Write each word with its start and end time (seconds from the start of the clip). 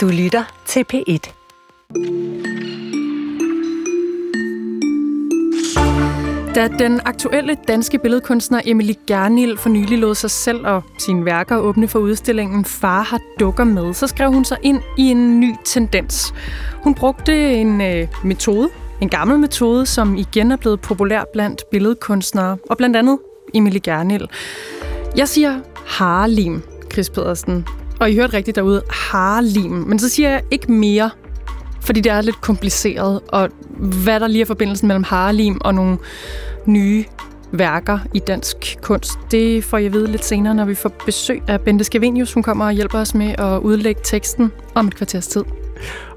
Du 0.00 0.08
lytter 0.08 0.62
til 0.66 0.84
P1. 0.92 1.32
Da 6.54 6.68
den 6.68 7.00
aktuelle 7.04 7.56
danske 7.68 7.98
billedkunstner 7.98 8.60
Emily 8.64 8.92
Gernil 9.06 9.58
for 9.58 9.68
nylig 9.68 9.98
lod 9.98 10.14
sig 10.14 10.30
selv 10.30 10.66
og 10.66 10.82
sine 10.98 11.24
værker 11.24 11.56
åbne 11.56 11.88
for 11.88 11.98
udstillingen 11.98 12.64
Far 12.64 13.02
har 13.02 13.20
dukker 13.40 13.64
med, 13.64 13.94
så 13.94 14.06
skrev 14.06 14.32
hun 14.32 14.44
sig 14.44 14.58
ind 14.62 14.80
i 14.98 15.02
en 15.02 15.40
ny 15.40 15.54
tendens. 15.64 16.34
Hun 16.74 16.94
brugte 16.94 17.52
en 17.54 17.80
øh, 17.80 18.08
metode, 18.24 18.68
en 19.00 19.08
gammel 19.08 19.38
metode, 19.38 19.86
som 19.86 20.16
igen 20.16 20.52
er 20.52 20.56
blevet 20.56 20.80
populær 20.80 21.24
blandt 21.32 21.62
billedkunstnere, 21.70 22.58
og 22.70 22.76
blandt 22.76 22.96
andet 22.96 23.18
Emily 23.54 23.78
Gernil. 23.82 24.28
Jeg 25.16 25.28
siger 25.28 25.60
harlim, 25.86 26.62
Chris 26.92 27.10
Pedersen. 27.10 27.66
Og 28.00 28.10
I 28.10 28.14
hørte 28.14 28.36
rigtigt 28.36 28.56
derude, 28.56 28.82
harlim. 28.90 29.70
Men 29.70 29.98
så 29.98 30.08
siger 30.08 30.30
jeg 30.30 30.42
ikke 30.50 30.72
mere, 30.72 31.10
fordi 31.80 32.00
det 32.00 32.12
er 32.12 32.20
lidt 32.20 32.40
kompliceret, 32.40 33.20
og 33.28 33.48
hvad 34.04 34.20
der 34.20 34.26
lige 34.26 34.42
er 34.42 34.46
forbindelsen 34.46 34.88
mellem 34.88 35.04
harlim 35.04 35.58
og 35.60 35.74
nogle 35.74 35.98
nye 36.66 37.04
værker 37.52 37.98
i 38.14 38.18
dansk 38.18 38.78
kunst. 38.82 39.18
Det 39.30 39.64
får 39.64 39.78
jeg 39.78 39.92
vide 39.92 40.10
lidt 40.10 40.24
senere, 40.24 40.54
når 40.54 40.64
vi 40.64 40.74
får 40.74 40.92
besøg 41.06 41.42
af 41.48 41.60
Bente 41.60 41.84
Skavenius. 41.84 42.32
Hun 42.32 42.42
kommer 42.42 42.66
og 42.66 42.72
hjælper 42.72 42.98
os 42.98 43.14
med 43.14 43.34
at 43.38 43.58
udlægge 43.58 44.00
teksten 44.04 44.52
om 44.74 44.86
et 44.86 44.94
kvarters 44.94 45.26
tid. 45.26 45.44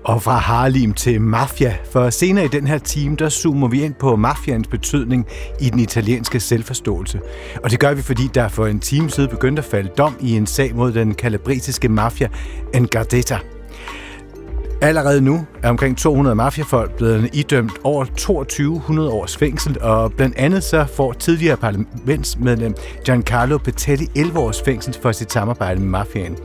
Og 0.05 0.21
fra 0.21 0.38
Harlem 0.38 0.93
til 0.93 1.21
mafia, 1.21 1.75
for 1.91 2.09
senere 2.09 2.45
i 2.45 2.48
den 2.48 2.67
her 2.67 2.77
time, 2.77 3.16
der 3.16 3.30
zoomer 3.30 3.67
vi 3.67 3.84
ind 3.84 3.94
på 3.94 4.16
mafians 4.16 4.67
betydning 4.67 5.25
i 5.61 5.70
den 5.70 5.80
italienske 5.80 6.39
selvforståelse. 6.39 7.20
Og 7.63 7.71
det 7.71 7.80
gør 7.80 7.94
vi, 7.94 8.02
fordi 8.02 8.30
der 8.34 8.47
for 8.47 8.67
en 8.67 8.80
time 8.80 9.09
siden 9.09 9.30
begyndte 9.30 9.59
at 9.59 9.66
falde 9.66 9.89
dom 9.97 10.16
i 10.20 10.38
en 10.38 10.47
sag 10.47 10.75
mod 10.75 10.91
den 10.91 11.13
kalabrisiske 11.13 11.89
mafia 11.89 12.27
Ngardetta. 12.75 13.38
Allerede 14.81 15.21
nu 15.21 15.45
er 15.63 15.70
omkring 15.70 15.97
200 15.97 16.36
mafiafolk 16.36 16.97
blevet 16.97 17.30
idømt 17.33 17.73
over 17.83 18.05
2200 18.05 19.09
års 19.09 19.38
fængsel, 19.38 19.81
og 19.81 20.14
blandt 20.14 20.36
andet 20.38 20.64
så 20.64 20.86
får 20.95 21.14
tidligere 21.14 21.58
parlamentsmedlem 21.58 22.75
Giancarlo 23.05 23.58
Petelli 23.58 24.08
11 24.16 24.39
års 24.39 24.61
fængsel 24.61 24.97
for 25.02 25.11
sit 25.11 25.31
samarbejde 25.31 25.80
med 25.80 25.88
mafiaen. 25.89 26.38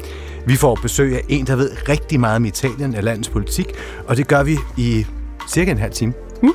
Vi 0.47 0.57
får 0.57 0.79
besøg 0.83 1.15
af 1.15 1.25
en, 1.29 1.47
der 1.47 1.57
ved 1.57 1.71
rigtig 1.89 2.21
meget 2.21 2.37
om 2.37 2.45
Italien 2.45 2.95
og 2.95 3.03
landets 3.03 3.29
politik, 3.29 3.67
og 4.07 4.17
det 4.17 4.29
gør 4.29 4.43
vi 4.43 4.57
i 4.77 5.07
cirka 5.49 5.71
en 5.71 5.79
halv 5.79 5.93
time. 5.93 6.13
Mm. 6.43 6.53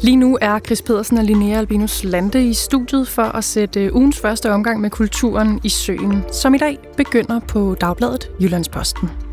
Lige 0.00 0.16
nu 0.16 0.38
er 0.40 0.58
Chris 0.58 0.82
Pedersen 0.82 1.18
og 1.18 1.24
Linnea 1.24 1.58
Albinus 1.58 2.04
Lande 2.04 2.48
i 2.48 2.54
studiet 2.54 3.08
for 3.08 3.22
at 3.22 3.44
sætte 3.44 3.84
øh, 3.84 3.94
ugens 3.94 4.18
første 4.20 4.52
omgang 4.52 4.80
med 4.80 4.90
kulturen 4.90 5.60
i 5.64 5.68
søen, 5.68 6.22
som 6.32 6.54
i 6.54 6.58
dag 6.58 6.78
begynder 6.96 7.40
på 7.40 7.76
Dagbladet 7.80 8.30
Jyllandsposten. 8.40 9.23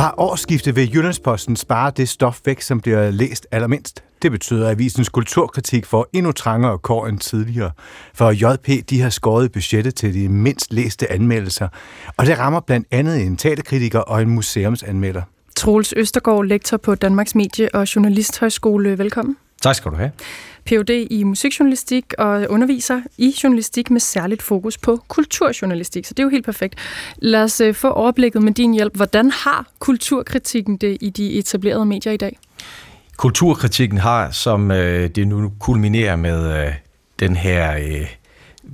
Fra 0.00 0.14
årsskiftet 0.18 0.76
vil 0.76 0.94
Jyllandsposten 0.94 1.56
spare 1.56 1.92
det 1.96 2.08
stof 2.08 2.40
væk, 2.44 2.60
som 2.60 2.80
bliver 2.80 3.10
læst 3.10 3.46
allermindst. 3.50 4.04
Det 4.22 4.30
betyder, 4.30 4.66
at 4.66 4.70
avisens 4.70 5.08
kulturkritik 5.08 5.86
får 5.86 6.06
endnu 6.12 6.32
trangere 6.32 6.78
kår 6.78 7.06
end 7.06 7.18
tidligere. 7.18 7.70
For 8.14 8.30
JP 8.30 8.88
de 8.90 9.00
har 9.00 9.10
skåret 9.10 9.52
budgettet 9.52 9.94
til 9.94 10.14
de 10.14 10.28
mindst 10.28 10.72
læste 10.72 11.12
anmeldelser, 11.12 11.68
og 12.16 12.26
det 12.26 12.38
rammer 12.38 12.60
blandt 12.60 12.86
andet 12.90 13.22
en 13.22 13.36
teaterkritiker 13.36 13.98
og 13.98 14.22
en 14.22 14.30
museumsanmelder. 14.30 15.22
Troels 15.56 15.94
Østergaard, 15.96 16.44
lektor 16.44 16.76
på 16.76 16.94
Danmarks 16.94 17.34
Medie- 17.34 17.74
og 17.74 17.96
Journalisthøjskole. 17.96 18.98
Velkommen. 18.98 19.36
Tak 19.60 19.74
skal 19.74 19.90
du 19.90 19.96
have. 19.96 20.10
Ph.D. 20.64 21.06
i 21.10 21.24
musikjournalistik 21.24 22.04
og 22.18 22.46
underviser 22.48 23.00
i 23.18 23.34
journalistik 23.42 23.90
med 23.90 24.00
særligt 24.00 24.42
fokus 24.42 24.78
på 24.78 25.00
kulturjournalistik, 25.08 26.06
så 26.06 26.14
det 26.14 26.22
er 26.22 26.24
jo 26.24 26.30
helt 26.30 26.44
perfekt. 26.44 26.74
Lad 27.16 27.42
os 27.42 27.60
øh, 27.60 27.74
få 27.74 27.88
overblikket 27.88 28.42
med 28.42 28.52
din 28.52 28.74
hjælp. 28.74 28.96
Hvordan 28.96 29.30
har 29.30 29.66
kulturkritikken 29.78 30.76
det 30.76 30.98
i 31.00 31.10
de 31.10 31.32
etablerede 31.32 31.86
medier 31.86 32.12
i 32.12 32.16
dag? 32.16 32.38
Kulturkritikken 33.16 33.98
har, 33.98 34.30
som 34.30 34.70
øh, 34.70 35.10
det 35.10 35.28
nu 35.28 35.52
kulminerer 35.60 36.16
med 36.16 36.66
øh, 36.66 36.72
den 37.20 37.36
her 37.36 37.76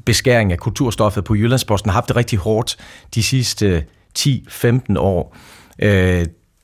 beskæring 0.05 0.53
af 0.53 0.59
kulturstoffet 0.59 1.25
på 1.25 1.35
Jyllandsposten, 1.35 1.91
haft 1.91 2.09
det 2.09 2.17
rigtig 2.17 2.39
hårdt 2.39 2.77
de 3.15 3.23
sidste 3.23 3.85
10-15 4.19 4.99
år. 4.99 5.37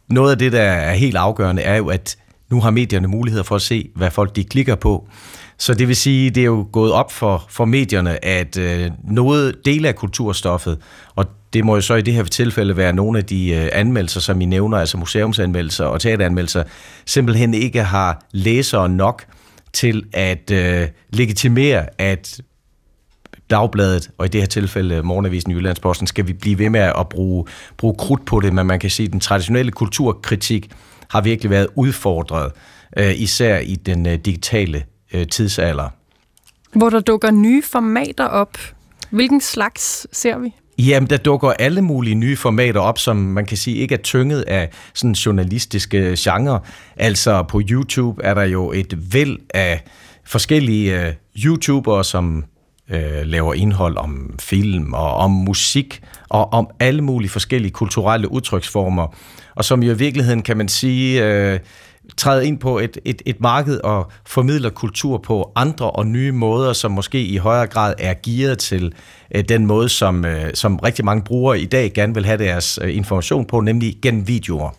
noget 0.09 0.31
af 0.31 0.39
det, 0.39 0.53
der 0.53 0.63
er 0.63 0.95
helt 0.95 1.17
afgørende, 1.17 1.63
er 1.63 1.77
jo, 1.77 1.89
at 1.89 2.17
nu 2.53 2.61
har 2.61 2.71
medierne 2.71 3.09
mulighed 3.09 3.45
for 3.45 3.57
at 3.57 3.63
se, 3.63 3.91
hvad 3.95 4.11
folk 4.11 4.37
de 4.37 4.45
klikker 4.45 4.75
på. 4.75 5.09
Så 5.59 5.75
det 5.75 5.89
vil 5.89 5.97
sige, 5.97 6.31
det 6.31 6.41
er 6.41 6.45
jo 6.45 6.69
gået 6.73 6.93
op 6.93 7.13
for, 7.13 7.47
for 7.49 7.65
medierne, 7.65 8.25
at 8.25 8.57
øh, 8.57 8.91
noget 9.05 9.55
del 9.65 9.87
af 9.87 9.95
kulturstoffet, 9.95 10.79
og 11.15 11.27
det 11.53 11.65
må 11.65 11.75
jo 11.75 11.81
så 11.81 11.95
i 11.95 12.03
det 12.03 12.15
her 12.15 12.25
tilfælde 12.25 12.77
være 12.77 12.93
nogle 12.93 13.19
af 13.19 13.25
de 13.25 13.51
øh, 13.51 13.69
anmeldelser, 13.73 14.21
som 14.21 14.41
I 14.41 14.45
nævner, 14.45 14.79
altså 14.79 14.97
museumsanmeldelser 14.97 15.85
og 15.85 16.01
teateranmeldelser, 16.01 16.63
simpelthen 17.07 17.55
ikke 17.55 17.83
har 17.83 18.25
læsere 18.33 18.89
nok 18.89 19.25
til 19.73 20.05
at 20.13 20.51
øh, 20.51 20.89
legitimere, 21.11 21.87
at 21.99 22.41
Dagbladet, 23.51 24.11
og 24.19 24.27
i 24.27 24.29
det 24.29 24.41
her 24.41 24.49
tilfælde 24.49 25.03
Morgenavisen 25.03 25.53
Jyllandsposten, 25.53 26.07
skal 26.07 26.27
vi 26.27 26.33
blive 26.33 26.59
ved 26.59 26.71
med 26.71 26.81
at 26.81 27.09
bruge, 27.09 27.45
bruge 27.77 27.95
krudt 27.99 28.25
på 28.25 28.41
det, 28.41 28.53
men 28.53 28.67
man 28.67 28.81
kan 28.81 28.91
sige, 28.91 29.07
at 29.07 29.13
den 29.13 29.21
traditionelle 29.21 29.73
kulturkritik 29.73 30.71
har 31.13 31.21
virkelig 31.21 31.51
været 31.51 31.67
udfordret, 31.75 32.53
øh, 32.97 33.21
især 33.21 33.59
i 33.59 33.75
den 33.75 34.07
øh, 34.07 34.19
digitale 34.25 34.85
øh, 35.15 35.27
tidsalder. 35.27 35.89
Hvor 36.73 36.91
der 36.91 37.01
dukker 37.01 37.31
nye 37.31 37.63
formater 37.63 38.25
op. 38.25 38.59
Hvilken 39.11 39.41
slags 39.41 40.07
ser 40.13 40.39
vi? 40.39 40.55
Jamen, 40.79 41.11
der 41.11 41.17
dukker 41.17 41.51
alle 41.51 41.83
mulige 41.83 42.15
nye 42.15 42.37
formater 42.37 42.81
op, 42.81 42.99
som 42.99 43.17
man 43.17 43.47
kan 43.47 43.57
sige 43.57 43.77
ikke 43.77 43.95
er 43.95 43.99
tynget 43.99 44.43
af 44.43 44.71
sådan 44.95 45.13
journalistiske 45.13 46.15
genre. 46.19 46.61
Altså 46.97 47.43
på 47.43 47.61
YouTube 47.71 48.25
er 48.25 48.35
der 48.35 48.43
jo 48.43 48.73
et 48.73 49.15
væld 49.15 49.39
af 49.55 49.85
forskellige 50.25 51.17
YouTubere, 51.45 52.05
som 52.05 52.45
uh, 52.91 52.97
laver 53.25 53.55
indhold 53.55 53.97
om 53.97 54.35
film 54.41 54.93
og 54.95 55.15
om 55.15 55.31
musik 55.31 56.03
og 56.29 56.53
om 56.53 56.69
alle 56.81 57.03
mulige 57.03 57.31
forskellige 57.31 57.73
kulturelle 57.73 58.33
udtryksformer 58.33 59.15
og 59.55 59.65
som 59.65 59.83
jo 59.83 59.93
i 59.93 59.99
virkeligheden, 59.99 60.43
kan 60.43 60.57
man 60.57 60.69
sige, 60.69 61.25
øh, 61.25 61.59
træder 62.17 62.43
ind 62.43 62.59
på 62.59 62.79
et, 62.79 62.99
et, 63.05 63.23
et 63.27 63.41
marked 63.41 63.79
og 63.79 64.11
formidler 64.27 64.71
kultur 64.71 65.19
på 65.19 65.53
andre 65.55 65.91
og 65.91 66.07
nye 66.07 66.33
måder, 66.33 66.73
som 66.73 66.91
måske 66.91 67.25
i 67.25 67.37
højere 67.37 67.67
grad 67.67 67.95
er 67.99 68.15
gearet 68.23 68.59
til 68.59 68.93
øh, 69.35 69.45
den 69.49 69.67
måde, 69.67 69.89
som, 69.89 70.25
øh, 70.25 70.51
som 70.55 70.77
rigtig 70.77 71.05
mange 71.05 71.25
brugere 71.25 71.61
i 71.61 71.67
dag 71.67 71.93
gerne 71.93 72.15
vil 72.15 72.25
have 72.25 72.39
deres 72.39 72.79
øh, 72.83 72.97
information 72.97 73.45
på, 73.45 73.61
nemlig 73.61 73.97
gennem 74.03 74.29
videoer. 74.29 74.71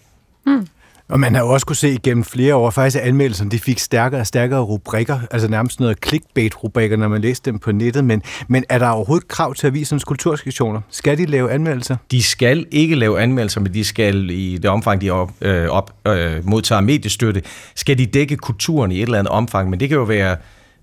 Mm. 0.46 0.68
Og 1.10 1.20
man 1.20 1.36
har 1.36 1.42
jo 1.42 1.50
også 1.50 1.66
kunne 1.66 1.76
se 1.76 1.98
gennem 2.04 2.24
flere 2.24 2.56
år, 2.56 2.70
faktisk 2.70 2.98
at 2.98 3.08
anmeldelserne 3.08 3.52
de 3.52 3.60
fik 3.60 3.80
stærkere 3.80 4.22
og 4.22 4.28
stærkere 4.28 4.60
rubrikker, 4.60 5.20
altså 5.32 5.48
nærmest 5.48 5.80
noget 5.80 5.98
clickbait-rubrikker, 6.06 6.98
når 6.98 7.08
man 7.08 7.22
læste 7.22 7.52
dem 7.52 7.60
på 7.60 7.72
nettet. 7.72 8.06
Men, 8.06 8.22
men 8.48 8.64
er 8.70 8.78
der 8.78 8.88
overhovedet 8.88 9.28
krav 9.28 9.54
til 9.54 9.68
avisens 9.68 10.04
kultursektioner? 10.04 10.82
Skal 10.90 11.18
de 11.18 11.26
lave 11.26 11.52
anmeldelser? 11.52 11.96
De 12.12 12.24
skal 12.24 12.66
ikke 12.72 12.96
lave 12.96 13.22
anmeldelser, 13.22 13.62
men 13.62 13.74
de 13.74 13.84
skal 13.84 14.30
i 14.30 14.58
det 14.58 14.70
omfang, 14.70 15.02
de 15.02 15.10
op, 15.10 15.32
øh, 15.42 15.68
op, 15.68 15.96
øh, 16.08 16.48
modtager 16.48 16.82
mediestøtte, 16.82 17.42
skal 17.76 17.98
de 17.98 18.06
dække 18.06 18.38
kulturen 18.38 18.92
i 18.92 18.96
et 18.96 19.02
eller 19.02 19.20
andet 19.20 19.32
omfang. 19.32 19.70
Men 19.70 19.80
det 19.80 19.90
kan 19.90 19.98
jo 19.98 20.04
være 20.04 20.38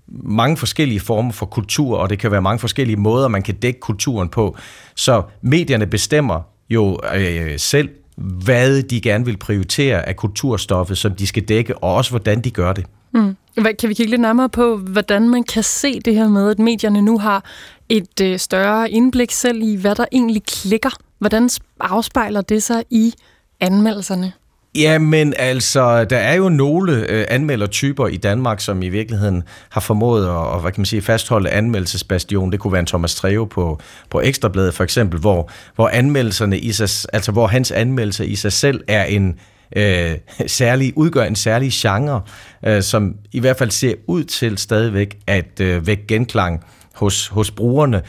mange 0.07 0.57
forskellige 0.57 0.99
former 0.99 1.31
for 1.31 1.45
kultur, 1.45 1.97
og 1.97 2.09
det 2.09 2.19
kan 2.19 2.31
være 2.31 2.41
mange 2.41 2.59
forskellige 2.59 2.97
måder, 2.97 3.27
man 3.27 3.41
kan 3.41 3.55
dække 3.55 3.79
kulturen 3.79 4.29
på. 4.29 4.57
Så 4.95 5.23
medierne 5.41 5.87
bestemmer 5.87 6.41
jo 6.69 6.99
øh, 7.15 7.59
selv, 7.59 7.89
hvad 8.17 8.83
de 8.83 9.01
gerne 9.01 9.25
vil 9.25 9.37
prioritere 9.37 10.07
af 10.07 10.15
kulturstoffet, 10.15 10.97
som 10.97 11.15
de 11.15 11.27
skal 11.27 11.43
dække, 11.43 11.77
og 11.77 11.95
også 11.95 12.11
hvordan 12.11 12.41
de 12.41 12.51
gør 12.51 12.73
det. 12.73 12.85
Mm. 13.13 13.35
Kan 13.79 13.89
vi 13.89 13.93
kigge 13.93 14.09
lidt 14.09 14.21
nærmere 14.21 14.49
på, 14.49 14.77
hvordan 14.77 15.29
man 15.29 15.43
kan 15.43 15.63
se 15.63 15.99
det 15.99 16.15
her 16.15 16.27
med, 16.27 16.51
at 16.51 16.59
medierne 16.59 17.01
nu 17.01 17.19
har 17.19 17.45
et 17.89 18.21
øh, 18.21 18.39
større 18.39 18.91
indblik 18.91 19.31
selv 19.31 19.61
i, 19.61 19.75
hvad 19.75 19.95
der 19.95 20.05
egentlig 20.11 20.43
klikker? 20.43 20.89
Hvordan 21.19 21.49
afspejler 21.79 22.41
det 22.41 22.63
sig 22.63 22.83
i 22.89 23.13
anmeldelserne? 23.59 24.33
Jamen 24.75 25.33
altså, 25.37 26.05
der 26.05 26.17
er 26.17 26.33
jo 26.33 26.49
nogle 26.49 27.09
øh, 27.09 27.25
anmeldertyper 27.29 28.07
i 28.07 28.17
Danmark, 28.17 28.59
som 28.59 28.83
i 28.83 28.89
virkeligheden 28.89 29.43
har 29.69 29.81
formået 29.81 30.27
at 30.27 30.61
hvad 30.61 30.71
kan 30.71 30.81
man 30.81 30.85
sige, 30.85 31.01
fastholde 31.01 31.49
anmeldelsesbastion. 31.49 32.51
Det 32.51 32.59
kunne 32.59 32.73
være 32.73 32.79
en 32.79 32.85
Thomas 32.85 33.15
Treve 33.15 33.47
på, 33.47 33.79
på 34.09 34.21
Ekstrabladet 34.21 34.73
for 34.73 34.83
eksempel, 34.83 35.19
hvor, 35.19 35.49
hvor 35.75 35.89
anmeldelserne 35.89 36.59
i 36.59 36.71
sig, 36.71 37.09
altså 37.13 37.31
hvor 37.31 37.47
hans 37.47 37.71
anmeldelse 37.71 38.27
i 38.27 38.35
sig 38.35 38.53
selv 38.53 38.83
er 38.87 39.03
en 39.03 39.39
øh, 39.75 40.11
særlig, 40.47 40.93
udgør 40.95 41.23
en 41.23 41.35
særlig 41.35 41.71
genre, 41.73 42.21
øh, 42.65 42.83
som 42.83 43.15
i 43.31 43.39
hvert 43.39 43.57
fald 43.57 43.71
ser 43.71 43.93
ud 44.07 44.23
til 44.23 44.57
stadigvæk 44.57 45.17
at 45.27 45.59
øh, 45.61 45.87
vække 45.87 46.07
genklang 46.07 46.63
hos, 46.95 47.27
hos 47.27 47.51
brugerne. 47.51 48.01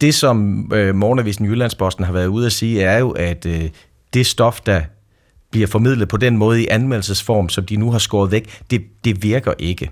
Det, 0.00 0.14
som 0.14 0.70
øh, 0.74 0.94
Morgenavisen 0.94 1.46
Jyllandsposten 1.46 2.04
har 2.04 2.12
været 2.12 2.26
ude 2.26 2.46
at 2.46 2.52
sige, 2.52 2.82
er 2.82 2.98
jo, 2.98 3.10
at 3.10 3.46
øh, 3.46 3.68
det 4.14 4.26
stof, 4.26 4.60
der 4.60 4.80
bliver 5.54 5.66
formidlet 5.66 6.08
på 6.08 6.16
den 6.16 6.36
måde 6.36 6.62
i 6.62 6.66
anmeldelsesform, 6.68 7.48
som 7.48 7.66
de 7.66 7.76
nu 7.76 7.90
har 7.90 7.98
skåret 7.98 8.30
væk, 8.30 8.60
det, 8.70 8.82
det 9.04 9.22
virker 9.22 9.52
ikke. 9.58 9.90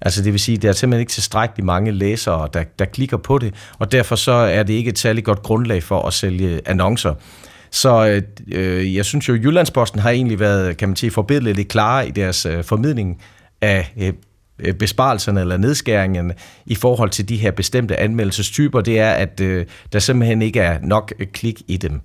Altså 0.00 0.22
det 0.22 0.32
vil 0.32 0.40
sige, 0.40 0.58
der 0.58 0.68
er 0.68 0.72
simpelthen 0.72 1.00
ikke 1.00 1.12
tilstrækkeligt 1.12 1.66
mange 1.66 1.92
læsere, 1.92 2.48
der, 2.54 2.64
der 2.78 2.84
klikker 2.84 3.16
på 3.16 3.38
det, 3.38 3.54
og 3.78 3.92
derfor 3.92 4.16
så 4.16 4.32
er 4.32 4.62
det 4.62 4.74
ikke 4.74 4.88
et 4.88 4.98
særlig 4.98 5.24
godt 5.24 5.42
grundlag 5.42 5.82
for 5.82 6.02
at 6.02 6.12
sælge 6.12 6.60
annoncer. 6.64 7.14
Så 7.70 8.22
øh, 8.52 8.94
jeg 8.94 9.04
synes 9.04 9.28
jo, 9.28 9.34
at 9.34 9.40
Jyllandsposten 9.44 10.00
har 10.00 10.10
egentlig 10.10 10.40
været, 10.40 10.76
kan 10.76 10.88
man 10.88 10.96
sige, 10.96 11.10
forbedret 11.10 11.56
lidt 11.56 11.68
klare 11.68 12.08
i 12.08 12.10
deres 12.10 12.46
øh, 12.46 12.64
formidling 12.64 13.22
af 13.60 13.92
øh, 13.96 14.12
øh, 14.58 14.74
besparelserne 14.74 15.40
eller 15.40 15.56
nedskæringerne 15.56 16.34
i 16.66 16.74
forhold 16.74 17.10
til 17.10 17.28
de 17.28 17.36
her 17.36 17.50
bestemte 17.50 17.96
anmeldelsestyper, 17.96 18.80
det 18.80 18.98
er, 18.98 19.10
at 19.10 19.40
øh, 19.40 19.66
der 19.92 19.98
simpelthen 19.98 20.42
ikke 20.42 20.60
er 20.60 20.78
nok 20.82 21.12
øh, 21.18 21.26
klik 21.26 21.62
i 21.68 21.76
dem. 21.76 22.00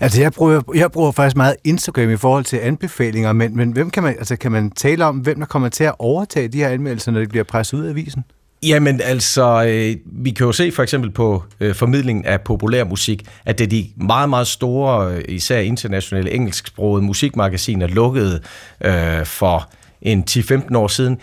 Altså, 0.00 0.20
jeg 0.20 0.32
bruger, 0.32 0.60
jeg 0.74 0.92
bruger 0.92 1.12
faktisk 1.12 1.36
meget 1.36 1.56
Instagram 1.64 2.10
i 2.10 2.16
forhold 2.16 2.44
til 2.44 2.56
anbefalinger, 2.56 3.32
men, 3.32 3.56
men 3.56 3.72
hvem 3.72 3.90
kan 3.90 4.02
man, 4.02 4.14
altså, 4.18 4.36
kan 4.36 4.52
man 4.52 4.70
tale 4.70 5.04
om, 5.04 5.16
hvem 5.16 5.38
der 5.38 5.46
kommer 5.46 5.68
til 5.68 5.84
at 5.84 5.94
overtage 5.98 6.48
de 6.48 6.58
her 6.58 6.68
anmeldelser, 6.68 7.12
når 7.12 7.20
det 7.20 7.28
bliver 7.28 7.44
presset 7.44 7.78
ud 7.78 7.84
af 7.84 7.90
avisen? 7.90 8.24
Jamen 8.62 9.00
altså, 9.00 9.64
øh, 9.68 9.96
vi 10.04 10.30
kan 10.30 10.46
jo 10.46 10.52
se 10.52 10.72
for 10.72 10.82
eksempel 10.82 11.10
på 11.10 11.42
øh, 11.60 11.74
formidlingen 11.74 12.24
af 12.24 12.40
populær 12.40 12.84
musik, 12.84 13.22
at 13.44 13.58
det 13.58 13.64
er 13.64 13.68
de 13.68 13.86
meget, 13.96 14.28
meget 14.28 14.46
store, 14.46 15.14
øh, 15.14 15.24
især 15.28 15.58
internationale 15.58 16.30
engelsksprogede 16.30 17.04
musikmagasiner 17.04 17.86
lukkede 17.86 18.40
øh, 18.84 19.26
for 19.26 19.70
en 20.02 20.24
10-15 20.30 20.76
år 20.76 20.88
siden, 20.88 21.18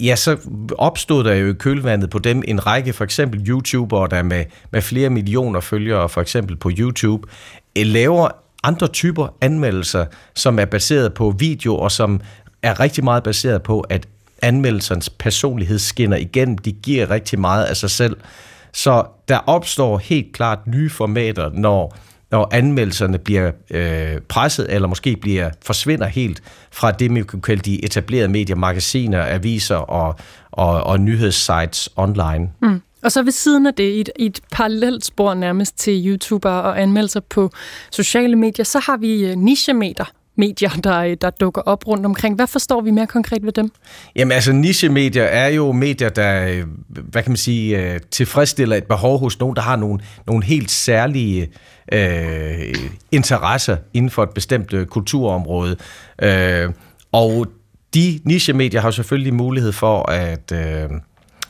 ja, 0.00 0.16
så 0.16 0.36
opstod 0.78 1.24
der 1.24 1.34
jo 1.34 1.50
i 1.50 1.52
kølvandet 1.52 2.10
på 2.10 2.18
dem 2.18 2.42
en 2.48 2.66
række 2.66 2.92
for 2.92 3.04
eksempel 3.04 3.48
YouTubere, 3.48 4.08
der 4.08 4.22
med, 4.22 4.44
med 4.70 4.82
flere 4.82 5.10
millioner 5.10 5.60
følgere 5.60 6.08
for 6.08 6.20
eksempel 6.20 6.56
på 6.56 6.70
YouTube, 6.78 7.28
eh, 7.76 7.86
laver 7.86 8.28
andre 8.62 8.88
typer 8.88 9.34
anmeldelser, 9.40 10.06
som 10.34 10.58
er 10.58 10.64
baseret 10.64 11.14
på 11.14 11.34
video, 11.38 11.76
og 11.76 11.92
som 11.92 12.20
er 12.62 12.80
rigtig 12.80 13.04
meget 13.04 13.22
baseret 13.22 13.62
på, 13.62 13.80
at 13.80 14.06
anmeldelsens 14.42 15.10
personlighed 15.10 15.78
skinner 15.78 16.16
igennem. 16.16 16.58
De 16.58 16.72
giver 16.72 17.10
rigtig 17.10 17.40
meget 17.40 17.64
af 17.64 17.76
sig 17.76 17.90
selv. 17.90 18.16
Så 18.72 19.04
der 19.28 19.38
opstår 19.38 19.98
helt 19.98 20.32
klart 20.32 20.66
nye 20.66 20.90
formater, 20.90 21.50
når, 21.54 21.96
og 22.30 22.56
anmeldelserne 22.56 23.18
bliver 23.18 23.50
øh, 23.70 24.20
presset, 24.28 24.66
eller 24.74 24.88
måske 24.88 25.16
bliver 25.16 25.50
forsvinder 25.62 26.06
helt 26.06 26.42
fra 26.72 26.92
det, 26.92 27.10
man 27.10 27.24
kan 27.24 27.40
kalde 27.40 27.62
de 27.62 27.84
etablerede 27.84 28.28
medier, 28.28 28.56
magasiner, 28.56 29.26
aviser 29.26 29.76
og, 29.76 30.16
og, 30.50 30.82
og 30.84 31.00
nyhedssites 31.00 31.88
online. 31.96 32.50
Mm. 32.62 32.82
Og 33.02 33.12
så 33.12 33.22
ved 33.22 33.32
siden 33.32 33.66
af 33.66 33.74
det, 33.74 33.84
i 33.84 34.00
et, 34.00 34.10
i 34.18 34.26
et 34.26 34.40
parallelt 34.52 35.04
spor 35.04 35.34
nærmest 35.34 35.78
til 35.78 36.06
YouTuber 36.06 36.50
og 36.50 36.82
anmeldelser 36.82 37.20
på 37.20 37.50
sociale 37.90 38.36
medier, 38.36 38.64
så 38.64 38.78
har 38.78 38.96
vi 38.96 39.24
øh, 39.24 39.36
nichemeter, 39.36 40.04
medier, 40.40 40.70
der, 40.70 40.98
øh, 40.98 41.16
der 41.20 41.30
dukker 41.30 41.62
op 41.62 41.86
rundt 41.86 42.06
omkring. 42.06 42.34
Hvad 42.34 42.46
forstår 42.46 42.80
vi 42.80 42.90
mere 42.90 43.06
konkret 43.06 43.44
ved 43.44 43.52
dem? 43.52 43.70
Jamen 44.16 44.32
altså, 44.32 44.52
nichemedier 44.52 45.22
er 45.22 45.48
jo 45.48 45.72
medier, 45.72 46.08
der, 46.08 46.46
øh, 46.48 46.64
hvad 46.88 47.22
kan 47.22 47.30
man 47.30 47.36
sige, 47.36 47.92
øh, 47.92 48.00
tilfredsstiller 48.10 48.76
et 48.76 48.84
behov 48.84 49.18
hos 49.18 49.38
nogen, 49.38 49.56
der 49.56 49.62
har 49.62 49.76
nogle, 49.76 50.00
nogle 50.26 50.44
helt 50.44 50.70
særlige 50.70 51.48
øh, 51.92 52.74
interesser 53.12 53.76
inden 53.94 54.10
for 54.10 54.22
et 54.22 54.30
bestemt 54.30 54.74
kulturområde. 54.90 55.76
Øh, 56.22 56.70
og 57.12 57.46
de 57.94 58.20
nichemedier 58.24 58.80
har 58.80 58.90
selvfølgelig 58.90 59.34
mulighed 59.34 59.72
for 59.72 60.10
at, 60.10 60.52
øh, 60.52 60.90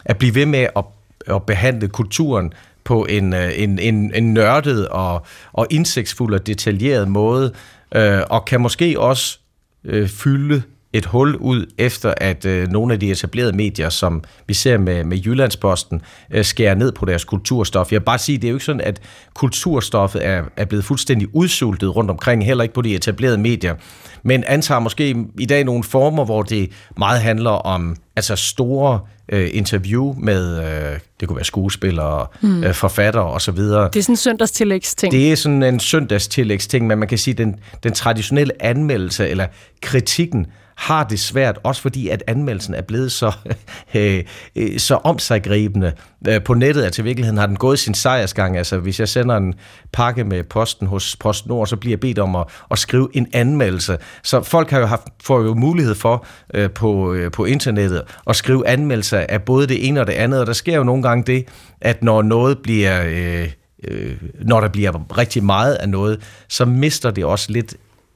at 0.05 0.19
blive 0.19 0.35
ved 0.35 0.47
med 0.47 0.67
at, 0.77 0.85
at 1.27 1.43
behandle 1.43 1.89
kulturen 1.89 2.53
på 2.85 3.05
en, 3.05 3.33
en, 3.35 3.79
en, 3.79 4.15
en 4.15 4.35
nørdet 4.35 4.89
og, 4.89 5.27
og 5.53 5.67
indsigtsfuld 5.71 6.35
og 6.35 6.47
detaljeret 6.47 7.09
måde, 7.09 7.53
øh, 7.95 8.23
og 8.31 8.45
kan 8.45 8.61
måske 8.61 9.01
også 9.01 9.39
øh, 9.85 10.09
fylde 10.09 10.63
et 10.93 11.07
hul 11.07 11.37
ud 11.37 11.67
efter, 11.79 12.15
at 12.17 12.45
øh, 12.45 12.69
nogle 12.69 12.95
af 12.95 13.01
de 13.01 13.11
etablerede 13.11 13.57
medier, 13.57 13.89
som 13.89 14.25
vi 14.47 14.55
ser 14.55 14.79
med, 14.79 15.05
med 15.05 15.19
Jyllandsposten, 15.19 16.03
øh, 16.31 16.45
skærer 16.45 16.75
ned 16.75 16.93
på 16.93 17.05
deres 17.05 17.25
kulturstof. 17.25 17.93
Jeg 17.93 18.01
vil 18.01 18.05
bare 18.05 18.19
sige, 18.19 18.39
det 18.39 18.45
er 18.45 18.51
jo 18.51 18.57
ikke 18.57 18.65
sådan, 18.65 18.81
at 18.81 19.01
kulturstoffet 19.35 20.27
er, 20.27 20.43
er 20.57 20.65
blevet 20.65 20.85
fuldstændig 20.85 21.29
udsultet 21.35 21.97
rundt 21.97 22.11
omkring, 22.11 22.45
heller 22.45 22.63
ikke 22.63 22.75
på 22.75 22.83
de 22.83 22.95
etablerede 22.95 23.39
medier, 23.39 23.75
men 24.23 24.45
antager 24.47 24.79
måske 24.79 25.17
i 25.39 25.47
dag 25.47 25.65
nogle 25.65 25.85
former, 25.85 26.25
hvor 26.25 26.43
det 26.43 26.71
meget 26.99 27.21
handler 27.21 27.51
om 27.51 27.97
altså 28.17 28.37
store 28.37 29.01
øh, 29.33 29.51
interview 29.53 30.15
med, 30.19 30.59
øh, 30.59 30.99
det 31.21 31.29
kunne 31.29 31.37
være 31.37 31.45
skuespillere, 31.45 32.27
mm. 32.41 32.65
øh, 32.65 32.75
forfattere 32.75 33.25
osv. 33.25 33.57
Det 33.57 33.97
er 33.97 34.03
sådan 34.03 34.13
en 34.13 34.17
søndagstillægsting. 34.17 35.13
Det 35.13 35.33
er 35.33 35.37
sådan 35.37 35.63
en 35.63 35.81
søndagstillægsting, 35.81 36.87
men 36.87 36.99
man 36.99 37.09
kan 37.09 37.19
sige, 37.19 37.35
den, 37.35 37.57
den 37.83 37.93
traditionelle 37.93 38.63
anmeldelse 38.63 39.29
eller 39.29 39.47
kritikken 39.83 40.47
har 40.81 41.05
det 41.05 41.21
svært, 41.21 41.59
også 41.63 41.83
fordi 41.83 42.09
at 42.09 42.23
anmeldelsen 42.27 42.75
er 42.75 42.83
blevet 42.83 43.13
så, 43.13 43.33
øh, 43.95 44.25
øh, 44.57 44.79
så 44.79 44.95
omsaggribende. 44.95 45.93
Øh, 46.29 46.43
på 46.43 46.55
nettet, 46.55 46.83
at 46.83 46.93
til 46.93 47.05
virkeligheden 47.05 47.39
har 47.39 47.47
den 47.47 47.57
gået 47.57 47.79
sin 47.79 47.95
sejrsgang. 47.95 48.57
Altså 48.57 48.79
hvis 48.79 49.01
jeg 49.01 49.09
sender 49.09 49.37
en 49.37 49.55
pakke 49.93 50.25
med 50.25 50.45
posten 50.45 50.87
hos 50.87 51.17
PostNord, 51.17 51.67
så 51.67 51.77
bliver 51.77 51.93
jeg 51.93 52.01
bedt 52.01 52.19
om 52.19 52.37
at, 52.37 52.45
at 52.71 52.79
skrive 52.79 53.09
en 53.13 53.27
anmeldelse. 53.33 53.99
Så 54.23 54.43
folk 54.43 54.71
har 54.71 54.79
jo 54.79 54.87
haft, 54.87 55.03
får 55.23 55.43
jo 55.43 55.55
mulighed 55.55 55.95
for 55.95 56.27
øh, 56.55 56.71
på, 56.71 57.13
øh, 57.13 57.31
på 57.31 57.45
internettet 57.45 58.03
at 58.27 58.37
skrive 58.37 58.69
anmeldelser 58.69 59.27
af 59.29 59.43
både 59.43 59.67
det 59.67 59.89
ene 59.89 60.01
og 60.01 60.07
det 60.07 60.13
andet, 60.13 60.41
og 60.41 60.47
der 60.47 60.53
sker 60.53 60.77
jo 60.77 60.85
nogle 60.85 61.03
gange 61.03 61.25
det, 61.25 61.49
at 61.81 62.03
når 62.03 62.23
noget 62.23 62.59
bliver... 62.63 63.03
Øh, 63.07 63.51
øh, 63.89 64.17
når 64.43 64.61
der 64.61 64.69
bliver 64.69 65.19
rigtig 65.19 65.45
meget 65.45 65.75
af 65.75 65.89
noget, 65.89 66.21
så 66.49 66.65
mister 66.65 67.11
det 67.11 67.25
også 67.25 67.53
lidt 67.53 67.75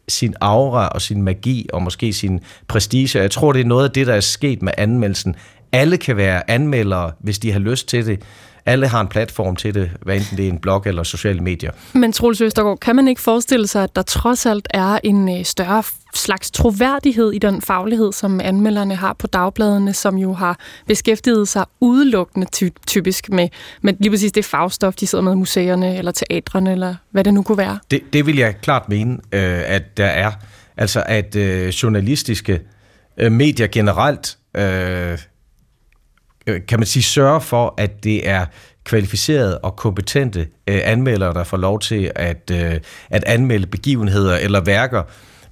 sin 0.08 0.34
aura 0.40 0.88
og 0.88 1.02
sin 1.02 1.22
magi 1.22 1.66
og 1.72 1.82
måske 1.82 2.12
sin 2.12 2.40
prestige. 2.68 3.18
Jeg 3.18 3.30
tror, 3.30 3.52
det 3.52 3.60
er 3.60 3.64
noget 3.64 3.84
af 3.84 3.90
det, 3.90 4.06
der 4.06 4.14
er 4.14 4.20
sket 4.20 4.62
med 4.62 4.72
anmeldelsen. 4.78 5.36
Alle 5.72 5.96
kan 5.96 6.16
være 6.16 6.50
anmeldere, 6.50 7.12
hvis 7.20 7.38
de 7.38 7.52
har 7.52 7.58
lyst 7.58 7.88
til 7.88 8.06
det. 8.06 8.22
Alle 8.66 8.88
har 8.88 9.00
en 9.00 9.08
platform 9.08 9.56
til 9.56 9.75
det, 9.75 9.90
hvad 10.02 10.16
enten 10.16 10.37
det 10.37 10.44
er 10.44 10.49
en 10.49 10.58
blog 10.58 10.82
eller 10.87 11.02
sociale 11.02 11.40
medier. 11.40 11.70
Men 11.93 12.12
Troels 12.12 12.40
Østergaard, 12.40 12.78
kan 12.78 12.96
man 12.96 13.08
ikke 13.08 13.20
forestille 13.20 13.66
sig, 13.66 13.82
at 13.84 13.96
der 13.96 14.02
trods 14.02 14.46
alt 14.46 14.69
er 14.70 14.99
en 15.05 15.38
øh, 15.38 15.44
større 15.44 15.82
slags 16.14 16.50
troværdighed 16.50 17.32
i 17.32 17.38
den 17.38 17.62
faglighed, 17.62 18.12
som 18.12 18.40
anmelderne 18.40 18.94
har 18.94 19.12
på 19.12 19.26
dagbladene, 19.26 19.93
som 19.93 20.16
jo 20.19 20.32
har 20.32 20.58
beskæftiget 20.87 21.49
sig 21.49 21.64
udelukkende 21.81 22.46
ty- 22.52 22.69
typisk 22.87 23.31
med, 23.31 23.49
med 23.82 23.94
lige 24.00 24.11
præcis 24.11 24.32
det 24.32 24.44
fagstof, 24.44 24.94
de 24.94 25.06
sidder 25.06 25.25
med 25.25 25.34
museerne 25.34 25.99
eller 25.99 26.12
teatrene, 26.12 26.72
eller 26.72 26.94
hvad 27.11 27.25
det 27.25 27.34
nu 27.34 27.43
kunne 27.43 27.58
være? 27.58 27.78
Det, 27.90 28.00
det 28.12 28.26
vil 28.26 28.37
jeg 28.37 28.61
klart 28.61 28.88
mene, 28.88 29.12
øh, 29.32 29.62
at 29.66 29.96
der 29.96 30.06
er. 30.06 30.31
Altså 30.76 31.02
at 31.06 31.37
øh, 31.37 31.69
journalistiske 31.69 32.61
øh, 33.19 33.32
medier 33.32 33.66
generelt 33.66 34.38
Øh, 34.56 35.19
Øh, 36.46 36.61
kan 36.69 36.79
man 36.79 36.87
sige, 36.87 37.02
sørge 37.02 37.41
for, 37.41 37.75
at 37.79 38.05
det 38.05 38.29
er 38.29 38.46
kvalificerede 38.85 39.58
og 39.58 39.76
kompetente 39.76 40.41
øh, 40.41 40.81
anmeldere, 40.85 41.35
der 41.35 41.44
får 41.44 41.56
lov 41.56 41.81
til 41.81 42.12
at, 42.14 42.50
øh, 42.52 42.81
at 43.11 43.25
anmelde 43.26 43.67
begivenheder 43.67 44.37
eller 44.37 44.61
værker. 44.61 45.02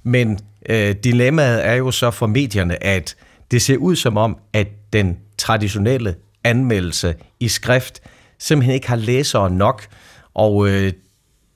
Men 0.03 0.39
øh, 0.69 0.95
dilemmaet 1.03 1.67
er 1.67 1.73
jo 1.73 1.91
så 1.91 2.11
for 2.11 2.27
medierne, 2.27 2.83
at 2.83 3.15
det 3.51 3.61
ser 3.61 3.77
ud 3.77 3.95
som 3.95 4.17
om, 4.17 4.37
at 4.53 4.67
den 4.93 5.17
traditionelle 5.37 6.15
anmeldelse 6.43 7.15
i 7.39 7.47
skrift 7.47 8.01
simpelthen 8.39 8.75
ikke 8.75 8.87
har 8.87 8.95
læsere 8.95 9.51
nok, 9.51 9.87
og 10.33 10.69
øh, 10.69 10.93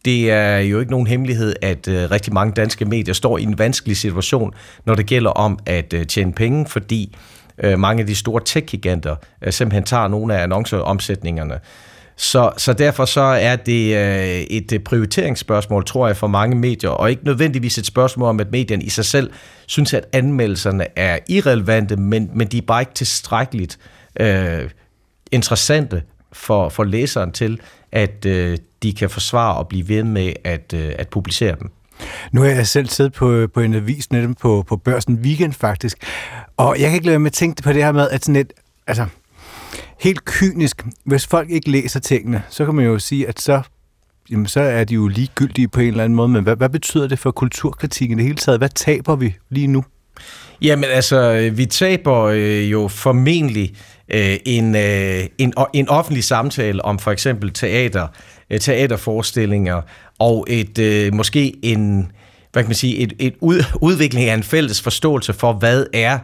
det 0.05 0.31
er 0.31 0.57
jo 0.57 0.79
ikke 0.79 0.91
nogen 0.91 1.07
hemmelighed, 1.07 1.55
at 1.61 1.87
øh, 1.87 2.11
rigtig 2.11 2.33
mange 2.33 2.53
danske 2.53 2.85
medier 2.85 3.13
står 3.13 3.37
i 3.37 3.43
en 3.43 3.59
vanskelig 3.59 3.97
situation, 3.97 4.53
når 4.85 4.95
det 4.95 5.05
gælder 5.05 5.29
om 5.29 5.59
at 5.65 5.93
øh, 5.93 6.07
tjene 6.07 6.33
penge, 6.33 6.65
fordi 6.65 7.15
øh, 7.63 7.79
mange 7.79 8.01
af 8.01 8.07
de 8.07 8.15
store 8.15 8.41
tech-giganter 8.45 9.15
øh, 9.41 9.53
simpelthen 9.53 9.83
tager 9.83 10.07
nogle 10.07 10.35
af 10.35 10.43
annonceomsætningerne. 10.43 11.59
Så, 12.19 12.51
så 12.57 12.73
derfor 12.73 13.05
så 13.05 13.21
er 13.21 13.55
det 13.55 13.95
øh, 13.95 14.41
et 14.41 14.73
øh, 14.73 14.79
prioriteringsspørgsmål, 14.79 15.85
tror 15.85 16.07
jeg, 16.07 16.17
for 16.17 16.27
mange 16.27 16.55
medier, 16.55 16.89
og 16.89 17.09
ikke 17.09 17.25
nødvendigvis 17.25 17.77
et 17.77 17.85
spørgsmål 17.85 18.29
om, 18.29 18.39
at 18.39 18.51
medierne 18.51 18.83
i 18.83 18.89
sig 18.89 19.05
selv 19.05 19.31
synes, 19.65 19.93
at 19.93 20.05
anmeldelserne 20.13 20.85
er 20.95 21.19
irrelevante, 21.29 21.95
men, 21.95 22.29
men 22.33 22.47
de 22.47 22.57
er 22.57 22.61
bare 22.61 22.81
ikke 22.81 22.93
tilstrækkeligt 22.93 23.79
øh, 24.19 24.69
interessante 25.31 26.01
for, 26.33 26.69
for 26.69 26.83
læseren 26.83 27.31
til, 27.31 27.59
at 27.91 28.25
øh, 28.25 28.57
de 28.83 28.93
kan 28.93 29.09
forsvare 29.09 29.57
og 29.57 29.67
blive 29.67 29.89
ved 29.89 30.03
med 30.03 30.33
at, 30.43 30.73
øh, 30.73 30.93
at 30.97 31.07
publicere 31.07 31.55
dem. 31.59 31.71
Nu 32.31 32.41
har 32.41 32.49
jeg 32.49 32.67
selv 32.67 32.87
siddet 32.87 33.13
på, 33.13 33.31
øh, 33.31 33.49
på 33.53 33.59
en 33.59 33.73
avis 33.73 34.11
netop 34.11 34.35
på, 34.41 34.63
på 34.67 34.77
børsen 34.77 35.15
weekend 35.15 35.53
faktisk, 35.53 35.97
og 36.57 36.75
jeg 36.79 36.87
kan 36.87 36.95
ikke 36.95 37.07
lade 37.07 37.19
med 37.19 37.31
at 37.31 37.33
tænke 37.33 37.63
på 37.63 37.73
det 37.73 37.83
her 37.83 37.91
med, 37.91 38.09
at 38.09 38.25
sådan 38.25 38.35
et, 38.35 38.53
altså, 38.87 39.05
helt 39.99 40.25
kynisk, 40.25 40.85
hvis 41.05 41.27
folk 41.27 41.49
ikke 41.49 41.71
læser 41.71 41.99
tingene, 41.99 42.43
så 42.49 42.65
kan 42.65 42.75
man 42.75 42.85
jo 42.85 42.99
sige, 42.99 43.27
at 43.27 43.39
så, 43.39 43.61
jamen, 44.31 44.45
så 44.45 44.59
er 44.59 44.83
de 44.83 44.93
jo 44.93 45.07
ligegyldige 45.07 45.67
på 45.67 45.79
en 45.79 45.87
eller 45.87 46.03
anden 46.03 46.15
måde, 46.15 46.27
men 46.27 46.43
hvad, 46.43 46.55
hvad 46.55 46.69
betyder 46.69 47.07
det 47.07 47.19
for 47.19 47.31
kulturkritikken 47.31 48.17
i 48.17 48.21
det 48.21 48.27
hele 48.27 48.37
taget? 48.37 48.59
Hvad 48.59 48.69
taber 48.69 49.15
vi 49.15 49.35
lige 49.49 49.67
nu? 49.67 49.83
Jamen 50.61 50.89
altså, 50.89 51.51
vi 51.55 51.65
taber 51.65 52.23
øh, 52.23 52.71
jo 52.71 52.87
formentlig 52.87 53.75
øh, 54.09 54.37
en, 54.45 54.75
øh, 54.75 55.23
en, 55.37 55.53
en 55.73 55.89
offentlig 55.89 56.23
samtale 56.23 56.85
om 56.85 56.99
for 56.99 57.11
eksempel 57.11 57.53
teater, 57.53 58.07
øh, 58.49 58.59
teaterforestillinger 58.59 59.81
og 60.19 60.45
et 60.49 60.79
øh, 60.79 61.13
måske 61.13 61.53
en 61.61 62.11
hvad 62.51 62.63
kan 62.63 62.69
man 62.69 62.75
sige, 62.75 62.97
et, 62.97 63.13
et 63.19 63.35
ud, 63.39 63.63
udvikling 63.81 64.29
af 64.29 64.33
en 64.33 64.43
fælles 64.43 64.81
forståelse 64.81 65.33
for, 65.33 65.53
hvad 65.53 65.85
er 65.93 66.19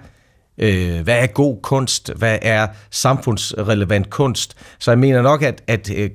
øh, 0.58 1.02
hvad 1.02 1.20
er 1.20 1.28
god 1.28 1.62
kunst, 1.62 2.12
hvad 2.16 2.40
er 2.42 2.68
samfundsrelevant 2.92 4.10
kunst. 4.10 4.58
Så 4.80 4.92
jeg 4.92 5.00
mener 5.00 5.22
nok, 5.22 5.44
at, 5.44 5.64
at 5.68 5.92
øh, 5.96 6.10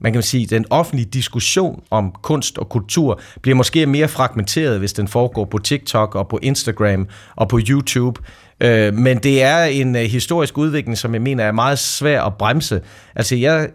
man 0.00 0.12
kan 0.12 0.22
sige, 0.22 0.46
den 0.46 0.64
offentlige 0.70 1.08
diskussion 1.12 1.82
om 1.90 2.14
kunst 2.22 2.58
og 2.58 2.68
kultur 2.68 3.20
bliver 3.42 3.56
måske 3.56 3.86
mere 3.86 4.08
fragmenteret, 4.08 4.78
hvis 4.78 4.92
den 4.92 5.08
foregår 5.08 5.44
på 5.44 5.58
TikTok 5.58 6.14
og 6.14 6.28
på 6.28 6.38
Instagram 6.42 7.08
og 7.36 7.48
på 7.48 7.60
YouTube. 7.68 8.20
Øh, 8.60 8.94
men 8.94 9.18
det 9.18 9.42
er 9.42 9.64
en 9.64 9.96
øh, 9.96 10.02
historisk 10.02 10.58
udvikling, 10.58 10.98
som 10.98 11.14
jeg 11.14 11.22
mener 11.22 11.44
er 11.44 11.52
meget 11.52 11.78
svær 11.78 12.22
at 12.22 12.34
bremse. 12.38 12.80
Altså 13.14 13.36
jeg 13.36 13.68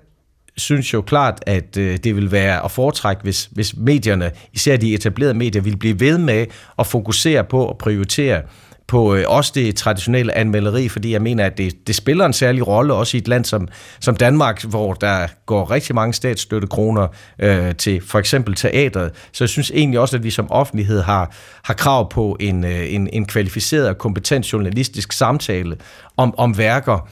synes 0.58 0.94
jo 0.94 1.02
klart, 1.02 1.44
at 1.48 1.78
øh, 1.78 1.98
det 2.04 2.16
vil 2.16 2.32
være 2.32 2.66
at 2.66 2.72
foretrække, 2.72 3.24
hvis, 3.24 3.50
hvis 3.52 3.78
medierne, 3.78 4.32
især 4.54 4.78
de 4.78 4.94
etablerede 4.94 5.34
medier, 5.34 5.62
vil 5.62 5.78
blive 5.78 6.00
ved 6.00 6.18
med 6.18 6.46
at 6.80 6.88
fokusere 6.88 7.44
på 7.44 7.66
og 7.66 7.78
prioritere 7.78 8.42
på 8.90 9.16
øh, 9.16 9.24
også 9.28 9.52
det 9.56 9.76
traditionelle 9.76 10.38
anmelderi, 10.38 10.90
fordi 10.90 11.12
jeg 11.12 11.22
mener, 11.22 11.46
at 11.46 11.58
det, 11.58 11.88
det 11.88 11.96
spiller 11.96 12.26
en 12.26 12.34
særlig 12.34 12.68
rolle 12.68 12.94
også 12.94 13.18
i 13.18 13.20
et 13.20 13.28
land 13.28 13.46
som, 13.46 13.68
som 14.00 14.16
Danmark, 14.16 14.64
hvor 14.64 14.94
der 14.94 15.28
går 15.46 15.72
rigtig 15.72 15.96
mange 15.96 16.14
statsstøttekroner 16.14 17.08
øh, 17.40 17.76
til 17.76 18.02
for 18.08 18.20
eksempel 18.20 18.56
teatret. 18.56 19.12
Så 19.32 19.44
jeg 19.44 19.50
synes 19.50 19.72
egentlig 19.72 20.00
også, 20.00 20.18
at 20.18 20.24
vi 20.24 20.30
som 20.30 20.52
offentlighed 20.52 21.02
har, 21.02 21.36
har 21.64 21.74
krav 21.74 22.10
på 22.10 22.38
en, 22.40 22.64
øh, 22.64 22.94
en, 22.94 23.10
en 23.14 23.26
kvalificeret 23.26 23.90
og 23.90 23.98
kompetent 23.98 24.54
journalistisk 24.54 25.12
samtale 25.12 25.78
om, 26.18 26.34
om 26.38 26.58
værker, 26.58 27.10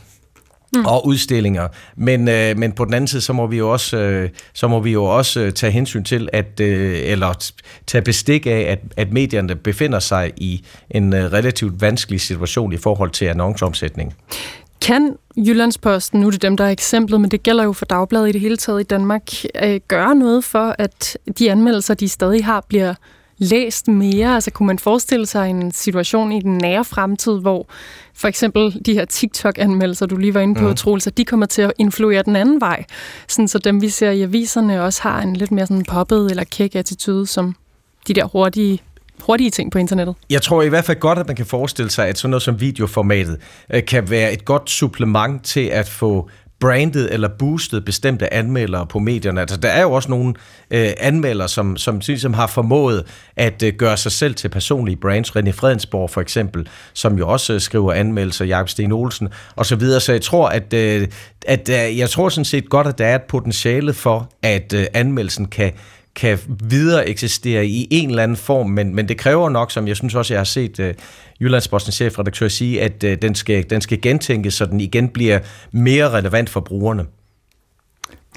mm. 0.75 0.85
og 0.85 1.07
udstillinger. 1.07 1.67
Men, 1.95 2.27
øh, 2.27 2.57
men 2.57 2.71
på 2.71 2.85
den 2.85 2.93
anden 2.93 3.07
side, 3.07 3.21
så 3.21 3.33
må 3.33 3.47
vi 3.47 3.57
jo 3.57 3.71
også, 3.71 3.97
øh, 3.97 4.29
så 4.53 4.67
må 4.67 4.79
vi 4.79 4.91
jo 4.91 5.03
også 5.03 5.39
øh, 5.39 5.53
tage 5.53 5.71
hensyn 5.71 6.03
til, 6.03 6.29
at, 6.33 6.59
øh, 6.59 6.99
eller 7.03 7.51
tage 7.87 8.01
bestik 8.01 8.47
af, 8.47 8.65
at, 8.69 8.79
at 8.97 9.11
medierne 9.11 9.55
befinder 9.55 9.99
sig 9.99 10.31
i 10.37 10.65
en 10.89 11.13
øh, 11.13 11.33
relativt 11.33 11.81
vanskelig 11.81 12.21
situation 12.21 12.73
i 12.73 12.77
forhold 12.77 13.11
til 13.11 13.25
annonceomsætning. 13.25 14.15
Kan 14.81 15.15
Jyllandsposten, 15.37 16.19
nu 16.19 16.27
er 16.27 16.31
det 16.31 16.41
dem, 16.41 16.57
der 16.57 16.63
er 16.63 16.69
eksemplet, 16.69 17.21
men 17.21 17.31
det 17.31 17.43
gælder 17.43 17.63
jo 17.63 17.73
for 17.73 17.85
Dagbladet 17.85 18.29
i 18.29 18.31
det 18.31 18.41
hele 18.41 18.57
taget 18.57 18.79
i 18.79 18.83
Danmark, 18.83 19.31
øh, 19.63 19.79
gøre 19.87 20.15
noget 20.15 20.43
for, 20.43 20.75
at 20.79 21.17
de 21.39 21.51
anmeldelser, 21.51 21.93
de 21.93 22.09
stadig 22.09 22.45
har, 22.45 22.65
bliver 22.69 22.93
læst 23.37 23.87
mere? 23.87 24.35
Altså 24.35 24.51
kunne 24.51 24.67
man 24.67 24.79
forestille 24.79 25.25
sig 25.25 25.49
en 25.49 25.71
situation 25.71 26.31
i 26.31 26.41
den 26.41 26.57
nære 26.57 26.85
fremtid, 26.85 27.39
hvor 27.39 27.67
for 28.13 28.27
eksempel 28.27 28.81
de 28.85 28.93
her 28.93 29.05
TikTok-anmeldelser, 29.05 30.05
du 30.05 30.17
lige 30.17 30.33
var 30.33 30.41
inde 30.41 30.59
på, 30.59 30.67
mm. 30.67 30.75
Troels, 30.75 31.07
at 31.07 31.17
de 31.17 31.25
kommer 31.25 31.45
til 31.45 31.61
at 31.61 31.73
influere 31.77 32.23
den 32.23 32.35
anden 32.35 32.61
vej, 32.61 32.85
sådan 33.27 33.47
så 33.47 33.59
dem, 33.59 33.81
vi 33.81 33.89
ser 33.89 34.11
i 34.11 34.21
aviserne, 34.21 34.83
også 34.83 35.01
har 35.03 35.21
en 35.21 35.35
lidt 35.35 35.51
mere 35.51 35.67
sådan 35.67 35.85
poppet 35.85 36.29
eller 36.29 36.43
kæk 36.43 36.75
attitude, 36.75 37.27
som 37.27 37.55
de 38.07 38.13
der 38.13 38.25
hurtige 38.25 38.81
hurtige 39.21 39.49
ting 39.49 39.71
på 39.71 39.77
internettet? 39.77 40.15
Jeg 40.29 40.41
tror 40.41 40.61
i 40.61 40.69
hvert 40.69 40.85
fald 40.85 40.99
godt, 40.99 41.19
at 41.19 41.27
man 41.27 41.35
kan 41.35 41.45
forestille 41.45 41.91
sig, 41.91 42.07
at 42.07 42.17
sådan 42.17 42.29
noget 42.29 42.43
som 42.43 42.59
videoformatet 42.59 43.37
øh, 43.73 43.85
kan 43.85 44.09
være 44.09 44.33
et 44.33 44.45
godt 44.45 44.69
supplement 44.69 45.43
til 45.43 45.65
at 45.65 45.89
få 45.89 46.29
brandet 46.59 47.13
eller 47.13 47.27
boostet 47.27 47.85
bestemte 47.85 48.33
anmeldere 48.33 48.87
på 48.87 48.99
medierne. 48.99 49.41
Altså, 49.41 49.57
der 49.57 49.69
er 49.69 49.81
jo 49.81 49.91
også 49.91 50.09
nogle 50.09 50.33
øh, 50.71 50.89
anmeldere, 50.97 51.47
som, 51.47 51.77
som, 51.77 52.01
som 52.01 52.33
har 52.33 52.47
formået 52.47 53.05
at 53.35 53.63
øh, 53.63 53.73
gøre 53.73 53.97
sig 53.97 54.11
selv 54.11 54.35
til 54.35 54.49
personlige 54.49 54.95
brands. 54.95 55.29
René 55.29 55.51
Fredensborg 55.51 56.09
for 56.09 56.21
eksempel, 56.21 56.67
som 56.93 57.17
jo 57.17 57.29
også 57.29 57.53
øh, 57.53 57.61
skriver 57.61 57.93
anmeldelser, 57.93 58.45
Jakob 58.45 58.69
Sten 58.69 58.91
Olsen 58.91 59.29
og 59.55 59.65
så 59.65 59.75
videre. 59.75 59.99
Så 59.99 60.11
jeg 60.11 60.21
tror, 60.21 60.49
at, 60.49 60.73
øh, 60.73 61.07
at 61.47 61.69
øh, 61.69 61.97
jeg 61.97 62.09
tror 62.09 62.29
sådan 62.29 62.45
set 62.45 62.69
godt, 62.69 62.87
at 62.87 62.97
der 62.97 63.05
er 63.05 63.15
et 63.15 63.23
potentiale 63.29 63.93
for, 63.93 64.31
at 64.43 64.73
øh, 64.73 64.85
anmeldelsen 64.93 65.45
kan 65.45 65.71
kan 66.17 66.39
videre 66.47 67.09
eksistere 67.09 67.65
i 67.65 67.87
en 67.91 68.09
eller 68.09 68.23
anden 68.23 68.37
form, 68.37 68.69
men, 68.69 68.95
men 68.95 69.07
det 69.07 69.17
kræver 69.17 69.49
nok, 69.49 69.71
som 69.71 69.87
jeg 69.87 69.95
synes 69.95 70.15
også, 70.15 70.33
jeg 70.33 70.39
har 70.39 70.45
set 70.45 70.79
uh, 70.79 70.85
Jyllandsposten 71.41 71.91
chefredaktør 71.91 72.47
sige, 72.47 72.81
at 72.81 73.03
uh, 73.03 73.11
den, 73.21 73.35
skal, 73.35 73.69
den 73.69 73.81
skal 73.81 74.01
gentænkes, 74.01 74.53
så 74.53 74.65
den 74.65 74.81
igen 74.81 75.09
bliver 75.09 75.39
mere 75.71 76.09
relevant 76.09 76.49
for 76.49 76.59
brugerne. 76.59 77.05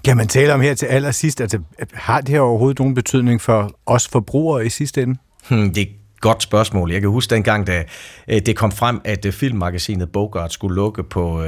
Kan 0.04 0.16
man 0.16 0.28
tale 0.28 0.54
om 0.54 0.60
her 0.60 0.74
til 0.74 0.86
allersidst, 0.86 1.40
altså 1.40 1.58
har 1.94 2.20
det 2.20 2.28
her 2.28 2.40
overhovedet 2.40 2.78
nogen 2.78 2.94
betydning 2.94 3.40
for 3.40 3.70
os 3.86 4.08
forbrugere 4.08 4.66
i 4.66 4.68
sidste 4.68 5.02
ende? 5.02 5.18
Hmm, 5.48 5.74
det 5.74 5.88
godt 6.20 6.42
spørgsmål. 6.42 6.92
Jeg 6.92 7.00
kan 7.00 7.10
huske 7.10 7.34
dengang, 7.34 7.66
da 7.66 7.84
øh, 8.28 8.40
det 8.46 8.56
kom 8.56 8.72
frem, 8.72 9.00
at 9.04 9.26
filmmagasinet 9.30 10.12
Bogart 10.12 10.52
skulle 10.52 10.74
lukke 10.74 11.02
på, 11.02 11.44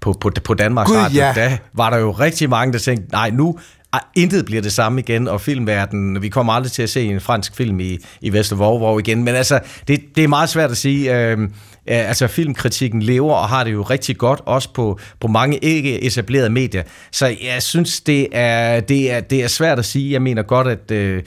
på, 0.00 0.12
på, 0.12 0.32
på 0.44 0.54
Danmarks 0.54 0.90
Radio. 0.90 1.22
Ja. 1.22 1.32
Da 1.36 1.58
var 1.72 1.90
der 1.90 1.96
jo 1.96 2.10
rigtig 2.10 2.50
mange, 2.50 2.72
der 2.72 2.78
tænkte, 2.78 3.12
nej, 3.12 3.30
nu 3.30 3.58
Ah, 3.92 4.00
intet 4.14 4.44
bliver 4.44 4.62
det 4.62 4.72
samme 4.72 5.00
igen, 5.00 5.28
og 5.28 5.40
filmverdenen, 5.40 6.22
vi 6.22 6.28
kommer 6.28 6.52
aldrig 6.52 6.72
til 6.72 6.82
at 6.82 6.90
se 6.90 7.04
en 7.04 7.20
fransk 7.20 7.56
film 7.56 7.80
i, 7.80 7.98
i 8.20 8.32
Vestervorvor 8.32 8.98
igen, 8.98 9.24
men 9.24 9.34
altså, 9.34 9.60
det, 9.88 10.00
det 10.16 10.24
er 10.24 10.28
meget 10.28 10.48
svært 10.48 10.70
at 10.70 10.76
sige. 10.76 11.16
Øh, 11.16 11.38
altså, 11.86 12.26
filmkritikken 12.26 13.02
lever 13.02 13.34
og 13.34 13.48
har 13.48 13.64
det 13.64 13.72
jo 13.72 13.82
rigtig 13.82 14.16
godt, 14.18 14.40
også 14.46 14.72
på, 14.72 14.98
på 15.20 15.28
mange 15.28 15.58
ikke 15.58 16.02
etablerede 16.02 16.50
medier. 16.50 16.82
Så 17.12 17.26
jeg 17.26 17.62
synes, 17.62 18.00
det 18.00 18.28
er, 18.32 18.80
det 18.80 19.12
er, 19.12 19.20
det 19.20 19.42
er 19.42 19.48
svært 19.48 19.78
at 19.78 19.84
sige. 19.84 20.12
Jeg 20.12 20.22
mener 20.22 20.42
godt, 20.42 20.66
at... 20.66 20.90
Øh, 20.90 21.22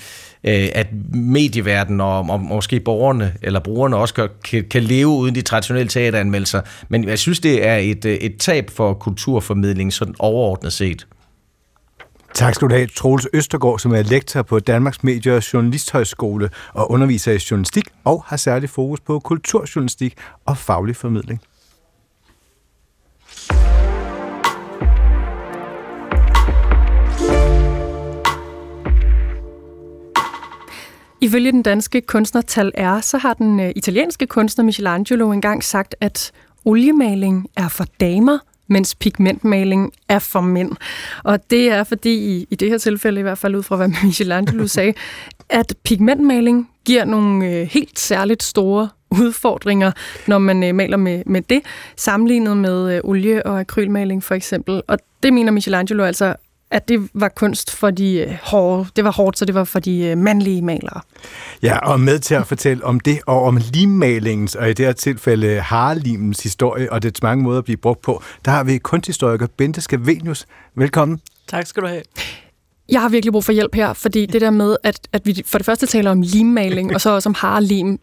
at 0.45 0.87
medieverdenen 1.13 2.01
og, 2.01 2.25
og 2.29 2.39
måske 2.39 2.79
borgerne 2.79 3.33
eller 3.41 3.59
brugerne 3.59 3.95
også 3.95 4.29
kan, 4.43 4.63
kan 4.71 4.83
leve 4.83 5.07
uden 5.07 5.35
de 5.35 5.41
traditionelle 5.41 5.89
teateranmeldelser. 5.89 6.61
Men 6.89 7.03
jeg 7.03 7.19
synes, 7.19 7.39
det 7.39 7.67
er 7.67 7.75
et, 7.75 8.05
et 8.05 8.37
tab 8.39 8.69
for 8.69 8.93
kulturformidling 8.93 9.93
sådan 9.93 10.15
overordnet 10.19 10.73
set. 10.73 11.07
Tak 12.33 12.55
skal 12.55 12.69
du 12.69 12.73
have, 12.73 12.87
Troels 12.87 13.27
Østergaard, 13.33 13.79
som 13.79 13.93
er 13.93 14.01
lektor 14.01 14.41
på 14.41 14.59
Danmarks 14.59 15.03
Medie- 15.03 15.35
og 15.35 15.53
Journalisthøjskole 15.53 16.49
og 16.73 16.91
underviser 16.91 17.31
i 17.31 17.39
journalistik 17.51 17.83
og 18.03 18.23
har 18.27 18.37
særlig 18.37 18.69
fokus 18.69 18.99
på 18.99 19.19
kulturjournalistik 19.19 20.17
og 20.45 20.57
faglig 20.57 20.95
formidling. 20.95 21.41
Ifølge 31.21 31.51
den 31.51 31.63
danske 31.63 32.01
kunstnertal 32.01 32.71
R, 32.77 33.01
så 33.01 33.17
har 33.17 33.33
den 33.33 33.59
øh, 33.59 33.71
italienske 33.75 34.27
kunstner 34.27 34.65
Michelangelo 34.65 35.31
engang 35.31 35.63
sagt, 35.63 35.95
at 36.01 36.31
oliemaling 36.65 37.47
er 37.57 37.67
for 37.67 37.85
damer– 37.99 38.39
mens 38.73 38.95
pigmentmaling 38.95 39.93
er 40.09 40.19
for 40.19 40.41
mænd. 40.41 40.71
Og 41.23 41.49
det 41.49 41.69
er 41.69 41.83
fordi, 41.83 42.13
i, 42.13 42.47
i 42.49 42.55
det 42.55 42.69
her 42.69 42.77
tilfælde, 42.77 43.19
i 43.19 43.23
hvert 43.23 43.37
fald 43.37 43.55
ud 43.55 43.63
fra 43.63 43.75
hvad 43.75 43.87
Michelangelo 44.03 44.67
sagde, 44.67 44.93
at 45.49 45.75
pigmentmaling 45.83 46.69
giver 46.85 47.05
nogle 47.05 47.45
øh, 47.49 47.67
helt 47.67 47.99
særligt 47.99 48.43
store 48.43 48.89
udfordringer, 49.11 49.91
når 50.27 50.37
man 50.37 50.63
øh, 50.63 50.75
maler 50.75 50.97
med, 50.97 51.23
med 51.25 51.41
det, 51.41 51.61
sammenlignet 51.95 52.57
med 52.57 52.95
øh, 52.95 53.01
olie- 53.03 53.45
og 53.45 53.59
akrylmaling 53.59 54.23
for 54.23 54.35
eksempel. 54.35 54.81
Og 54.87 54.99
det 55.23 55.33
mener 55.33 55.51
Michelangelo 55.51 56.03
altså 56.03 56.35
at 56.73 56.87
det 56.87 57.09
var 57.13 57.29
kunst 57.29 57.71
for 57.71 57.91
de 57.91 58.17
øh, 58.17 58.37
hårde, 58.43 58.85
det 58.95 59.03
var 59.03 59.11
hårdt, 59.11 59.37
så 59.37 59.45
det 59.45 59.55
var 59.55 59.63
for 59.63 59.79
de 59.79 60.05
øh, 60.05 60.17
mandlige 60.17 60.61
malere. 60.61 61.01
Ja, 61.63 61.77
og 61.77 61.99
med 61.99 62.19
til 62.19 62.35
at 62.35 62.47
fortælle 62.47 62.85
om 62.85 62.99
det, 62.99 63.19
og 63.25 63.43
om 63.43 63.59
limmalingens, 63.73 64.55
og 64.55 64.69
i 64.69 64.73
det 64.73 64.85
her 64.85 64.93
tilfælde 64.93 65.59
harlimens 65.59 66.43
historie, 66.43 66.91
og 66.91 67.03
det 67.03 67.23
mange 67.23 67.43
måder 67.43 67.57
at 67.57 67.63
blive 67.63 67.77
brugt 67.77 68.01
på, 68.01 68.23
der 68.45 68.51
har 68.51 68.63
vi 68.63 68.77
kunsthistoriker 68.77 69.47
Bente 69.57 69.81
Skavenius. 69.81 70.45
Velkommen. 70.75 71.19
Tak 71.47 71.67
skal 71.67 71.83
du 71.83 71.87
have. 71.87 72.01
Jeg 72.89 73.01
har 73.01 73.09
virkelig 73.09 73.31
brug 73.31 73.43
for 73.43 73.51
hjælp 73.51 73.75
her, 73.75 73.93
fordi 73.93 74.25
det 74.25 74.41
der 74.41 74.51
med, 74.51 74.77
at, 74.83 75.07
at 75.13 75.25
vi 75.25 75.43
for 75.45 75.57
det 75.57 75.65
første 75.65 75.85
taler 75.85 76.11
om 76.11 76.21
limmaling, 76.21 76.93
og 76.95 77.01
så 77.01 77.09
også 77.09 77.29
om 77.29 77.35
harlim, 77.37 77.99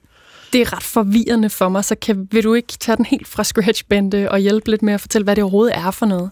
det 0.53 0.61
er 0.61 0.77
ret 0.77 0.83
forvirrende 0.83 1.51
for 1.51 1.69
mig, 1.69 1.85
så 1.85 1.95
kan, 1.95 2.29
vil 2.33 2.45
du 2.45 2.55
ikke 2.55 2.73
tage 2.81 2.97
den 2.97 3.05
helt 3.05 3.29
fra 3.29 3.45
scratch, 3.45 3.85
Bente, 3.89 4.31
og 4.31 4.39
hjælpe 4.39 4.71
lidt 4.71 4.83
med 4.83 4.95
at 4.95 5.01
fortælle, 5.01 5.25
hvad 5.25 5.37
det 5.37 5.45
overhovedet 5.45 5.77
er 5.77 5.91
for 5.91 6.07
noget? 6.07 6.31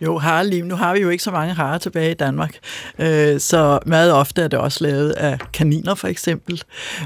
Jo, 0.00 0.18
harlim. 0.18 0.66
Nu 0.66 0.74
har 0.74 0.94
vi 0.94 1.00
jo 1.00 1.08
ikke 1.08 1.24
så 1.24 1.30
mange 1.30 1.54
harer 1.54 1.78
tilbage 1.78 2.10
i 2.10 2.14
Danmark, 2.14 2.54
øh, 2.98 3.40
så 3.40 3.78
meget 3.86 4.12
ofte 4.12 4.42
er 4.42 4.48
det 4.48 4.58
også 4.58 4.84
lavet 4.84 5.10
af 5.10 5.38
kaniner 5.52 5.94
for 5.94 6.08
eksempel. 6.08 6.62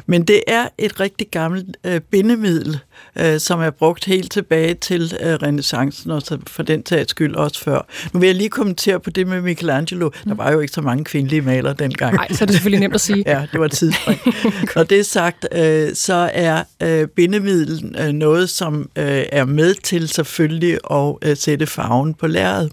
Men 0.06 0.22
det 0.22 0.40
er 0.46 0.68
et 0.78 1.00
rigtig 1.00 1.26
gammelt 1.30 1.76
øh, 1.84 2.00
bindemiddel, 2.00 2.78
øh, 3.18 3.40
som 3.40 3.60
er 3.60 3.70
brugt 3.70 4.04
helt 4.04 4.32
tilbage 4.32 4.74
til 4.74 5.16
renaissancen, 5.22 6.10
og 6.10 6.22
så 6.22 6.38
for 6.46 6.62
den 6.62 6.82
taget 6.82 7.10
skyld 7.10 7.34
også 7.34 7.60
før. 7.60 7.86
Nu 8.12 8.20
vil 8.20 8.26
jeg 8.26 8.36
lige 8.36 8.48
kommentere 8.48 9.00
på 9.00 9.10
det 9.10 9.26
med 9.26 9.40
Michelangelo. 9.40 10.10
Der 10.24 10.34
var 10.34 10.52
jo 10.52 10.60
ikke 10.60 10.72
så 10.72 10.80
mange 10.80 11.04
kvindelige 11.04 11.42
malere 11.42 11.74
dengang. 11.78 12.14
Nej, 12.14 12.28
så 12.30 12.44
er 12.44 12.46
det 12.46 12.54
selvfølgelig 12.54 12.80
nemt 12.80 12.94
at 12.94 13.00
sige. 13.00 13.24
ja, 13.36 13.46
det 13.52 13.60
var 13.60 13.68
tidsspring. 13.68 14.20
Når 14.76 14.82
det 14.82 14.98
er 14.98 15.04
sagt, 15.04 15.46
så 15.94 16.30
er 16.32 16.53
Øh, 16.82 17.08
bindemiddel 17.08 17.96
øh, 18.00 18.12
noget, 18.12 18.50
som 18.50 18.90
øh, 18.98 19.24
er 19.32 19.44
med 19.44 19.74
til 19.74 20.08
selvfølgelig 20.08 20.78
at 20.90 21.38
sætte 21.38 21.66
farven 21.66 22.14
på 22.14 22.26
lærret. 22.26 22.72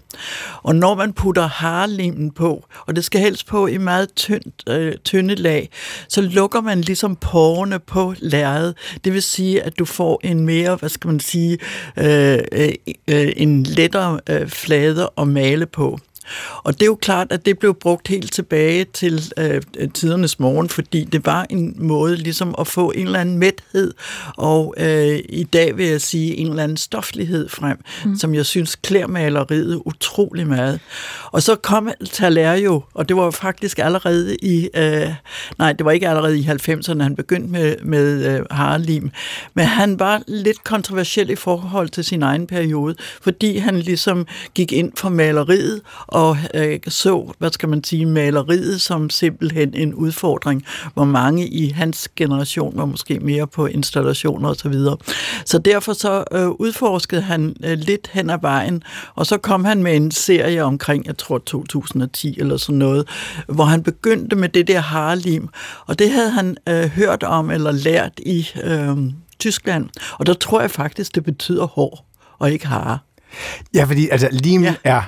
Og 0.62 0.76
når 0.76 0.94
man 0.94 1.12
putter 1.12 1.46
harlimen 1.46 2.30
på, 2.30 2.64
og 2.86 2.96
det 2.96 3.04
skal 3.04 3.20
helst 3.20 3.46
på 3.46 3.66
i 3.66 3.78
meget 3.78 4.14
tynd, 4.14 4.68
øh, 4.68 4.94
tynde 5.04 5.34
lag, 5.34 5.68
så 6.08 6.20
lukker 6.20 6.60
man 6.60 6.80
ligesom 6.80 7.16
porerne 7.16 7.78
på 7.78 8.14
lærret. 8.18 8.74
Det 9.04 9.12
vil 9.12 9.22
sige, 9.22 9.62
at 9.62 9.78
du 9.78 9.84
får 9.84 10.20
en 10.24 10.46
mere, 10.46 10.76
hvad 10.76 10.88
skal 10.88 11.08
man 11.08 11.20
sige, 11.20 11.58
øh, 11.96 12.38
øh, 12.52 12.68
øh 13.08 13.32
en 13.36 13.62
lettere 13.62 14.20
øh, 14.30 14.48
flade 14.48 15.10
at 15.18 15.28
male 15.28 15.66
på. 15.66 15.98
Og 16.62 16.74
det 16.74 16.82
er 16.82 16.86
jo 16.86 16.98
klart, 17.02 17.32
at 17.32 17.46
det 17.46 17.58
blev 17.58 17.74
brugt 17.74 18.08
helt 18.08 18.32
tilbage 18.32 18.84
til 18.84 19.32
øh, 19.38 19.62
tidernes 19.94 20.38
morgen, 20.38 20.68
fordi 20.68 21.04
det 21.04 21.26
var 21.26 21.46
en 21.50 21.74
måde 21.78 22.16
ligesom 22.16 22.54
at 22.58 22.66
få 22.66 22.90
en 22.90 23.06
eller 23.06 23.20
anden 23.20 23.38
mæthed, 23.38 23.94
og 24.36 24.74
øh, 24.76 25.18
i 25.28 25.44
dag 25.44 25.76
vil 25.76 25.86
jeg 25.86 26.00
sige 26.00 26.36
en 26.36 26.48
eller 26.48 26.62
anden 26.62 26.76
stoflighed 26.76 27.48
frem, 27.48 27.78
mm. 28.04 28.16
som 28.16 28.34
jeg 28.34 28.46
synes 28.46 28.76
klæder 28.76 29.06
maleriet 29.06 29.82
utrolig 29.84 30.46
meget. 30.46 30.80
Og 31.32 31.42
så 31.42 31.54
kom 31.54 31.88
Taler 32.12 32.54
jo, 32.54 32.82
og 32.94 33.08
det 33.08 33.16
var 33.16 33.30
faktisk 33.30 33.78
allerede 33.78 34.36
i, 34.36 34.68
øh, 34.74 35.08
nej, 35.58 35.72
det 35.72 35.84
var 35.84 35.90
ikke 35.90 36.08
allerede 36.08 36.38
i 36.38 36.42
90'erne, 36.42 37.02
han 37.02 37.16
begyndte 37.16 37.52
med, 37.52 37.76
med 37.82 38.26
øh, 38.26 38.46
Harlim, 38.50 39.10
men 39.54 39.64
han 39.64 39.98
var 39.98 40.22
lidt 40.26 40.64
kontroversiel 40.64 41.30
i 41.30 41.36
forhold 41.36 41.88
til 41.88 42.04
sin 42.04 42.22
egen 42.22 42.46
periode, 42.46 42.94
fordi 43.22 43.56
han 43.56 43.78
ligesom 43.78 44.26
gik 44.54 44.72
ind 44.72 44.92
for 44.96 45.08
maleriet 45.08 45.80
og 46.06 46.21
øh, 46.54 46.78
så, 46.88 47.32
hvad 47.38 47.50
skal 47.50 47.68
man 47.68 47.84
sige, 47.84 48.06
maleriet 48.06 48.80
som 48.80 49.10
simpelthen 49.10 49.74
en 49.74 49.94
udfordring, 49.94 50.64
hvor 50.94 51.04
mange 51.04 51.48
i 51.48 51.68
hans 51.68 52.08
generation 52.16 52.76
var 52.76 52.84
måske 52.84 53.20
mere 53.20 53.46
på 53.46 53.66
installationer 53.66 54.48
osv. 54.48 54.58
Så, 54.58 54.68
videre. 54.68 54.96
så 55.44 55.58
derfor 55.58 55.92
så 55.92 56.24
øh, 56.32 56.48
udforskede 56.48 57.22
han 57.22 57.56
øh, 57.64 57.78
lidt 57.78 58.10
hen 58.12 58.30
ad 58.30 58.38
vejen, 58.40 58.82
og 59.14 59.26
så 59.26 59.38
kom 59.38 59.64
han 59.64 59.82
med 59.82 59.96
en 59.96 60.10
serie 60.10 60.64
omkring, 60.64 61.06
jeg 61.06 61.18
tror 61.18 61.38
2010 61.38 62.40
eller 62.40 62.56
sådan 62.56 62.78
noget, 62.78 63.08
hvor 63.46 63.64
han 63.64 63.82
begyndte 63.82 64.36
med 64.36 64.48
det 64.48 64.68
der 64.68 64.80
harlim, 64.80 65.48
og 65.86 65.98
det 65.98 66.10
havde 66.10 66.30
han 66.30 66.56
øh, 66.68 66.84
hørt 66.84 67.22
om 67.22 67.50
eller 67.50 67.72
lært 67.72 68.12
i 68.26 68.48
øh, 68.64 68.96
Tyskland, 69.38 69.88
og 70.18 70.26
der 70.26 70.34
tror 70.34 70.60
jeg 70.60 70.70
faktisk, 70.70 71.14
det 71.14 71.24
betyder 71.24 71.66
hår 71.66 72.06
og 72.38 72.52
ikke 72.52 72.66
hare. 72.66 72.98
Ja, 73.74 73.84
fordi 73.84 74.08
altså, 74.08 74.28
lim 74.32 74.62
ja. 74.62 74.74
er 74.84 75.02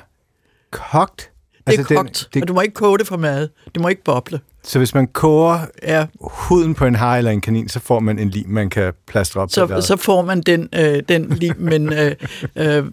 kogt. 0.75 1.31
Det 1.67 1.75
er 1.75 1.79
altså, 1.79 1.95
kogt, 1.95 2.07
den, 2.09 2.31
det... 2.35 2.43
og 2.43 2.49
du 2.49 2.55
må 2.55 2.67
ikke 2.67 2.75
koge 2.75 2.99
det 2.99 3.07
for 3.07 3.17
mad. 3.17 3.49
Det 3.75 3.83
må 3.83 3.89
ikke 3.95 4.05
boble. 4.05 4.41
Så 4.65 4.79
hvis 4.79 4.95
man 4.95 5.07
koger 5.07 5.59
ja. 5.83 6.07
huden 6.21 6.75
på 6.75 6.87
en 6.87 6.95
har 6.95 7.17
eller 7.17 7.31
en 7.31 7.41
kanin, 7.41 7.69
så 7.69 7.81
får 7.81 8.01
man 8.01 8.19
en 8.19 8.31
lim, 8.31 8.49
man 8.49 8.71
kan 8.71 8.93
plastre 9.07 9.41
op 9.41 9.51
så, 9.51 9.67
på 9.67 9.81
Så 9.81 9.97
får 9.97 10.23
man 10.23 10.41
den, 10.41 10.69
øh, 10.73 11.03
den 11.09 11.29
lim, 11.29 11.57
men 11.59 11.93
øh, 11.93 12.15
øh, 12.57 12.85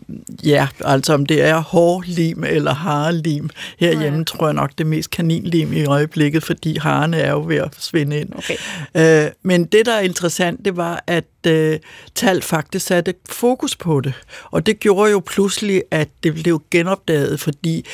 ja, 0.44 0.68
altså 0.86 1.14
om 1.14 1.26
det 1.26 1.44
er 1.44 1.60
hårlim 1.60 2.44
eller 2.44 2.74
harlim. 2.74 3.50
Herhjemme 3.80 4.20
ja. 4.20 4.24
tror 4.24 4.48
jeg 4.48 4.54
nok 4.54 4.70
det 4.78 4.84
er 4.84 4.88
mest 4.88 5.10
kaninlim 5.10 5.74
i 5.74 5.86
øjeblikket, 5.86 6.44
fordi 6.44 6.78
harerne 6.78 7.18
er 7.18 7.32
jo 7.32 7.44
ved 7.48 7.58
at 7.58 7.70
forsvinde 7.74 8.20
ind. 8.20 8.30
Okay. 8.36 9.26
Øh, 9.26 9.32
men 9.44 9.66
det, 9.66 9.86
der 9.86 9.94
er 9.94 10.02
interessant, 10.02 10.66
det 10.66 10.78
var, 10.78 11.04
at 11.08 11.26
øh, 11.48 11.80
Tal 12.16 12.42
faktisk 12.42 12.86
satte 12.86 13.14
fokus 13.30 13.76
på 13.76 14.02
det. 14.02 14.14
Og 14.52 14.66
det 14.66 14.80
gjorde 14.80 15.12
jo 15.12 15.20
pludselig, 15.20 15.84
at 15.92 16.10
det 16.24 16.34
blev 16.34 16.62
genopdaget, 16.72 17.40
fordi 17.40 17.86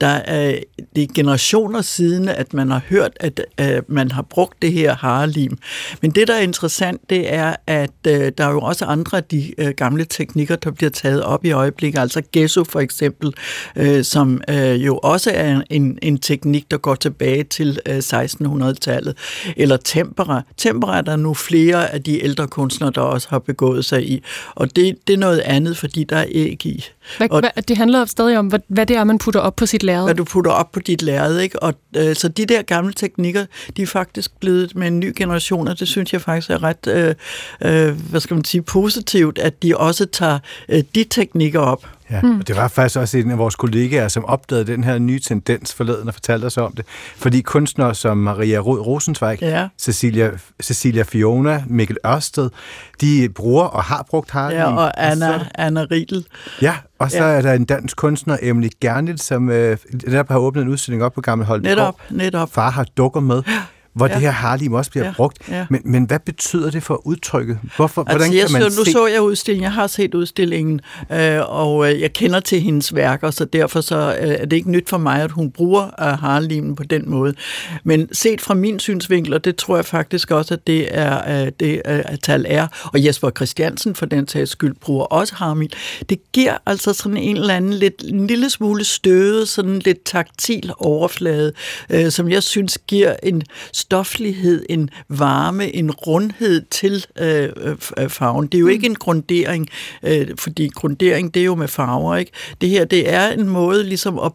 der 0.00 0.06
er, 0.06 0.58
det 0.96 1.02
er 1.02 1.06
generationer 1.14 1.82
siden, 1.82 2.28
at 2.28 2.54
man 2.54 2.70
har 2.70 2.80
hørt, 2.88 3.16
at 3.26 3.40
øh, 3.60 3.82
man 3.88 4.10
har 4.10 4.22
brugt 4.22 4.62
det 4.62 4.72
her 4.72 4.96
harlim. 4.96 5.58
Men 6.02 6.10
det, 6.10 6.28
der 6.28 6.34
er 6.34 6.40
interessant, 6.40 7.10
det 7.10 7.34
er, 7.34 7.56
at 7.66 7.90
øh, 8.06 8.32
der 8.38 8.46
er 8.46 8.50
jo 8.50 8.60
også 8.60 8.84
andre 8.84 9.16
af 9.16 9.24
de 9.24 9.60
øh, 9.60 9.68
gamle 9.68 10.04
teknikker, 10.04 10.56
der 10.56 10.70
bliver 10.70 10.90
taget 10.90 11.22
op 11.22 11.44
i 11.44 11.50
øjeblikket. 11.50 11.98
Altså 11.98 12.22
gesso 12.32 12.64
for 12.64 12.80
eksempel, 12.80 13.34
øh, 13.76 14.04
som 14.04 14.40
øh, 14.50 14.86
jo 14.86 14.98
også 14.98 15.30
er 15.34 15.60
en, 15.70 15.98
en 16.02 16.18
teknik, 16.18 16.70
der 16.70 16.76
går 16.76 16.94
tilbage 16.94 17.44
til 17.44 17.78
øh, 17.86 17.98
1600-tallet. 17.98 19.16
Eller 19.56 19.76
tempera. 19.76 20.42
Tempera 20.56 20.98
er 20.98 21.02
der 21.02 21.16
nu 21.16 21.34
flere 21.34 21.92
af 21.92 22.02
de 22.02 22.24
ældre 22.24 22.46
kunstnere, 22.48 22.92
der 22.94 23.00
også 23.00 23.28
har 23.30 23.38
begået 23.38 23.84
sig 23.84 24.10
i. 24.10 24.22
Og 24.54 24.76
det, 24.76 24.96
det 25.06 25.12
er 25.12 25.18
noget 25.18 25.38
andet, 25.38 25.76
fordi 25.76 26.04
der 26.04 26.16
er 26.16 26.26
æg 26.28 26.66
i. 26.66 26.84
Hvad, 27.18 27.30
og, 27.30 27.40
hvad, 27.40 27.62
det 27.62 27.76
handler 27.76 28.04
stadig 28.04 28.38
om, 28.38 28.46
hvad, 28.46 28.58
hvad 28.68 28.86
det 28.86 28.96
er, 28.96 29.04
man 29.04 29.18
putter 29.18 29.40
op 29.40 29.56
på 29.56 29.66
sit 29.66 29.82
lærred. 29.82 30.04
Hvad 30.04 30.14
du 30.14 30.24
putter 30.24 30.50
op 30.50 30.72
på 30.72 30.80
dit 30.80 31.02
lærred, 31.02 31.38
ikke? 31.38 31.62
Og, 31.62 31.74
øh, 31.96 32.14
så 32.14 32.28
de 32.28 32.46
der 32.46 32.62
gamle 32.62 32.92
teknikker, 32.92 33.15
de 33.76 33.82
er 33.82 33.86
faktisk 33.86 34.40
blevet 34.40 34.76
med 34.76 34.86
en 34.86 35.00
ny 35.00 35.12
generation, 35.16 35.68
og 35.68 35.80
det 35.80 35.88
synes 35.88 36.12
jeg 36.12 36.20
faktisk 36.20 36.50
er 36.50 36.62
ret, 36.62 36.86
øh, 36.86 37.14
øh, 37.60 38.00
hvad 38.10 38.20
skal 38.20 38.34
man 38.34 38.44
sige, 38.44 38.62
positivt, 38.62 39.38
at 39.38 39.62
de 39.62 39.76
også 39.76 40.06
tager 40.06 40.38
øh, 40.68 40.82
de 40.94 41.04
teknikker 41.04 41.60
op. 41.60 41.95
Ja, 42.10 42.20
mm. 42.22 42.38
og 42.40 42.48
det 42.48 42.56
var 42.56 42.68
faktisk 42.68 42.98
også 42.98 43.18
en 43.18 43.30
af 43.30 43.38
vores 43.38 43.56
kollegaer, 43.56 44.08
som 44.08 44.24
opdagede 44.24 44.66
den 44.66 44.84
her 44.84 44.98
nye 44.98 45.20
tendens 45.20 45.74
forleden 45.74 46.08
og 46.08 46.14
fortalte 46.14 46.44
os 46.44 46.56
om 46.56 46.72
det. 46.72 46.84
Fordi 47.16 47.40
kunstnere 47.40 47.94
som 47.94 48.16
Maria 48.16 48.58
Rod 48.58 48.78
Rosenzweig, 48.78 49.42
ja. 49.42 49.68
Cecilia, 49.78 50.30
Cecilia 50.62 51.02
Fiona, 51.02 51.64
Mikkel 51.66 51.96
Ørsted, 52.06 52.50
de 53.00 53.28
bruger 53.28 53.64
og 53.64 53.82
har 53.82 54.06
brugt 54.10 54.30
harling. 54.30 54.60
Ja, 54.60 54.76
og 54.76 55.10
Anna, 55.10 55.34
og 55.34 55.40
så, 55.40 55.46
Anna 55.54 55.86
Riedel. 55.90 56.26
Ja, 56.62 56.74
og 56.98 57.10
så 57.10 57.24
ja. 57.24 57.30
er 57.30 57.42
der 57.42 57.52
en 57.52 57.64
dansk 57.64 57.96
kunstner, 57.96 58.36
Emily 58.42 58.68
Gernil, 58.80 59.18
som 59.18 59.50
øh, 59.50 59.78
netop 59.92 60.28
har 60.28 60.38
åbnet 60.38 60.62
en 60.62 60.68
udstilling 60.68 61.04
op 61.04 61.12
på 61.12 61.20
Gammel 61.20 61.46
Hold. 61.46 61.62
Netop, 61.62 62.00
netop. 62.10 62.52
Far 62.52 62.70
har 62.70 62.86
dukker 62.96 63.20
med 63.20 63.42
hvor 63.96 64.06
ja. 64.06 64.14
det 64.14 64.22
her 64.22 64.30
harlim 64.30 64.72
også 64.72 64.90
bliver 64.90 65.06
ja. 65.06 65.12
brugt. 65.16 65.38
Ja. 65.48 65.66
Men, 65.70 65.80
men 65.84 66.04
hvad 66.04 66.18
betyder 66.18 66.70
det 66.70 66.82
for 66.82 67.06
udtrykket? 67.06 67.58
Hvorfor, 67.76 68.02
altså, 68.02 68.16
hvordan 68.16 68.32
kan 68.32 68.52
man 68.52 68.70
så, 68.70 68.78
nu 68.78 68.84
se... 68.84 68.92
så 68.92 69.06
jeg 69.06 69.22
udstillingen, 69.22 69.62
jeg 69.64 69.72
har 69.72 69.86
set 69.86 70.14
udstillingen, 70.14 70.80
øh, 71.12 71.40
og 71.46 71.92
øh, 71.92 72.00
jeg 72.00 72.12
kender 72.12 72.40
til 72.40 72.60
hendes 72.60 72.94
værker, 72.94 73.30
så 73.30 73.44
derfor 73.44 73.80
så, 73.80 74.16
øh, 74.20 74.28
er 74.28 74.46
det 74.46 74.56
ikke 74.56 74.70
nyt 74.70 74.88
for 74.88 74.98
mig, 74.98 75.22
at 75.22 75.30
hun 75.30 75.50
bruger 75.50 75.84
øh, 75.84 76.18
harlimen 76.18 76.76
på 76.76 76.82
den 76.82 77.10
måde. 77.10 77.34
Men 77.84 78.08
set 78.12 78.40
fra 78.40 78.54
min 78.54 78.78
synsvinkel, 78.78 79.34
og 79.34 79.44
det 79.44 79.56
tror 79.56 79.76
jeg 79.76 79.84
faktisk 79.84 80.30
også, 80.30 80.54
at 80.54 80.66
det 80.66 80.98
er 80.98 81.44
øh, 81.44 81.52
det 81.60 81.82
øh, 81.86 82.02
tal 82.22 82.44
er, 82.48 82.66
og 82.92 83.04
Jesper 83.04 83.30
Christiansen 83.30 83.94
for 83.94 84.06
den 84.06 84.26
tages 84.26 84.50
skyld 84.50 84.74
bruger 84.80 85.04
også 85.04 85.34
harmin, 85.34 85.70
det 86.08 86.32
giver 86.32 86.58
altså 86.66 86.92
sådan 86.92 87.16
en 87.16 87.36
eller 87.36 87.54
anden 87.54 87.72
lidt, 87.72 88.04
en 88.08 88.26
lille 88.26 88.50
smule 88.50 88.84
støde, 88.84 89.46
sådan 89.46 89.78
lidt 89.78 90.04
taktil 90.04 90.72
overflade, 90.78 91.52
øh, 91.90 92.10
som 92.10 92.30
jeg 92.30 92.42
synes 92.42 92.78
giver 92.86 93.16
en 93.22 93.42
stoflighed, 93.86 94.66
en 94.68 94.90
varme, 95.08 95.76
en 95.76 95.90
rundhed 95.90 96.62
til 96.70 97.06
øh, 97.18 97.48
øh, 97.98 98.08
farven. 98.08 98.46
Det 98.46 98.54
er 98.54 98.60
jo 98.60 98.66
mm. 98.66 98.72
ikke 98.72 98.86
en 98.86 98.94
grundering, 98.94 99.68
øh, 100.02 100.28
fordi 100.38 100.68
grundering, 100.68 101.34
det 101.34 101.40
er 101.40 101.44
jo 101.44 101.54
med 101.54 101.68
farver, 101.68 102.16
ikke? 102.16 102.32
Det 102.60 102.68
her, 102.68 102.84
det 102.84 103.12
er 103.12 103.28
en 103.28 103.48
måde 103.48 103.84
ligesom 103.84 104.18
at 104.18 104.32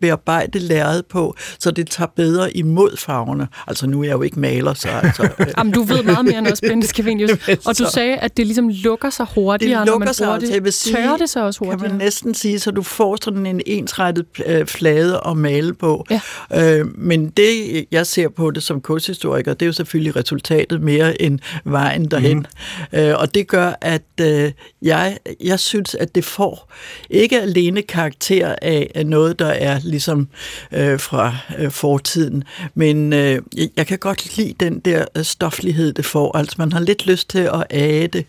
bearbejde 0.00 0.58
lærret 0.58 1.06
på, 1.06 1.36
så 1.58 1.70
det 1.70 1.90
tager 1.90 2.08
bedre 2.16 2.56
imod 2.56 2.96
farverne. 2.96 3.48
Altså, 3.66 3.86
nu 3.86 4.00
er 4.00 4.04
jeg 4.04 4.12
jo 4.12 4.22
ikke 4.22 4.40
maler, 4.40 4.74
så 4.74 4.88
altså... 4.88 5.22
Øh. 5.38 5.46
Jamen, 5.58 5.72
du 5.72 5.82
ved 5.82 6.02
meget 6.02 6.24
mere 6.24 6.38
end 6.38 6.46
os, 6.46 6.60
Bente 6.60 6.86
Skavenius. 6.86 7.30
Og 7.66 7.78
du 7.78 7.84
sagde, 7.92 8.16
at 8.16 8.36
det 8.36 8.46
ligesom 8.46 8.68
lukker 8.68 9.10
sig 9.10 9.26
hurtigere, 9.34 9.80
det 9.80 9.86
lukker 9.86 9.98
når 9.98 10.04
man 10.04 10.14
sig, 10.14 10.26
bruger 10.26 10.38
det. 10.38 10.50
Jeg 10.50 10.64
vil 10.64 10.72
sige, 10.72 10.96
Tørrer 10.96 11.16
det 11.16 11.30
sig 11.30 11.42
også 11.42 11.58
hurtigere? 11.58 11.80
Kan 11.80 11.90
man 11.90 11.98
næsten 11.98 12.34
sige, 12.34 12.60
så 12.60 12.70
du 12.70 12.82
får 12.82 13.18
sådan 13.22 13.46
en 13.46 13.60
ensrettet 13.66 14.26
øh, 14.46 14.66
flade 14.66 15.20
at 15.26 15.36
male 15.36 15.74
på. 15.74 16.06
Ja. 16.10 16.20
Øh, 16.80 16.86
men 16.98 17.28
det, 17.28 17.84
jeg 17.90 18.06
ser 18.06 18.28
på 18.28 18.50
det 18.50 18.62
som 18.62 18.80
kunsthistoriker, 18.84 19.54
det 19.54 19.62
er 19.62 19.66
jo 19.66 19.72
selvfølgelig 19.72 20.16
resultatet 20.16 20.82
mere 20.82 21.22
end 21.22 21.38
vejen 21.64 22.10
derhen. 22.10 22.46
Mm. 22.92 22.98
Øh, 22.98 23.18
og 23.18 23.34
det 23.34 23.48
gør, 23.48 23.72
at 23.80 24.02
øh, 24.20 24.52
jeg, 24.82 25.18
jeg 25.40 25.60
synes, 25.60 25.94
at 25.94 26.14
det 26.14 26.24
får 26.24 26.72
ikke 27.10 27.40
alene 27.40 27.82
karakter 27.82 28.54
af, 28.62 29.02
noget, 29.06 29.38
der 29.38 29.46
er 29.46 29.80
ligesom 29.84 30.28
øh, 30.72 31.00
fra 31.00 31.36
øh, 31.58 31.70
fortiden, 31.70 32.44
men 32.74 33.12
øh, 33.12 33.42
jeg 33.76 33.86
kan 33.86 33.98
godt 33.98 34.36
lide 34.36 34.54
den 34.60 34.80
der 34.80 35.04
øh, 35.16 35.24
stoflighed, 35.24 35.92
det 35.92 36.04
får. 36.04 36.36
Altså, 36.36 36.56
man 36.58 36.72
har 36.72 36.80
lidt 36.80 37.06
lyst 37.06 37.30
til 37.30 37.38
at 37.38 37.66
age 37.70 38.06
det. 38.06 38.26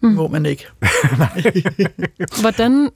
Mm. 0.00 0.08
Må 0.08 0.28
man 0.28 0.46
ikke. 0.46 0.66
hvordan... 2.40 2.90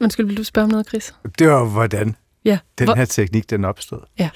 Undskyld, 0.00 0.26
vil 0.26 0.36
du 0.36 0.44
spørge 0.44 0.64
om 0.64 0.70
noget, 0.70 0.88
Chris? 0.88 1.14
Det 1.38 1.48
var, 1.48 1.64
hvordan 1.64 2.16
ja. 2.44 2.58
den 2.78 2.96
her 2.96 3.04
teknik, 3.04 3.50
den 3.50 3.64
opstod. 3.64 4.00
Ja. 4.18 4.30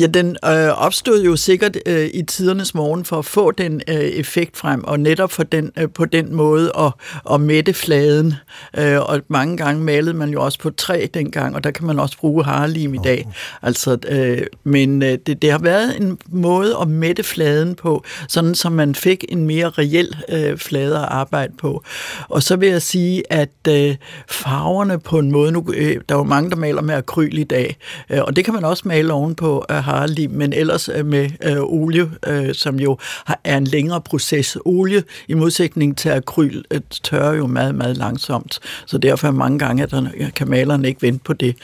Ja, 0.00 0.06
den 0.06 0.36
øh, 0.44 0.68
opstod 0.68 1.22
jo 1.22 1.36
sikkert 1.36 1.76
øh, 1.86 2.10
i 2.14 2.22
tidernes 2.22 2.74
morgen 2.74 3.04
for 3.04 3.18
at 3.18 3.24
få 3.24 3.50
den 3.50 3.82
øh, 3.88 3.94
effekt 3.94 4.56
frem, 4.56 4.84
og 4.84 5.00
netop 5.00 5.32
for 5.32 5.42
den, 5.42 5.70
øh, 5.78 5.88
på 5.90 6.04
den 6.04 6.34
måde 6.34 6.72
at, 6.78 6.92
at 7.34 7.40
mætte 7.40 7.72
fladen. 7.72 8.34
Øh, 8.78 9.00
og 9.00 9.20
mange 9.28 9.56
gange 9.56 9.82
malede 9.82 10.14
man 10.14 10.30
jo 10.30 10.42
også 10.44 10.58
på 10.58 10.70
træ 10.70 11.06
dengang, 11.14 11.54
og 11.54 11.64
der 11.64 11.70
kan 11.70 11.86
man 11.86 11.98
også 11.98 12.18
bruge 12.18 12.44
harlim 12.44 12.94
i 12.94 12.98
dag. 13.04 13.28
Altså, 13.62 13.98
øh, 14.08 14.42
men 14.64 15.02
øh, 15.02 15.18
det, 15.26 15.42
det 15.42 15.50
har 15.50 15.58
været 15.58 16.00
en 16.00 16.18
måde 16.28 16.76
at 16.80 16.88
mætte 16.88 17.22
fladen 17.22 17.74
på, 17.74 18.04
sådan 18.28 18.54
som 18.54 18.72
man 18.72 18.94
fik 18.94 19.24
en 19.28 19.46
mere 19.46 19.68
reel 19.68 20.16
øh, 20.28 20.58
flade 20.58 20.96
at 20.98 21.04
arbejde 21.08 21.52
på. 21.58 21.84
Og 22.28 22.42
så 22.42 22.56
vil 22.56 22.68
jeg 22.68 22.82
sige, 22.82 23.32
at 23.32 23.68
øh, 23.68 23.96
farverne 24.28 25.00
på 25.00 25.18
en 25.18 25.32
måde, 25.32 25.52
nu, 25.52 25.64
øh, 25.74 26.00
der 26.08 26.14
er 26.14 26.18
jo 26.18 26.24
mange, 26.24 26.50
der 26.50 26.56
maler 26.56 26.82
med 26.82 26.94
akryl 26.94 27.38
i 27.38 27.44
dag, 27.44 27.76
øh, 28.10 28.22
og 28.22 28.36
det 28.36 28.44
kan 28.44 28.54
man 28.54 28.64
også 28.64 28.82
male 28.86 29.12
ovenpå 29.12 29.64
øh, 29.70 29.83
harlim, 29.84 30.30
men 30.30 30.52
ellers 30.52 30.88
øh, 30.88 31.06
med 31.06 31.30
øh, 31.42 31.56
olie, 31.60 32.10
øh, 32.26 32.54
som 32.54 32.80
jo 32.80 32.98
har, 33.24 33.40
er 33.44 33.56
en 33.56 33.64
længere 33.64 34.00
proces. 34.00 34.58
Olie, 34.64 35.02
i 35.28 35.34
modsætning 35.34 35.96
til 35.96 36.08
akryl, 36.08 36.62
øh, 36.70 36.80
tørrer 37.02 37.34
jo 37.34 37.46
meget, 37.46 37.74
meget 37.74 37.96
langsomt, 37.96 38.60
så 38.86 38.98
derfor 38.98 39.28
er 39.28 39.32
mange 39.32 39.58
gange, 39.58 39.82
at 39.82 39.90
der, 39.90 40.06
øh, 40.16 40.32
kan 40.32 40.48
malerne 40.50 40.88
ikke 40.88 41.02
vente 41.02 41.24
på 41.24 41.32
det. 41.32 41.56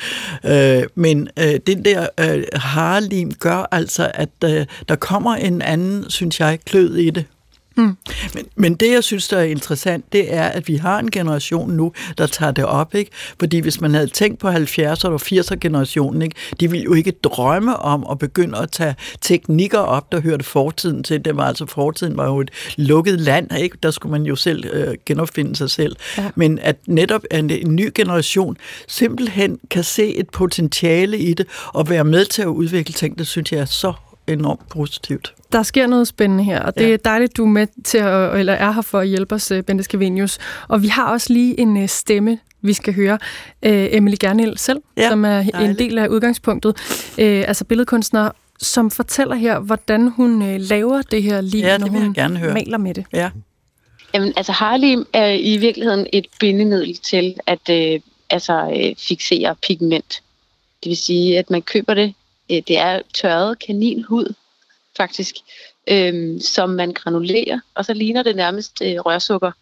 Øh, 0.46 0.82
men 0.94 1.28
øh, 1.38 1.60
den 1.66 1.84
der 1.84 2.06
øh, 2.20 2.42
harlim 2.54 3.32
gør 3.32 3.68
altså, 3.70 4.10
at 4.14 4.30
øh, 4.44 4.66
der 4.88 4.96
kommer 4.96 5.34
en 5.34 5.62
anden, 5.62 6.04
synes 6.08 6.40
jeg, 6.40 6.58
klød 6.66 6.96
i 6.96 7.10
det. 7.10 7.24
Mm. 7.76 7.96
Men, 8.34 8.44
men 8.56 8.74
det, 8.74 8.90
jeg 8.92 9.04
synes, 9.04 9.28
der 9.28 9.38
er 9.38 9.42
interessant, 9.42 10.12
det 10.12 10.34
er, 10.34 10.42
at 10.42 10.68
vi 10.68 10.76
har 10.76 10.98
en 10.98 11.10
generation 11.10 11.70
nu, 11.70 11.92
der 12.18 12.26
tager 12.26 12.52
det 12.52 12.64
op. 12.64 12.94
Ikke? 12.94 13.10
Fordi 13.38 13.58
hvis 13.58 13.80
man 13.80 13.94
havde 13.94 14.06
tænkt 14.06 14.38
på 14.38 14.48
70'er 14.48 15.04
og 15.04 15.20
80'er 15.22 15.54
generationen, 15.54 16.22
ikke? 16.22 16.36
de 16.60 16.70
ville 16.70 16.84
jo 16.84 16.94
ikke 16.94 17.10
drømme 17.10 17.76
om 17.76 18.06
at 18.10 18.18
begynde 18.18 18.58
at 18.58 18.70
tage 18.70 18.94
teknikker 19.20 19.78
op, 19.78 20.12
der 20.12 20.20
hørte 20.20 20.44
fortiden 20.44 21.02
til. 21.02 21.24
Det 21.24 21.36
var 21.36 21.44
altså, 21.44 21.66
fortiden 21.66 22.16
var 22.16 22.26
jo 22.26 22.40
et 22.40 22.50
lukket 22.76 23.20
land, 23.20 23.56
ikke? 23.58 23.78
der 23.82 23.90
skulle 23.90 24.10
man 24.10 24.22
jo 24.22 24.36
selv 24.36 24.64
øh, 24.72 24.94
genopfinde 25.06 25.56
sig 25.56 25.70
selv. 25.70 25.96
Ja. 26.18 26.30
Men 26.34 26.58
at 26.58 26.76
netop 26.86 27.22
en, 27.30 27.50
en 27.50 27.76
ny 27.76 27.90
generation 27.94 28.56
simpelthen 28.88 29.58
kan 29.70 29.84
se 29.84 30.16
et 30.16 30.30
potentiale 30.30 31.18
i 31.18 31.34
det, 31.34 31.46
og 31.66 31.88
være 31.88 32.04
med 32.04 32.24
til 32.24 32.42
at 32.42 32.46
udvikle 32.46 32.92
ting, 32.94 33.18
det 33.18 33.26
synes 33.26 33.52
jeg 33.52 33.60
er 33.60 33.64
så 33.64 33.92
enormt 34.26 34.68
positivt. 34.68 35.34
Der 35.52 35.62
sker 35.62 35.86
noget 35.86 36.08
spændende 36.08 36.44
her, 36.44 36.60
og 36.60 36.74
det 36.74 36.88
ja. 36.88 36.92
er 36.92 36.96
dejligt, 36.96 37.36
du 37.36 37.42
er 37.42 37.48
med 37.48 37.66
til 37.84 37.98
at, 37.98 38.38
eller 38.38 38.52
er 38.52 38.72
her 38.72 38.82
for 38.82 38.98
at 38.98 39.08
hjælpe 39.08 39.34
os, 39.34 39.50
øh, 39.50 39.62
Bente 39.62 39.84
Skavenius. 39.84 40.38
Og 40.68 40.82
vi 40.82 40.88
har 40.88 41.12
også 41.12 41.32
lige 41.32 41.60
en 41.60 41.76
øh, 41.82 41.88
stemme, 41.88 42.38
vi 42.62 42.72
skal 42.72 42.94
høre. 42.94 43.18
Øh, 43.62 43.88
Emily 43.90 44.16
Gernil 44.20 44.58
selv, 44.58 44.78
ja, 44.96 45.08
som 45.08 45.24
er 45.24 45.28
dejligt. 45.28 45.56
en 45.56 45.78
del 45.78 45.98
af 45.98 46.08
udgangspunktet. 46.08 46.76
altså 47.18 47.64
billedkunstner, 47.64 48.30
som 48.58 48.90
fortæller 48.90 49.34
her, 49.34 49.58
hvordan 49.58 50.08
hun 50.08 50.56
laver 50.58 51.02
det 51.02 51.22
her 51.22 51.40
liv, 51.40 51.60
ja, 51.60 51.72
det 51.72 51.80
når 51.80 51.88
hun 51.88 52.14
gerne 52.14 52.38
høre. 52.38 52.54
maler 52.54 52.78
med 52.78 52.94
det. 52.94 53.04
Ja. 53.12 53.30
Jamen, 54.14 54.32
altså 54.36 54.52
Harlem 54.52 55.06
er 55.12 55.32
i 55.32 55.56
virkeligheden 55.56 56.06
et 56.12 56.26
bindemiddel 56.40 56.96
til 56.96 57.36
at 57.46 57.70
øh, 57.70 58.00
altså, 58.30 58.72
øh, 58.76 58.96
fixere 58.98 59.56
pigment. 59.66 60.22
Det 60.84 60.90
vil 60.90 60.96
sige, 60.96 61.38
at 61.38 61.50
man 61.50 61.62
køber 61.62 61.94
det. 61.94 62.14
Øh, 62.50 62.62
det 62.68 62.78
er 62.78 63.00
tørret 63.14 63.58
kaninhud, 63.58 64.34
faktisk, 64.96 65.34
øh, 65.90 66.40
som 66.40 66.70
man 66.70 66.92
granulerer, 66.92 67.60
og 67.74 67.84
så 67.84 67.94
ligner 67.94 68.22
det 68.22 68.36
nærmest 68.36 68.82
øh, 68.82 68.96
rørsukker. 68.96 69.52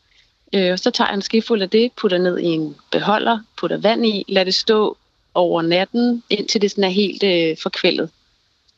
Øh, 0.52 0.72
og 0.72 0.78
så 0.78 0.90
tager 0.90 1.08
jeg 1.08 1.14
en 1.14 1.22
skefuld 1.22 1.62
af 1.62 1.70
det, 1.70 1.92
putter 1.92 2.18
ned 2.18 2.38
i 2.38 2.46
en 2.46 2.76
beholder, 2.90 3.38
putter 3.58 3.76
vand 3.76 4.06
i, 4.06 4.24
lader 4.28 4.44
det 4.44 4.54
stå 4.54 4.96
over 5.34 5.62
natten, 5.62 6.22
indtil 6.30 6.60
det 6.60 6.70
sådan 6.70 6.84
er 6.84 6.88
helt 6.88 7.22
øh, 7.22 7.56
forkvældet. 7.62 8.10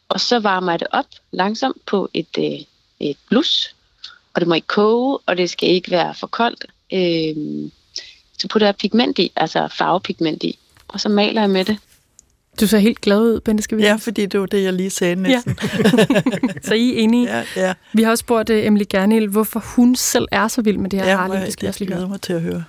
Og 0.08 0.20
så 0.20 0.38
varmer 0.38 0.72
jeg 0.72 0.80
det 0.80 0.88
op 0.90 1.06
langsomt 1.30 1.86
på 1.86 2.08
et, 2.14 2.38
øh, 2.38 2.60
et 3.00 3.16
blus, 3.28 3.74
og 4.34 4.40
det 4.40 4.48
må 4.48 4.54
ikke 4.54 4.66
koge, 4.66 5.18
og 5.26 5.36
det 5.36 5.50
skal 5.50 5.68
ikke 5.68 5.90
være 5.90 6.14
for 6.14 6.26
koldt. 6.26 6.64
Øh, 6.92 7.70
så 8.38 8.48
putter 8.48 8.66
jeg 8.66 8.76
pigment 8.76 9.18
i, 9.18 9.32
altså 9.36 9.68
farvepigment 9.68 10.42
i, 10.42 10.58
og 10.88 11.00
så 11.00 11.08
maler 11.08 11.40
jeg 11.40 11.50
med 11.50 11.64
det. 11.64 11.78
Du 12.60 12.66
ser 12.66 12.78
helt 12.78 13.00
glad 13.00 13.20
ud, 13.20 13.40
Bente, 13.40 13.62
skal 13.62 13.78
vi 13.78 13.82
Ja, 13.82 13.94
fordi 13.94 14.26
det 14.26 14.40
var 14.40 14.46
det, 14.46 14.62
jeg 14.62 14.72
lige 14.72 14.90
sagde 14.90 15.14
næsten. 15.14 15.58
Ja. 15.62 16.60
så 16.68 16.74
I 16.74 16.90
er 16.90 16.98
enige? 16.98 17.36
Ja, 17.36 17.44
ja. 17.56 17.74
Vi 17.92 18.02
har 18.02 18.10
også 18.10 18.22
spurgt 18.22 18.50
uh, 18.50 18.66
Emily 18.66 18.84
Gernil, 18.90 19.28
hvorfor 19.28 19.64
hun 19.76 19.96
selv 19.96 20.26
er 20.32 20.48
så 20.48 20.62
vild 20.62 20.76
med 20.76 20.90
det 20.90 20.98
her 21.00 21.10
ja, 21.10 21.16
Harley. 21.16 21.40
Det 21.40 21.52
skal 21.52 21.66
jeg, 21.66 21.80
jeg 21.80 21.88
glæder 21.88 22.08
mig 22.08 22.20
til 22.20 22.32
at 22.32 22.40
høre. 22.40 22.64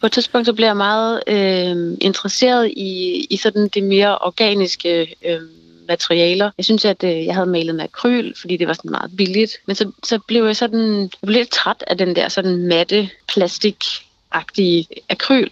På 0.00 0.06
et 0.06 0.12
tidspunkt 0.12 0.46
så 0.46 0.52
bliver 0.52 0.68
jeg 0.68 0.76
meget 0.76 1.22
øh, 1.26 1.96
interesseret 2.00 2.68
i, 2.76 3.26
i 3.30 3.36
sådan 3.36 3.68
det 3.68 3.82
mere 3.82 4.18
organiske 4.18 5.14
øh, 5.26 5.40
materialer. 5.88 6.50
Jeg 6.58 6.64
synes, 6.64 6.84
at 6.84 7.04
øh, 7.04 7.26
jeg 7.26 7.34
havde 7.34 7.50
malet 7.50 7.74
med 7.74 7.84
akryl, 7.84 8.32
fordi 8.40 8.56
det 8.56 8.66
var 8.66 8.72
sådan 8.72 8.90
meget 8.90 9.10
billigt. 9.16 9.52
Men 9.66 9.76
så, 9.76 9.90
så 10.04 10.18
blev 10.18 10.44
jeg 10.44 10.56
sådan 10.56 11.00
jeg 11.00 11.08
blev 11.22 11.38
lidt 11.38 11.50
træt 11.50 11.84
af 11.86 11.98
den 11.98 12.16
der 12.16 12.28
sådan 12.28 12.66
matte, 12.66 13.08
plastikagtige 13.28 14.86
akryl. 15.08 15.48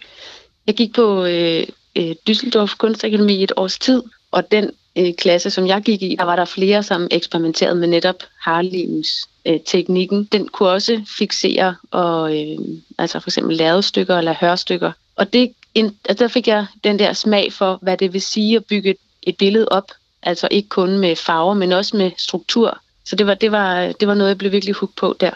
Jeg 0.67 0.75
gik 0.75 0.95
på 0.95 1.25
øh, 1.25 1.67
øh, 1.97 2.15
Düsseldorf 2.31 2.77
Kunstakademi 2.77 3.35
i 3.35 3.43
et 3.43 3.53
års 3.57 3.79
tid, 3.79 4.03
og 4.31 4.51
den 4.51 4.71
øh, 4.99 5.15
klasse, 5.15 5.51
som 5.51 5.67
jeg 5.67 5.83
gik 5.83 6.03
i, 6.03 6.17
der 6.19 6.25
var 6.25 6.37
der 6.37 6.45
flere, 6.45 6.83
som 6.83 7.09
eksperimenterede 7.11 7.75
med 7.75 7.89
netop 7.89 8.23
Harlems 8.41 9.29
øh, 9.47 9.61
teknikken. 9.67 10.25
Den 10.33 10.49
kunne 10.49 10.69
også 10.69 11.03
fixere 11.19 11.75
og 11.91 12.41
øh, 12.41 12.59
altså 12.99 13.21
for 13.21 13.29
eksempel 13.29 13.57
lave 13.57 13.83
stykker 13.83 14.19
eller 14.19 14.35
hørstykker. 14.41 14.93
Og 15.17 15.33
det, 15.33 15.53
en, 15.75 15.97
altså 16.05 16.25
der 16.25 16.29
fik 16.29 16.49
jeg 16.49 16.67
den 16.85 16.99
der 16.99 17.13
smag 17.13 17.53
for, 17.53 17.79
hvad 17.83 17.97
det 17.97 18.13
vil 18.13 18.23
sige 18.23 18.57
at 18.57 18.65
bygge 18.65 18.91
et, 18.91 18.97
et 19.23 19.37
billede 19.37 19.69
op. 19.69 19.91
Altså 20.23 20.49
ikke 20.51 20.69
kun 20.69 20.99
med 20.99 21.17
farver, 21.17 21.55
men 21.55 21.73
også 21.73 21.97
med 21.97 22.11
struktur. 22.19 22.79
Så 23.05 23.17
det 23.17 23.27
var, 23.27 23.35
det 23.35 23.53
var, 23.53 23.93
det 24.01 24.09
var 24.09 24.15
noget, 24.15 24.29
jeg 24.29 24.39
blev 24.39 24.53
virkelig 24.53 24.75
hooked 24.75 24.95
på 24.97 25.17
der. 25.21 25.31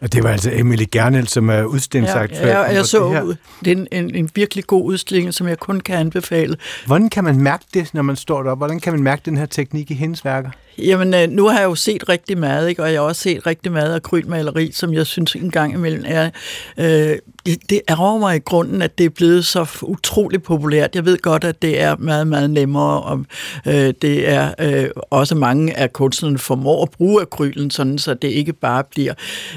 Og 0.00 0.12
det 0.12 0.24
var 0.24 0.30
altså 0.30 0.50
Emily 0.52 0.84
Gernel, 0.92 1.28
som 1.28 1.48
er 1.48 1.64
udstillingsagt. 1.64 2.32
Ja, 2.32 2.48
ja, 2.48 2.60
jeg 2.60 2.86
så 2.86 3.24
det, 3.26 3.36
det 3.64 3.72
er 3.72 3.76
en, 3.76 3.86
en, 3.92 4.14
en 4.14 4.30
virkelig 4.34 4.64
god 4.64 4.84
udstilling, 4.84 5.34
som 5.34 5.48
jeg 5.48 5.58
kun 5.58 5.80
kan 5.80 5.96
anbefale. 5.98 6.56
Hvordan 6.86 7.10
kan 7.10 7.24
man 7.24 7.40
mærke 7.40 7.64
det, 7.74 7.94
når 7.94 8.02
man 8.02 8.16
står 8.16 8.42
deroppe? 8.42 8.58
Hvordan 8.58 8.80
kan 8.80 8.92
man 8.92 9.02
mærke 9.02 9.22
den 9.24 9.36
her 9.36 9.46
teknik 9.46 9.90
i 9.90 9.94
hendes 9.94 10.24
værker? 10.24 10.50
Jamen, 10.78 11.14
øh, 11.14 11.28
nu 11.28 11.46
har 11.46 11.58
jeg 11.58 11.64
jo 11.64 11.74
set 11.74 12.08
rigtig 12.08 12.38
meget, 12.38 12.68
ikke? 12.68 12.82
og 12.82 12.92
jeg 12.92 13.00
har 13.00 13.06
også 13.06 13.22
set 13.22 13.46
rigtig 13.46 13.72
meget 13.72 13.94
af 13.94 14.02
krylmaleri, 14.02 14.72
som 14.72 14.94
jeg 14.94 15.06
synes 15.06 15.34
en 15.34 15.50
gang 15.50 15.72
imellem 15.72 16.04
er... 16.06 16.30
Øh, 16.78 17.18
det, 17.46 17.80
er 17.88 18.00
ærger 18.00 18.18
mig 18.18 18.36
i 18.36 18.38
grunden, 18.38 18.82
at 18.82 18.98
det 18.98 19.06
er 19.06 19.10
blevet 19.10 19.46
så 19.46 19.66
utrolig 19.82 20.42
populært. 20.42 20.94
Jeg 20.94 21.04
ved 21.04 21.18
godt, 21.18 21.44
at 21.44 21.62
det 21.62 21.80
er 21.80 21.96
meget, 21.96 22.26
meget 22.26 22.50
nemmere, 22.50 23.02
og 23.02 23.24
øh, 23.66 23.94
det 24.02 24.28
er 24.28 24.54
øh, 24.58 24.88
også 25.10 25.34
mange 25.34 25.76
af 25.76 25.92
kunstnerne 25.92 26.38
formår 26.38 26.82
at 26.82 26.90
bruge 26.90 27.22
akrylen, 27.22 27.70
sådan 27.70 27.98
så 27.98 28.14
det 28.14 28.28
ikke 28.28 28.52
bare 28.52 28.84
bliver, 28.90 29.14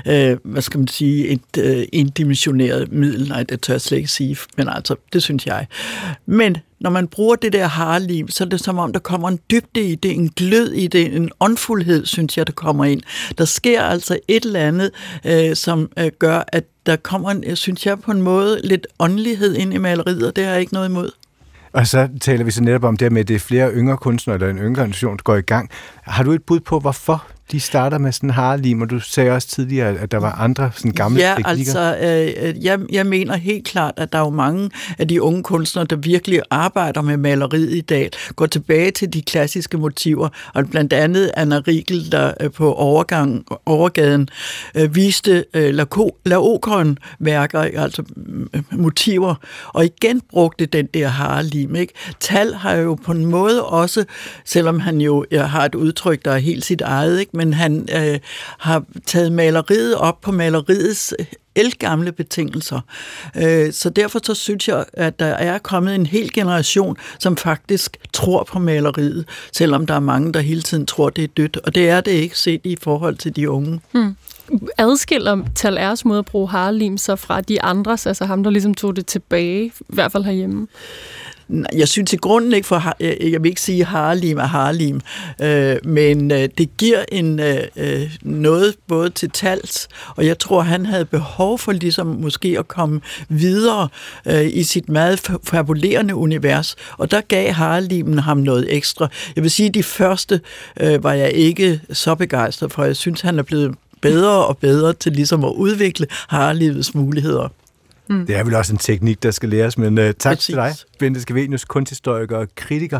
øh, 0.07 0.37
hvad 0.43 0.61
skal 0.61 0.77
man 0.77 0.87
sige, 0.87 1.27
et 1.27 1.57
øh, 1.59 1.85
indimensioneret 1.93 2.91
middel. 2.91 3.27
Nej, 3.27 3.43
det 3.43 3.61
tør 3.61 3.73
jeg 3.73 3.81
slet 3.81 3.97
ikke 3.97 4.11
sige, 4.11 4.37
men 4.57 4.69
altså, 4.69 4.95
det 5.13 5.23
synes 5.23 5.45
jeg. 5.45 5.67
Men 6.25 6.57
når 6.79 6.89
man 6.89 7.07
bruger 7.07 7.35
det 7.35 7.53
der 7.53 7.67
harlim, 7.67 8.29
så 8.29 8.43
er 8.43 8.47
det 8.47 8.59
som 8.59 8.77
om, 8.77 8.93
der 8.93 8.99
kommer 8.99 9.27
en 9.27 9.39
dybde 9.51 9.81
i 9.81 9.95
det, 9.95 10.11
en 10.11 10.29
glød 10.29 10.71
i 10.71 10.87
det, 10.87 11.15
en 11.15 11.31
åndfuldhed, 11.39 12.05
synes 12.05 12.37
jeg, 12.37 12.47
der 12.47 12.53
kommer 12.53 12.85
ind. 12.85 13.01
Der 13.37 13.45
sker 13.45 13.81
altså 13.81 14.19
et 14.27 14.45
eller 14.45 14.59
andet, 14.59 14.91
øh, 15.25 15.55
som 15.55 15.91
øh, 15.99 16.11
gør, 16.19 16.43
at 16.47 16.63
der 16.89 16.95
kommer, 16.95 17.29
en, 17.29 17.55
synes 17.55 17.85
jeg, 17.85 17.99
på 17.99 18.11
en 18.11 18.21
måde 18.21 18.61
lidt 18.63 18.87
åndelighed 18.99 19.55
ind 19.55 19.73
i 19.73 19.77
maleriet, 19.77 20.27
og 20.27 20.35
det 20.35 20.43
har 20.43 20.51
jeg 20.51 20.61
ikke 20.61 20.73
noget 20.73 20.89
imod. 20.89 21.11
Og 21.73 21.87
så 21.87 22.09
taler 22.21 22.43
vi 22.43 22.51
så 22.51 22.63
netop 22.63 22.83
om 22.83 22.97
det 22.97 23.11
med, 23.11 23.21
at 23.21 23.27
det 23.27 23.35
er 23.35 23.39
flere 23.39 23.73
yngre 23.73 23.97
kunstnere, 23.97 24.35
eller 24.35 24.49
en 24.49 24.57
yngre 24.57 24.81
generation, 24.81 25.17
der 25.17 25.23
går 25.23 25.35
i 25.35 25.41
gang. 25.41 25.69
Har 26.01 26.23
du 26.23 26.31
et 26.31 26.43
bud 26.43 26.59
på, 26.59 26.79
hvorfor 26.79 27.27
de 27.51 27.59
starter 27.59 27.97
med 27.97 28.11
sådan 28.11 28.29
harlim, 28.29 28.81
og 28.81 28.89
du 28.89 28.99
sagde 28.99 29.31
også 29.31 29.47
tidligere, 29.47 29.97
at 29.97 30.11
der 30.11 30.17
var 30.17 30.31
andre 30.31 30.71
sådan 30.75 30.91
gamle 30.91 31.19
ja, 31.19 31.35
teknikker. 31.35 31.79
altså, 31.79 31.97
øh, 32.01 32.63
jeg, 32.63 32.79
jeg 32.91 33.05
mener 33.05 33.37
helt 33.37 33.67
klart, 33.67 33.93
at 33.97 34.13
der 34.13 34.19
er 34.19 34.23
jo 34.23 34.29
mange 34.29 34.69
af 34.99 35.07
de 35.07 35.21
unge 35.21 35.43
kunstnere, 35.43 35.85
der 35.85 35.95
virkelig 35.95 36.41
arbejder 36.49 37.01
med 37.01 37.17
maleriet 37.17 37.73
i 37.73 37.81
dag, 37.81 38.09
går 38.35 38.45
tilbage 38.45 38.91
til 38.91 39.13
de 39.13 39.21
klassiske 39.21 39.77
motiver, 39.77 40.29
og 40.53 40.69
blandt 40.69 40.93
andet 40.93 41.31
Anna 41.33 41.61
Riegel, 41.67 42.11
der 42.11 42.33
øh, 42.41 42.51
på 42.51 42.73
overgang, 42.73 43.45
overgaden 43.65 44.29
øh, 44.75 44.95
viste 44.95 45.45
øh, 45.53 45.73
laokron-værker, 46.25 47.59
altså 47.59 48.03
øh, 48.53 48.61
motiver, 48.71 49.35
og 49.67 49.85
igen 49.85 50.21
brugte 50.29 50.65
den 50.65 50.85
der 50.93 51.07
harlim. 51.07 51.75
Ikke? 51.75 51.93
Tal 52.19 52.53
har 52.53 52.73
jo 52.73 52.95
på 52.95 53.11
en 53.11 53.25
måde 53.25 53.65
også, 53.65 54.05
selvom 54.45 54.79
han 54.79 55.01
jo 55.01 55.25
har 55.31 55.65
et 55.65 55.75
udtryk, 55.75 56.25
der 56.25 56.31
er 56.31 56.37
helt 56.37 56.65
sit 56.65 56.81
eget, 56.81 57.19
ikke? 57.19 57.37
Men 57.39 57.53
han 57.53 57.87
øh, 57.95 58.19
har 58.57 58.83
taget 59.05 59.31
maleriet 59.31 59.95
op 59.95 60.21
på 60.21 60.31
maleriets 60.31 61.13
øh, 61.19 61.25
elgamle 61.55 62.11
betingelser. 62.11 62.79
Øh, 63.37 63.73
så 63.73 63.89
derfor 63.89 64.19
så 64.23 64.33
synes 64.33 64.67
jeg, 64.67 64.85
at 64.93 65.19
der 65.19 65.25
er 65.25 65.57
kommet 65.57 65.95
en 65.95 66.05
hel 66.05 66.33
generation, 66.33 66.97
som 67.19 67.37
faktisk 67.37 67.97
tror 68.13 68.43
på 68.43 68.59
maleriet, 68.59 69.25
selvom 69.53 69.85
der 69.85 69.93
er 69.93 69.99
mange, 69.99 70.33
der 70.33 70.39
hele 70.39 70.61
tiden 70.61 70.85
tror, 70.85 71.09
det 71.09 71.23
er 71.23 71.27
dødt. 71.27 71.57
Og 71.57 71.75
det 71.75 71.89
er 71.89 72.01
det 72.01 72.11
ikke 72.11 72.37
set 72.37 72.61
i 72.63 72.77
forhold 72.81 73.15
til 73.15 73.35
de 73.35 73.49
unge. 73.49 73.81
Hmm. 73.91 74.15
Adskiller 74.77 75.43
Tal 75.55 75.77
Rs 75.77 76.05
måde 76.05 76.19
at 76.19 76.25
bruge 76.25 76.49
harlim 76.49 76.97
så 76.97 77.15
fra 77.15 77.41
de 77.41 77.61
andres, 77.61 78.07
altså 78.07 78.25
ham, 78.25 78.43
der 78.43 78.49
ligesom 78.49 78.73
tog 78.73 78.95
det 78.95 79.05
tilbage, 79.05 79.65
i 79.65 79.71
hvert 79.87 80.11
fald 80.11 80.23
herhjemme? 80.23 80.67
Jeg 81.75 81.87
synes 81.87 82.13
i 82.13 82.17
grunden 82.17 82.53
ikke, 82.53 82.67
for 82.67 82.93
jeg 82.99 83.43
vil 83.43 83.49
ikke 83.49 83.61
sige 83.61 83.85
Harlim 83.85 84.37
er 84.37 84.45
Harlim, 84.45 85.01
øh, 85.41 85.75
men 85.83 86.31
øh, 86.31 86.49
det 86.57 86.77
giver 86.77 87.05
en 87.11 87.39
øh, 87.39 87.59
øh, 87.75 88.17
noget 88.21 88.75
både 88.87 89.09
til 89.09 89.29
tals, 89.29 89.87
og 90.15 90.25
jeg 90.25 90.39
tror, 90.39 90.61
han 90.61 90.85
havde 90.85 91.05
behov 91.05 91.59
for 91.59 91.71
ligesom 91.71 92.07
måske 92.07 92.55
at 92.59 92.67
komme 92.67 93.01
videre 93.29 93.87
øh, 94.25 94.47
i 94.53 94.63
sit 94.63 94.89
meget 94.89 95.31
fabulerende 95.43 96.15
univers, 96.15 96.75
og 96.97 97.11
der 97.11 97.21
gav 97.21 97.51
Harlimen 97.51 98.19
ham 98.19 98.37
noget 98.37 98.75
ekstra. 98.75 99.07
Jeg 99.35 99.43
vil 99.43 99.51
sige, 99.51 99.67
at 99.67 99.73
de 99.73 99.83
første 99.83 100.41
øh, 100.79 101.03
var 101.03 101.13
jeg 101.13 101.31
ikke 101.31 101.81
så 101.91 102.15
begejstret 102.15 102.71
for. 102.71 102.83
Jeg 102.83 102.95
synes, 102.95 103.21
han 103.21 103.39
er 103.39 103.43
blevet 103.43 103.75
bedre 104.01 104.45
og 104.45 104.57
bedre 104.57 104.93
til 104.93 105.11
ligesom 105.11 105.43
at 105.43 105.51
udvikle 105.51 106.07
Harlivets 106.27 106.95
muligheder. 106.95 107.49
Mm. 108.09 108.25
Det 108.25 108.35
er 108.35 108.43
vel 108.43 108.55
også 108.55 108.73
en 108.73 108.79
teknik, 108.79 109.23
der 109.23 109.31
skal 109.31 109.49
læres, 109.49 109.77
men 109.77 109.97
uh, 109.97 110.03
tak 110.03 110.13
Præcis. 110.13 110.45
til 110.45 110.55
dig, 110.55 110.73
Bente 110.99 111.21
Skavenius, 111.21 111.65
kunsthistoriker 111.65 112.37
og 112.37 112.47
kritiker. 112.55 112.99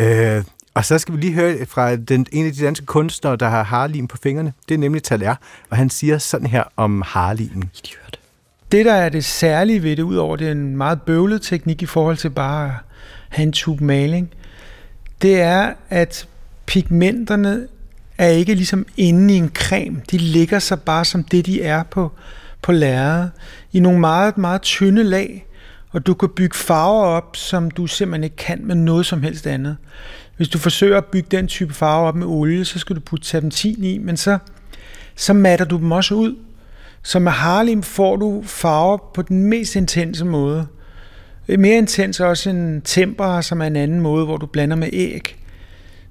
Uh, 0.00 0.44
og 0.74 0.84
så 0.84 0.98
skal 0.98 1.14
vi 1.14 1.20
lige 1.20 1.32
høre 1.32 1.66
fra 1.66 1.96
den, 1.96 2.26
en 2.32 2.46
af 2.46 2.52
de 2.52 2.64
danske 2.64 2.86
kunstnere, 2.86 3.36
der 3.36 3.48
har 3.48 3.62
harlim 3.62 4.08
på 4.08 4.16
fingrene. 4.16 4.52
Det 4.68 4.74
er 4.74 4.78
nemlig 4.78 5.02
Taler, 5.02 5.34
og 5.70 5.76
han 5.76 5.90
siger 5.90 6.18
sådan 6.18 6.46
her 6.46 6.62
om 6.76 7.02
harlimen. 7.06 7.70
Idiot. 7.78 8.18
Det, 8.72 8.84
der 8.84 8.94
er 8.94 9.08
det 9.08 9.24
særlige 9.24 9.82
ved 9.82 9.96
det, 9.96 10.02
udover 10.02 10.36
det 10.36 10.46
er 10.46 10.52
en 10.52 10.76
meget 10.76 11.02
bøvlet 11.02 11.42
teknik 11.42 11.82
i 11.82 11.86
forhold 11.86 12.16
til 12.16 12.30
bare 12.30 12.66
at 12.66 12.72
have 13.28 13.42
en 13.42 13.52
tube 13.52 13.84
maling, 13.84 14.30
det 15.22 15.40
er, 15.40 15.72
at 15.90 16.28
pigmenterne 16.66 17.66
er 18.18 18.28
ikke 18.28 18.54
ligesom 18.54 18.86
inde 18.96 19.34
i 19.34 19.36
en 19.36 19.50
creme. 19.54 20.02
De 20.10 20.18
ligger 20.18 20.58
sig 20.58 20.80
bare 20.80 21.04
som 21.04 21.24
det, 21.24 21.46
de 21.46 21.62
er 21.62 21.82
på, 21.82 22.12
på 22.64 22.72
lærredet, 22.72 23.30
i 23.72 23.80
nogle 23.80 24.00
meget, 24.00 24.38
meget 24.38 24.62
tynde 24.62 25.04
lag, 25.04 25.46
og 25.90 26.06
du 26.06 26.14
kan 26.14 26.28
bygge 26.28 26.56
farver 26.56 27.04
op, 27.04 27.36
som 27.36 27.70
du 27.70 27.86
simpelthen 27.86 28.24
ikke 28.24 28.36
kan 28.36 28.60
med 28.62 28.74
noget 28.74 29.06
som 29.06 29.22
helst 29.22 29.46
andet. 29.46 29.76
Hvis 30.36 30.48
du 30.48 30.58
forsøger 30.58 30.98
at 30.98 31.04
bygge 31.04 31.28
den 31.30 31.46
type 31.46 31.74
farver 31.74 32.08
op 32.08 32.16
med 32.16 32.26
olie, 32.26 32.64
så 32.64 32.78
skal 32.78 32.96
du 32.96 33.00
putte 33.00 33.26
terpentin 33.26 33.84
i, 33.84 33.98
men 33.98 34.16
så, 34.16 34.38
så 35.16 35.32
matter 35.32 35.64
du 35.64 35.76
dem 35.76 35.92
også 35.92 36.14
ud. 36.14 36.36
Så 37.02 37.18
med 37.18 37.32
Harlem 37.32 37.82
får 37.82 38.16
du 38.16 38.42
farver 38.46 38.98
på 39.14 39.22
den 39.22 39.42
mest 39.42 39.76
intense 39.76 40.24
måde. 40.24 40.66
Øh, 41.48 41.58
mere 41.58 41.78
intens 41.78 42.20
også 42.20 42.50
en 42.50 42.82
temper, 42.82 43.40
som 43.40 43.60
er 43.60 43.66
en 43.66 43.76
anden 43.76 44.00
måde, 44.00 44.24
hvor 44.24 44.36
du 44.36 44.46
blander 44.46 44.76
med 44.76 44.88
æg. 44.92 45.36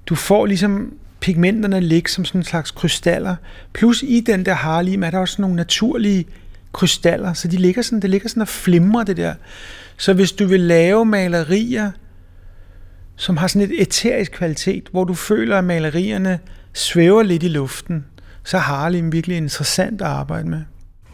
Du 0.06 0.14
får 0.14 0.46
ligesom 0.46 0.92
pigmenterne 1.20 1.80
ligge 1.80 2.10
som 2.10 2.24
sådan 2.24 2.40
en 2.40 2.44
slags 2.44 2.70
krystaller. 2.70 3.36
Plus 3.72 4.02
i 4.02 4.20
den 4.20 4.46
der 4.46 4.54
Harlem 4.54 5.02
er 5.02 5.10
der 5.10 5.18
også 5.18 5.42
nogle 5.42 5.56
naturlige 5.56 6.26
krystaller, 6.74 7.32
så 7.32 7.48
de 7.48 7.56
ligger 7.56 7.82
sådan, 7.82 8.00
det 8.00 8.10
ligger 8.10 8.28
sådan 8.28 8.40
og 8.40 8.48
flimrer 8.48 9.04
det 9.04 9.16
der. 9.16 9.34
Så 9.96 10.12
hvis 10.12 10.32
du 10.32 10.46
vil 10.46 10.60
lave 10.60 11.04
malerier, 11.04 11.90
som 13.16 13.36
har 13.36 13.46
sådan 13.46 13.70
et 13.70 13.82
eterisk 13.82 14.32
kvalitet, 14.32 14.88
hvor 14.90 15.04
du 15.04 15.14
føler, 15.14 15.58
at 15.58 15.64
malerierne 15.64 16.38
svæver 16.72 17.22
lidt 17.22 17.42
i 17.42 17.48
luften, 17.48 18.04
så 18.44 18.58
har 18.58 18.76
Harlem 18.76 19.12
virkelig 19.12 19.36
interessant 19.36 20.00
at 20.00 20.06
arbejde 20.06 20.48
med. 20.48 20.62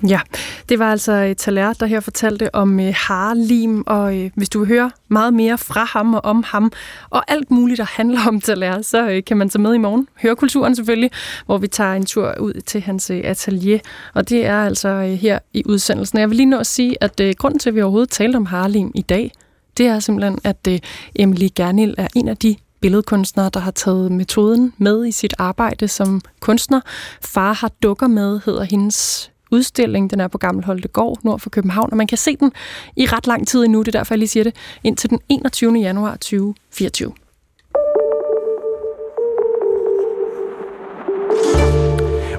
Ja, 0.08 0.20
det 0.68 0.78
var 0.78 0.90
altså 0.90 1.12
øh, 1.12 1.36
Taler, 1.36 1.72
der 1.72 1.86
her 1.86 2.00
fortalte 2.00 2.54
om 2.54 2.80
øh, 2.80 2.94
Harlim, 2.96 3.84
og 3.86 4.18
øh, 4.18 4.30
hvis 4.34 4.48
du 4.48 4.58
vil 4.58 4.68
høre 4.68 4.90
meget 5.08 5.34
mere 5.34 5.58
fra 5.58 5.84
ham 5.84 6.14
og 6.14 6.24
om 6.24 6.44
ham, 6.46 6.72
og 7.10 7.24
alt 7.28 7.50
muligt, 7.50 7.78
der 7.78 7.84
handler 7.84 8.20
om 8.28 8.40
Taler, 8.40 8.82
så 8.82 9.08
øh, 9.08 9.24
kan 9.24 9.36
man 9.36 9.48
tage 9.48 9.62
med 9.62 9.74
i 9.74 9.78
morgen. 9.78 10.08
Høre 10.22 10.36
kulturen 10.36 10.76
selvfølgelig, 10.76 11.10
hvor 11.46 11.58
vi 11.58 11.66
tager 11.66 11.92
en 11.92 12.06
tur 12.06 12.34
ud 12.40 12.52
til 12.52 12.80
hans 12.80 13.10
øh, 13.10 13.20
atelier, 13.24 13.78
og 14.14 14.28
det 14.28 14.46
er 14.46 14.64
altså 14.64 14.88
øh, 14.88 15.12
her 15.12 15.38
i 15.52 15.62
udsendelsen. 15.66 16.18
Jeg 16.18 16.28
vil 16.28 16.36
lige 16.36 16.46
nå 16.46 16.58
at 16.58 16.66
sige, 16.66 16.96
at 17.00 17.20
øh, 17.20 17.34
grunden 17.38 17.58
til, 17.58 17.70
at 17.70 17.74
vi 17.74 17.82
overhovedet 17.82 18.10
talte 18.10 18.36
om 18.36 18.46
Harlim 18.46 18.92
i 18.94 19.02
dag, 19.02 19.32
det 19.76 19.86
er 19.86 19.98
simpelthen, 19.98 20.38
at 20.44 20.66
øh, 20.68 20.78
Emily 21.16 21.48
Gernil 21.56 21.94
er 21.98 22.08
en 22.14 22.28
af 22.28 22.36
de 22.36 22.56
billedkunstnere, 22.80 23.50
der 23.54 23.60
har 23.60 23.70
taget 23.70 24.12
metoden 24.12 24.72
med 24.78 25.06
i 25.06 25.12
sit 25.12 25.34
arbejde 25.38 25.88
som 25.88 26.20
kunstner. 26.40 26.80
Far 27.24 27.52
har 27.52 27.70
dukker 27.82 28.06
med, 28.06 28.40
hedder 28.44 28.62
hendes 28.62 29.30
udstilling. 29.50 30.10
Den 30.10 30.20
er 30.20 30.28
på 30.28 30.38
Gammel 30.38 30.64
Holtegård 30.64 31.18
nord 31.24 31.40
for 31.40 31.50
København, 31.50 31.88
og 31.90 31.96
man 31.96 32.06
kan 32.06 32.18
se 32.18 32.36
den 32.36 32.52
i 32.96 33.06
ret 33.06 33.26
lang 33.26 33.48
tid 33.48 33.64
endnu. 33.64 33.82
Det 33.82 33.94
er 33.94 33.98
derfor, 33.98 34.14
jeg 34.14 34.18
lige 34.18 34.28
siger 34.28 34.44
det. 34.44 34.54
Indtil 34.84 35.10
den 35.10 35.18
21. 35.28 35.74
januar 35.74 36.12
2024. 36.12 37.12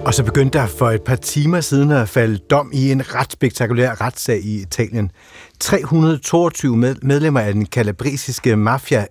Og 0.06 0.14
så 0.14 0.24
begyndte 0.24 0.58
der 0.58 0.68
for 0.68 0.90
et 0.90 1.02
par 1.02 1.16
timer 1.16 1.62
siden 1.62 1.92
at 1.92 2.10
falde 2.10 2.38
dom 2.38 2.72
i 2.74 2.92
en 2.92 3.16
ret 3.16 3.32
spektakulær 3.32 4.02
retssag 4.02 4.40
i 4.44 4.62
Italien. 4.62 5.12
322 5.60 6.78
medlemmer 7.02 7.40
af 7.40 7.54
den 7.54 7.66
kalabrisiske 7.66 8.56
mafia 8.56 9.06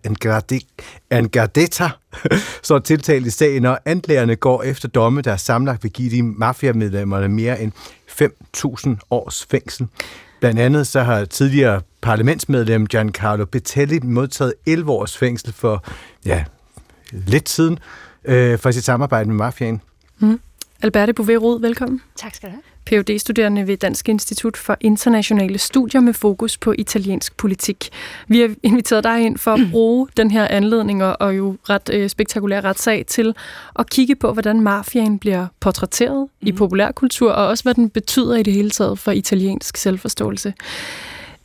Angardetta 1.10 1.90
står 2.62 2.78
tiltalt 2.78 3.26
i 3.26 3.30
sagen, 3.30 3.64
og 3.64 3.78
anklagerne 3.84 4.36
går 4.36 4.62
efter 4.62 4.88
domme, 4.88 5.20
der 5.20 5.36
samlet 5.36 5.78
vil 5.82 5.92
give 5.92 6.10
de 6.10 6.22
mafiamedlemmerne 6.22 7.28
mere 7.28 7.60
end 7.60 7.72
5.000 8.22 8.96
års 9.10 9.46
fængsel. 9.50 9.86
Blandt 10.40 10.60
andet 10.60 10.86
så 10.86 11.02
har 11.02 11.24
tidligere 11.24 11.80
parlamentsmedlem 12.00 12.86
Giancarlo 12.86 13.44
Bettelli 13.44 14.00
modtaget 14.02 14.54
11 14.66 14.92
års 14.92 15.16
fængsel 15.16 15.52
for 15.52 15.84
ja, 16.24 16.44
lidt 17.12 17.48
siden 17.48 17.78
øh, 18.24 18.58
for 18.58 18.70
sit 18.70 18.84
samarbejde 18.84 19.28
med 19.28 19.36
mafiaen. 19.36 19.80
Mm. 20.18 20.40
Alberte 20.82 21.12
Bouvet 21.12 21.62
velkommen. 21.62 22.00
Tak 22.16 22.34
skal 22.34 22.48
du 22.48 22.52
have. 22.52 22.62
Ph.D.-studerende 22.86 23.66
ved 23.66 23.76
Dansk 23.76 24.08
Institut 24.08 24.56
for 24.56 24.76
Internationale 24.80 25.58
Studier 25.58 26.00
med 26.00 26.14
fokus 26.14 26.58
på 26.58 26.74
italiensk 26.78 27.36
politik. 27.36 27.88
Vi 28.28 28.40
har 28.40 28.54
inviteret 28.62 29.04
dig 29.04 29.20
ind 29.20 29.38
for 29.38 29.50
at 29.50 29.60
bruge 29.72 30.08
den 30.16 30.30
her 30.30 30.48
anledning 30.48 31.04
og 31.04 31.36
jo 31.36 31.56
ret 31.68 31.90
øh, 31.92 32.10
spektakulær 32.10 32.60
retssag 32.60 33.06
til 33.06 33.34
at 33.78 33.90
kigge 33.90 34.16
på, 34.16 34.32
hvordan 34.32 34.60
mafiaen 34.60 35.18
bliver 35.18 35.46
portrætteret 35.60 36.28
mm. 36.40 36.48
i 36.48 36.52
populærkultur, 36.52 37.32
og 37.32 37.46
også 37.46 37.64
hvad 37.64 37.74
den 37.74 37.90
betyder 37.90 38.36
i 38.36 38.42
det 38.42 38.52
hele 38.52 38.70
taget 38.70 38.98
for 38.98 39.12
italiensk 39.12 39.76
selvforståelse. 39.76 40.54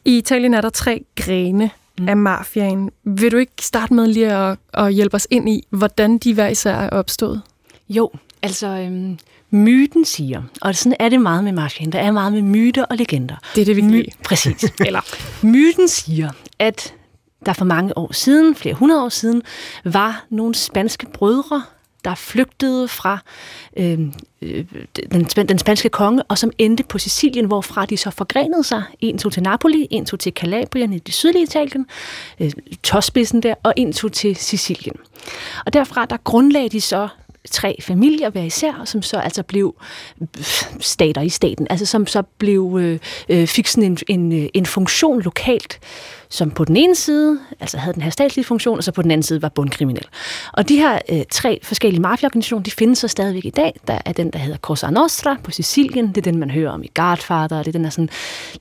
I 0.06 0.17
Italien 0.17 0.54
er 0.54 0.62
der 0.62 0.69
tre 0.69 1.06
grene 1.15 1.69
mm. 2.00 2.10
af 2.10 2.17
mafiaen. 2.17 2.91
Vil 3.04 3.32
du 3.32 3.38
ikke 3.38 3.54
starte 3.62 3.93
med 3.93 4.08
lige 4.08 4.34
at, 4.34 4.58
at 4.74 4.93
hjælpe 4.93 5.15
os 5.15 5.28
ind 5.32 5.50
i, 5.50 5.63
hvordan 5.69 6.17
de 6.17 6.34
hver 6.34 6.48
især 6.48 6.76
er 6.76 6.89
opstået? 6.89 7.41
Jo, 7.89 8.12
altså... 8.45 8.67
Øhm 8.67 9.17
myten 9.55 10.05
siger, 10.05 10.43
og 10.62 10.75
sådan 10.75 10.95
er 10.99 11.10
det 11.10 11.21
meget 11.21 11.43
med 11.43 11.51
mafiaen, 11.51 11.91
der 11.91 11.99
er 11.99 12.12
meget 12.12 12.34
med 12.34 12.41
myter 12.41 12.84
og 12.84 12.97
legender. 12.97 13.36
Det 13.55 13.62
er 13.62 13.65
det, 13.65 13.75
vi 13.75 13.81
My- 13.81 14.10
Præcis. 14.23 14.63
Eller 14.88 15.01
myten 15.45 15.88
siger, 15.88 16.29
at 16.60 16.93
der 17.45 17.53
for 17.53 17.65
mange 17.65 17.97
år 17.97 18.13
siden, 18.13 18.55
flere 18.55 18.75
hundrede 18.75 19.03
år 19.03 19.10
siden, 19.10 19.41
var 19.84 20.25
nogle 20.29 20.55
spanske 20.55 21.05
brødre, 21.13 21.63
der 22.05 22.15
flygtede 22.15 22.88
fra 22.88 23.19
øh, 23.77 23.99
øh 24.41 24.65
den, 25.12 25.23
den 25.23 25.60
spanske 25.60 25.89
konge, 25.89 26.23
og 26.23 26.38
som 26.38 26.51
endte 26.58 26.84
på 26.84 26.97
Sicilien, 26.97 27.45
hvorfra 27.45 27.86
de 27.86 27.97
så 27.97 28.12
forgrenede 28.12 28.63
sig. 28.63 28.84
En 28.99 29.17
tog 29.17 29.31
til 29.34 29.43
Napoli, 29.43 29.88
en 29.91 30.05
tog 30.05 30.19
til 30.19 30.34
Calabrien 30.34 30.93
i 30.93 30.99
det 30.99 31.13
sydlige 31.13 31.43
Italien, 31.43 31.86
øh, 32.39 32.51
Tospidsen 32.84 33.43
der, 33.43 33.55
og 33.63 33.73
en 33.77 33.93
tog 33.93 34.12
til 34.12 34.36
Sicilien. 34.36 34.95
Og 35.65 35.73
derfra 35.73 36.05
der 36.05 36.17
grundlagde 36.23 36.69
de 36.69 36.81
så 36.81 37.08
tre 37.51 37.77
familier 37.81 38.29
hver 38.29 38.43
især, 38.43 38.81
som 38.86 39.01
så 39.01 39.17
altså 39.17 39.43
blev 39.43 39.75
stater 40.79 41.21
i 41.21 41.29
staten, 41.29 41.67
altså 41.69 41.86
som 41.86 42.08
så 42.08 42.23
blev 42.38 42.77
øh, 42.81 42.99
øh 43.29 43.47
fik 43.47 43.67
sådan 43.67 43.91
en, 43.91 43.97
en, 44.08 44.43
øh, 44.43 44.49
en 44.53 44.65
funktion 44.65 45.21
lokalt, 45.21 45.79
som 46.36 46.52
på 46.52 46.65
den 46.65 46.78
ene 46.78 46.95
side 46.95 47.39
altså 47.60 47.78
havde 47.78 47.93
den 47.93 48.02
her 48.02 48.10
statslige 48.10 48.45
funktion, 48.45 48.78
og 48.78 48.84
så 48.84 48.91
på 48.91 49.02
den 49.02 49.12
anden 49.12 49.24
side 49.24 49.41
var 49.41 49.50
bundkriminel. 49.50 50.06
Og 50.54 50.69
de 50.69 50.76
her 50.76 51.00
øh, 51.10 51.21
tre 51.32 51.60
forskellige 51.63 52.02
mafiaorganisationer, 52.02 52.63
de 52.63 52.71
findes 52.71 53.00
så 53.00 53.08
stadigvæk 53.08 53.45
i 53.45 53.50
dag. 53.50 53.80
Der 53.88 54.00
er 54.06 54.13
den, 54.13 54.32
der 54.32 54.39
hedder 54.39 54.58
Cosa 54.58 54.89
Nostra 54.89 55.38
på 55.43 55.52
Sicilien, 55.52 56.08
det 56.08 56.17
er 56.17 56.21
den, 56.21 56.38
man 56.39 56.52
hører 56.52 56.71
om 56.71 56.84
i 56.84 56.91
Godfather, 56.93 57.58
det 57.58 57.67
er 57.67 57.71
den, 57.71 57.86
er 57.86 57.89
sådan, 57.89 58.10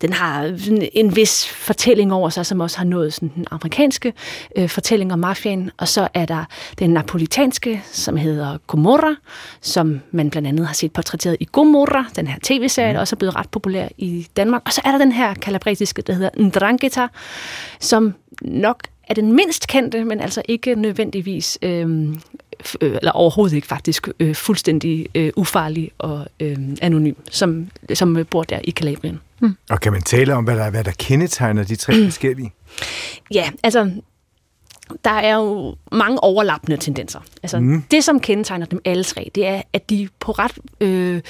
den 0.01 0.13
har 0.13 0.59
en 0.93 1.17
vis 1.17 1.47
fortælling 1.47 2.13
over 2.13 2.29
sig, 2.29 2.47
som 2.47 2.61
også 2.61 2.79
har 2.79 2.85
nået 2.85 3.15
sådan 3.15 3.33
den 3.35 3.47
amerikanske 3.51 4.13
øh, 4.57 4.69
fortælling 4.69 5.13
om 5.13 5.19
mafiaen. 5.19 5.71
Og 5.77 5.89
så 5.89 6.09
er 6.15 6.25
der 6.27 6.45
den 6.79 6.91
napolitanske, 6.91 7.83
som 7.93 8.17
hedder 8.17 8.59
Gomorra, 8.67 9.15
som 9.61 10.01
man 10.11 10.31
blandt 10.31 10.49
andet 10.49 10.67
har 10.67 10.75
set 10.75 10.93
portrætteret 10.93 11.37
i 11.41 11.49
Gomorra, 11.53 12.05
den 12.17 12.27
her 12.27 12.39
tv-serie, 12.43 12.95
der 12.95 13.01
også 13.01 13.17
er 13.17 13.19
blevet 13.19 13.37
ret 13.37 13.49
populær 13.49 13.89
i 13.99 14.27
Danmark. 14.37 14.63
Og 14.67 14.73
så 14.73 14.81
er 14.85 14.91
der 14.91 14.99
den 14.99 15.13
her 15.13 15.35
kalabrisiske, 15.35 16.03
der 16.03 16.13
hedder 16.13 16.31
Ndrangheta, 16.37 17.07
som 17.81 18.14
nok 18.42 18.83
er 19.09 19.14
den 19.14 19.33
mindst 19.33 19.68
kendte, 19.68 20.05
men 20.05 20.20
altså 20.20 20.42
ikke 20.48 20.74
nødvendigvis, 20.74 21.59
øh, 21.62 22.14
eller 22.81 23.11
overhovedet 23.11 23.57
ikke 23.57 23.66
faktisk, 23.66 24.09
øh, 24.20 24.35
fuldstændig 24.35 25.07
øh, 25.14 25.33
ufarlig 25.37 25.90
og 25.98 26.27
øh, 26.40 26.57
anonym, 26.83 27.14
som, 27.31 27.70
som 27.94 28.27
bor 28.31 28.42
der 28.42 28.59
i 28.64 28.70
Kalabrien. 28.70 29.20
Mm. 29.40 29.57
Og 29.70 29.81
kan 29.81 29.92
man 29.92 30.03
tale 30.03 30.35
om, 30.35 30.44
hvad 30.44 30.57
der, 30.57 30.70
hvad 30.70 30.85
der 30.85 30.92
kendetegner 30.98 31.64
de 31.64 31.77
tre 31.77 32.05
forskellige? 32.05 32.53
Ja, 33.35 33.50
altså 33.62 33.90
der 35.05 35.11
er 35.11 35.35
jo 35.35 35.77
mange 35.92 36.22
overlappende 36.22 36.77
tendenser. 36.77 37.20
Altså, 37.42 37.61
mm. 37.61 37.83
Det, 37.90 38.05
som 38.05 38.20
kendetegner 38.20 38.66
dem 38.66 38.81
alle 38.85 39.05
tre, 39.05 39.31
det 39.35 39.46
er, 39.46 39.62
at 39.72 39.90
de 39.90 40.09
på 40.20 40.33
ret 40.33 40.59
øh, 40.81 41.20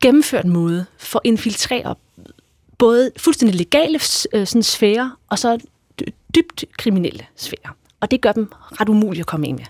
gennemført 0.00 0.44
måde 0.44 0.86
får 0.98 1.20
infiltreret 1.24 1.96
både 2.78 3.10
fuldstændig 3.16 3.56
legale 3.56 4.00
øh, 4.32 4.46
sådan, 4.46 4.62
sfære, 4.62 5.12
og 5.28 5.38
så 5.38 5.58
dybt 6.34 6.64
kriminelle 6.78 7.26
sfære. 7.36 7.72
Og 8.00 8.10
det 8.10 8.20
gør 8.20 8.32
dem 8.32 8.52
ret 8.52 8.88
umuligt 8.88 9.20
at 9.20 9.26
komme 9.26 9.48
ind 9.48 9.56
med. 9.56 9.64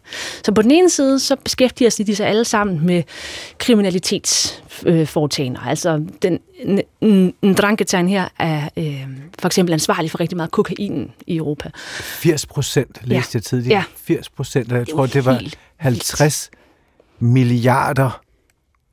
Så 0.45 0.53
på 0.53 0.63
den 0.63 0.71
ene 0.71 0.91
side, 0.91 1.21
så 1.21 1.37
beskæftiger 1.37 2.03
de 2.07 2.17
sig 2.17 2.27
alle 2.27 2.45
sammen 2.45 2.87
med 2.87 3.03
kriminalitetsforetagender. 3.59 5.61
Øh, 5.61 5.69
altså, 5.69 6.05
den 6.23 6.39
Dranketegn 7.55 8.09
her 8.09 8.29
er 8.39 8.69
øh, 8.77 9.07
for 9.39 9.47
eksempel 9.47 9.73
ansvarlig 9.73 10.11
for 10.11 10.21
rigtig 10.21 10.37
meget 10.37 10.51
kokain 10.51 11.13
i 11.27 11.37
Europa. 11.37 11.71
80 11.75 12.47
procent, 12.47 12.99
læste 13.03 13.31
ja. 13.35 13.39
jeg 13.39 13.43
tidligere. 13.43 13.79
Ja. 13.79 13.85
80 13.97 14.29
procent, 14.29 14.73
jeg 14.73 14.89
tror, 14.89 15.07
det 15.07 15.25
var 15.25 15.43
50 15.77 16.51
vildt. 16.51 17.23
milliarder 17.23 18.23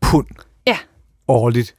pund 0.01 0.27
ja. 0.67 0.77
årligt 1.27 1.75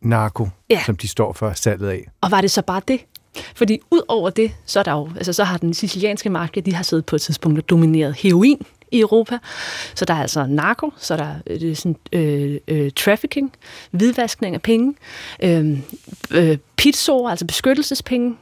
narko, 0.00 0.48
ja. 0.70 0.82
som 0.86 0.96
de 0.96 1.08
står 1.08 1.32
for 1.32 1.52
salget 1.52 1.88
af. 1.88 2.04
Og 2.20 2.30
var 2.30 2.40
det 2.40 2.50
så 2.50 2.62
bare 2.62 2.80
det? 2.88 3.00
Fordi 3.54 3.80
ud 3.90 4.00
over 4.08 4.30
det, 4.30 4.52
så, 4.66 4.78
er 4.78 4.82
der 4.82 4.92
jo, 4.92 5.10
altså, 5.16 5.32
så 5.32 5.44
har 5.44 5.58
den 5.58 5.74
sicilianske 5.74 6.30
marked, 6.30 6.62
de 6.62 6.74
har 6.74 6.82
siddet 6.82 7.06
på 7.06 7.16
et 7.16 7.22
tidspunkt 7.22 7.58
og 7.58 7.68
domineret 7.70 8.14
heroin 8.14 8.66
i 8.90 9.00
Europa. 9.00 9.38
Så 9.94 10.04
der 10.04 10.14
er 10.14 10.20
altså 10.22 10.46
narko, 10.46 10.92
så 10.96 11.14
er 11.14 11.18
der 11.18 11.34
øh, 11.46 11.70
er 11.70 11.74
sådan, 11.74 11.96
øh, 12.12 12.60
øh, 12.68 12.90
trafficking, 12.96 13.52
hvidvaskning 13.90 14.54
af 14.54 14.62
penge, 14.62 14.94
øh, 15.42 15.78
øh, 16.30 16.58
pizzoer, 16.76 17.30
altså 17.30 17.46
beskyttelsespenge, 17.46 18.36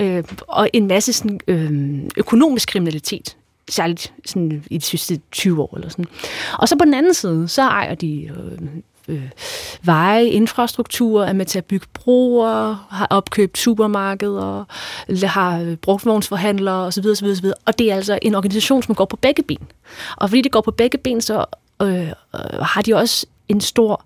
øh, 0.00 0.24
og 0.48 0.70
en 0.72 0.86
masse 0.86 1.12
sådan, 1.12 1.40
øh, 1.48 2.00
økonomisk 2.16 2.68
kriminalitet 2.68 3.36
særligt 3.70 4.12
sådan 4.26 4.64
i 4.70 4.78
de 4.78 4.84
sidste 4.84 5.20
20 5.32 5.62
år 5.62 5.76
eller 5.76 5.88
sådan. 5.88 6.04
Og 6.58 6.68
så 6.68 6.76
på 6.76 6.84
den 6.84 6.94
anden 6.94 7.14
side, 7.14 7.48
så 7.48 7.62
ejer 7.62 7.94
de 7.94 8.22
øh, 8.22 8.58
øh, 9.08 9.30
veje, 9.82 10.26
infrastruktur, 10.26 11.24
er 11.24 11.32
med 11.32 11.46
til 11.46 11.58
at 11.58 11.64
bygge 11.64 11.86
broer, 11.94 12.86
har 12.90 13.06
opkøbt 13.10 13.58
supermarkeder, 13.58 14.64
har 15.26 15.60
øh, 15.60 15.76
brugtvognsforhandlere 15.76 16.86
osv. 16.86 17.06
osv., 17.06 17.26
osv. 17.26 17.46
Og 17.66 17.78
det 17.78 17.90
er 17.90 17.96
altså 17.96 18.18
en 18.22 18.34
organisation, 18.34 18.82
som 18.82 18.94
går 18.94 19.04
på 19.04 19.16
begge 19.16 19.42
ben. 19.42 19.68
Og 20.16 20.28
fordi 20.28 20.42
det 20.42 20.52
går 20.52 20.60
på 20.60 20.70
begge 20.70 20.98
ben, 20.98 21.20
så 21.20 21.44
øh, 21.82 22.08
øh, 22.08 22.12
har 22.62 22.82
de 22.82 22.94
også 22.94 23.26
en 23.48 23.60
stor 23.60 24.04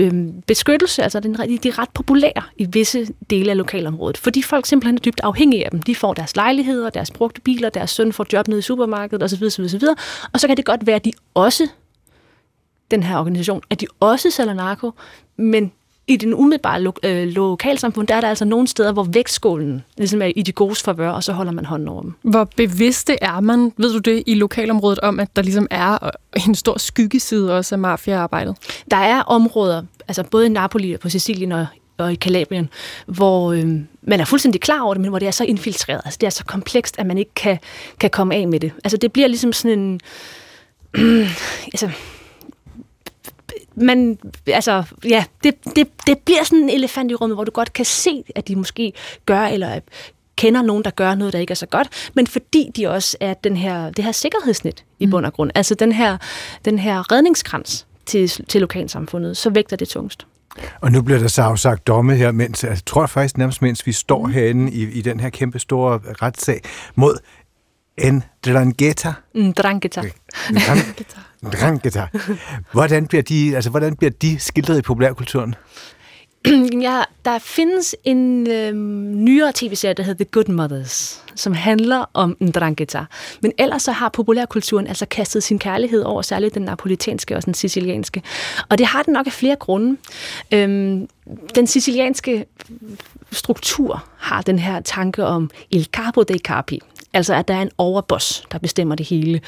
øh, 0.00 0.12
beskyttelse, 0.46 1.02
altså 1.02 1.20
den, 1.20 1.34
de 1.34 1.68
er 1.68 1.78
ret 1.78 1.90
populære 1.94 2.42
i 2.56 2.64
visse 2.64 3.06
dele 3.30 3.50
af 3.50 3.56
lokalområdet, 3.56 4.18
fordi 4.18 4.42
folk 4.42 4.66
simpelthen 4.66 4.96
er 4.96 5.00
dybt 5.00 5.20
afhængige 5.22 5.64
af 5.64 5.70
dem. 5.70 5.82
De 5.82 5.94
får 5.94 6.14
deres 6.14 6.36
lejligheder, 6.36 6.90
deres 6.90 7.10
brugte 7.10 7.40
biler, 7.40 7.68
deres 7.68 7.90
søn 7.90 8.12
får 8.12 8.26
job 8.32 8.48
nede 8.48 8.58
i 8.58 8.62
supermarkedet 8.62 9.22
osv. 9.22 9.44
osv., 9.44 9.64
osv. 9.64 9.82
Og 10.32 10.40
så 10.40 10.46
kan 10.46 10.56
det 10.56 10.64
godt 10.64 10.86
være, 10.86 10.96
at 10.96 11.04
de 11.04 11.12
også 11.34 11.68
den 12.94 13.02
her 13.02 13.18
organisation, 13.18 13.62
at 13.70 13.80
de 13.80 13.86
også 14.00 14.30
sælger 14.30 14.54
narko, 14.54 14.90
men 15.36 15.72
i 16.06 16.16
den 16.16 16.34
umiddelbare 16.34 16.82
lo- 16.82 16.92
øh, 17.02 17.26
lokalsamfund, 17.28 18.06
der 18.06 18.14
er 18.14 18.20
der 18.20 18.28
altså 18.28 18.44
nogle 18.44 18.68
steder, 18.68 18.92
hvor 18.92 19.02
vægtskålen 19.02 19.84
ligesom 19.96 20.22
er 20.22 20.32
i 20.36 20.42
de 20.42 20.52
gode 20.52 20.74
favør, 20.74 21.10
og 21.10 21.24
så 21.24 21.32
holder 21.32 21.52
man 21.52 21.64
hånden 21.64 21.88
over 21.88 22.02
dem. 22.02 22.14
Hvor 22.22 22.44
bevidste 22.56 23.22
er 23.22 23.40
man, 23.40 23.72
ved 23.76 23.92
du 23.92 23.98
det, 23.98 24.22
i 24.26 24.34
lokalområdet 24.34 25.00
om, 25.00 25.20
at 25.20 25.36
der 25.36 25.42
ligesom 25.42 25.66
er 25.70 26.10
en 26.46 26.54
stor 26.54 26.78
skyggeside 26.78 27.56
også 27.56 27.74
af 27.74 27.78
mafiaarbejdet? 27.78 28.56
Der 28.90 28.96
er 28.96 29.20
områder, 29.20 29.82
altså 30.08 30.22
både 30.22 30.46
i 30.46 30.48
Napoli 30.48 30.92
og 30.92 31.00
på 31.00 31.08
Sicilien 31.08 31.52
og 31.52 31.66
og 31.98 32.12
i 32.12 32.14
Kalabrien, 32.14 32.68
hvor 33.06 33.52
øh, 33.52 33.66
man 34.02 34.20
er 34.20 34.24
fuldstændig 34.24 34.60
klar 34.60 34.80
over 34.80 34.94
det, 34.94 35.00
men 35.00 35.08
hvor 35.08 35.18
det 35.18 35.28
er 35.28 35.32
så 35.32 35.44
infiltreret. 35.44 36.00
Altså, 36.04 36.18
det 36.20 36.26
er 36.26 36.30
så 36.30 36.44
komplekst, 36.44 36.98
at 36.98 37.06
man 37.06 37.18
ikke 37.18 37.34
kan, 37.34 37.58
kan 38.00 38.10
komme 38.10 38.34
af 38.34 38.48
med 38.48 38.60
det. 38.60 38.72
Altså, 38.84 38.96
det 38.96 39.12
bliver 39.12 39.28
ligesom 39.28 39.52
sådan 39.52 39.78
en... 39.78 40.00
Øh, 40.94 41.30
altså, 41.72 41.90
man, 43.76 44.18
altså, 44.46 44.84
ja, 45.04 45.24
det, 45.44 45.54
det, 45.76 45.88
det 46.06 46.18
bliver 46.18 46.44
sådan 46.44 46.58
en 46.58 46.70
elefant 46.70 47.10
i 47.10 47.14
rummet, 47.14 47.36
hvor 47.36 47.44
du 47.44 47.50
godt 47.50 47.72
kan 47.72 47.84
se, 47.84 48.24
at 48.34 48.48
de 48.48 48.56
måske 48.56 48.92
gør, 49.26 49.40
eller 49.40 49.80
kender 50.36 50.62
nogen, 50.62 50.84
der 50.84 50.90
gør 50.90 51.14
noget, 51.14 51.32
der 51.32 51.38
ikke 51.38 51.50
er 51.50 51.54
så 51.54 51.66
godt, 51.66 52.10
men 52.14 52.26
fordi 52.26 52.70
de 52.76 52.90
også 52.90 53.16
er 53.20 53.34
den 53.34 53.56
her, 53.56 53.90
det 53.90 54.04
her 54.04 54.12
sikkerhedsnet 54.12 54.84
i 54.98 55.06
mm. 55.06 55.10
bund 55.10 55.26
og 55.26 55.32
grund, 55.32 55.50
altså 55.54 55.74
den 55.74 55.92
her, 55.92 56.16
den 56.64 56.78
her 56.78 57.12
redningskrans 57.12 57.86
til, 58.06 58.28
til 58.28 58.60
lokalsamfundet, 58.60 59.36
så 59.36 59.50
vægter 59.50 59.76
det 59.76 59.88
tungst. 59.88 60.26
Og 60.80 60.92
nu 60.92 61.02
bliver 61.02 61.18
der 61.18 61.28
så 61.28 61.42
afsagt 61.42 61.86
domme 61.86 62.16
her, 62.16 62.32
mens 62.32 62.64
jeg 62.64 62.78
tror 62.86 63.06
faktisk 63.06 63.38
nærmest, 63.38 63.62
mens 63.62 63.86
vi 63.86 63.92
står 63.92 64.26
mm. 64.26 64.32
herinde 64.32 64.72
i, 64.72 64.82
i 64.82 65.02
den 65.02 65.20
her 65.20 65.30
kæmpe 65.30 65.58
store 65.58 66.00
retssag 66.22 66.60
mod 66.94 67.18
en 67.98 68.22
drangheta. 68.46 69.12
En 69.34 69.52
drangheta. 69.52 70.02
Drangheta. 70.66 71.20
Hvordan 72.72 73.06
bliver 73.06 73.22
de, 73.22 73.54
altså, 73.54 73.70
hvordan 73.70 73.96
bliver 73.96 74.10
de 74.10 74.38
skildret 74.38 74.78
i 74.78 74.82
populærkulturen? 74.82 75.54
ja, 76.88 77.02
der 77.24 77.38
findes 77.38 77.96
en 78.04 78.50
øh, 78.50 78.74
nyere 79.14 79.52
tv-serie, 79.54 79.94
der 79.94 80.02
hedder 80.02 80.24
The 80.24 80.30
Good 80.32 80.52
Mothers, 80.54 81.24
som 81.34 81.52
handler 81.52 82.10
om 82.14 82.36
en 82.40 82.50
drangeta. 82.50 83.04
Men 83.42 83.52
ellers 83.58 83.82
så 83.82 83.92
har 83.92 84.08
populærkulturen 84.08 84.86
altså 84.86 85.06
kastet 85.06 85.42
sin 85.42 85.58
kærlighed 85.58 86.02
over 86.02 86.22
særligt 86.22 86.54
den 86.54 86.62
napolitanske 86.62 87.36
og 87.36 87.44
den 87.44 87.54
sicilianske. 87.54 88.22
Og 88.68 88.78
det 88.78 88.86
har 88.86 89.02
den 89.02 89.12
nok 89.12 89.26
af 89.26 89.32
flere 89.32 89.56
grunde. 89.56 89.96
Øhm, 90.52 91.08
den 91.54 91.66
sicilianske 91.66 92.46
struktur 93.32 94.04
har 94.16 94.42
den 94.42 94.58
her 94.58 94.80
tanke 94.80 95.24
om 95.24 95.50
il 95.70 95.84
capo 95.92 96.22
dei 96.22 96.38
capi, 96.38 96.80
Altså, 97.14 97.34
at 97.34 97.48
der 97.48 97.54
er 97.54 97.62
en 97.62 97.70
overboss, 97.78 98.44
der 98.52 98.58
bestemmer 98.58 98.94
det 98.94 99.06
hele. 99.06 99.40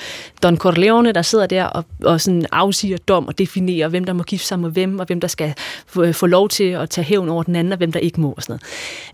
Don 0.43 0.57
Corleone, 0.57 1.13
der 1.13 1.23
sidder 1.23 1.47
der 1.47 1.65
og, 1.65 1.85
og 2.05 2.21
sådan 2.21 2.47
afsiger 2.53 2.97
dom 2.97 3.27
og 3.29 3.39
definerer, 3.39 3.89
hvem 3.89 4.05
der 4.05 4.13
må 4.13 4.23
gifte 4.23 4.47
sig 4.47 4.59
med 4.59 4.71
hvem, 4.71 4.99
og 4.99 5.07
hvem 5.07 5.21
der 5.21 5.29
skal 5.29 5.55
få, 5.87 6.13
få 6.13 6.27
lov 6.27 6.49
til 6.49 6.65
at 6.65 6.91
tage 6.91 7.05
hævn 7.05 7.29
over 7.29 7.43
den 7.43 7.57
anden, 7.57 7.73
og 7.73 7.77
hvem 7.77 7.93
der 7.93 8.01
ikke 8.01 8.21
må. 8.21 8.33
Og 8.33 8.43
sådan 8.43 8.59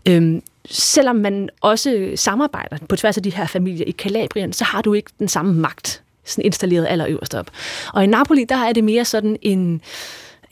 noget. 0.06 0.22
Øhm, 0.22 0.42
selvom 0.70 1.16
man 1.16 1.48
også 1.60 2.12
samarbejder 2.14 2.76
på 2.88 2.96
tværs 2.96 3.16
af 3.16 3.22
de 3.22 3.30
her 3.30 3.46
familier 3.46 3.84
i 3.86 3.90
Kalabrien, 3.90 4.52
så 4.52 4.64
har 4.64 4.82
du 4.82 4.94
ikke 4.94 5.10
den 5.18 5.28
samme 5.28 5.54
magt 5.54 6.02
sådan 6.24 6.44
installeret 6.44 6.86
allerøverst 6.90 7.34
op. 7.34 7.50
Og 7.92 8.04
i 8.04 8.06
Napoli, 8.06 8.44
der 8.44 8.56
er 8.56 8.72
det 8.72 8.84
mere 8.84 9.04
sådan 9.04 9.36
en 9.42 9.80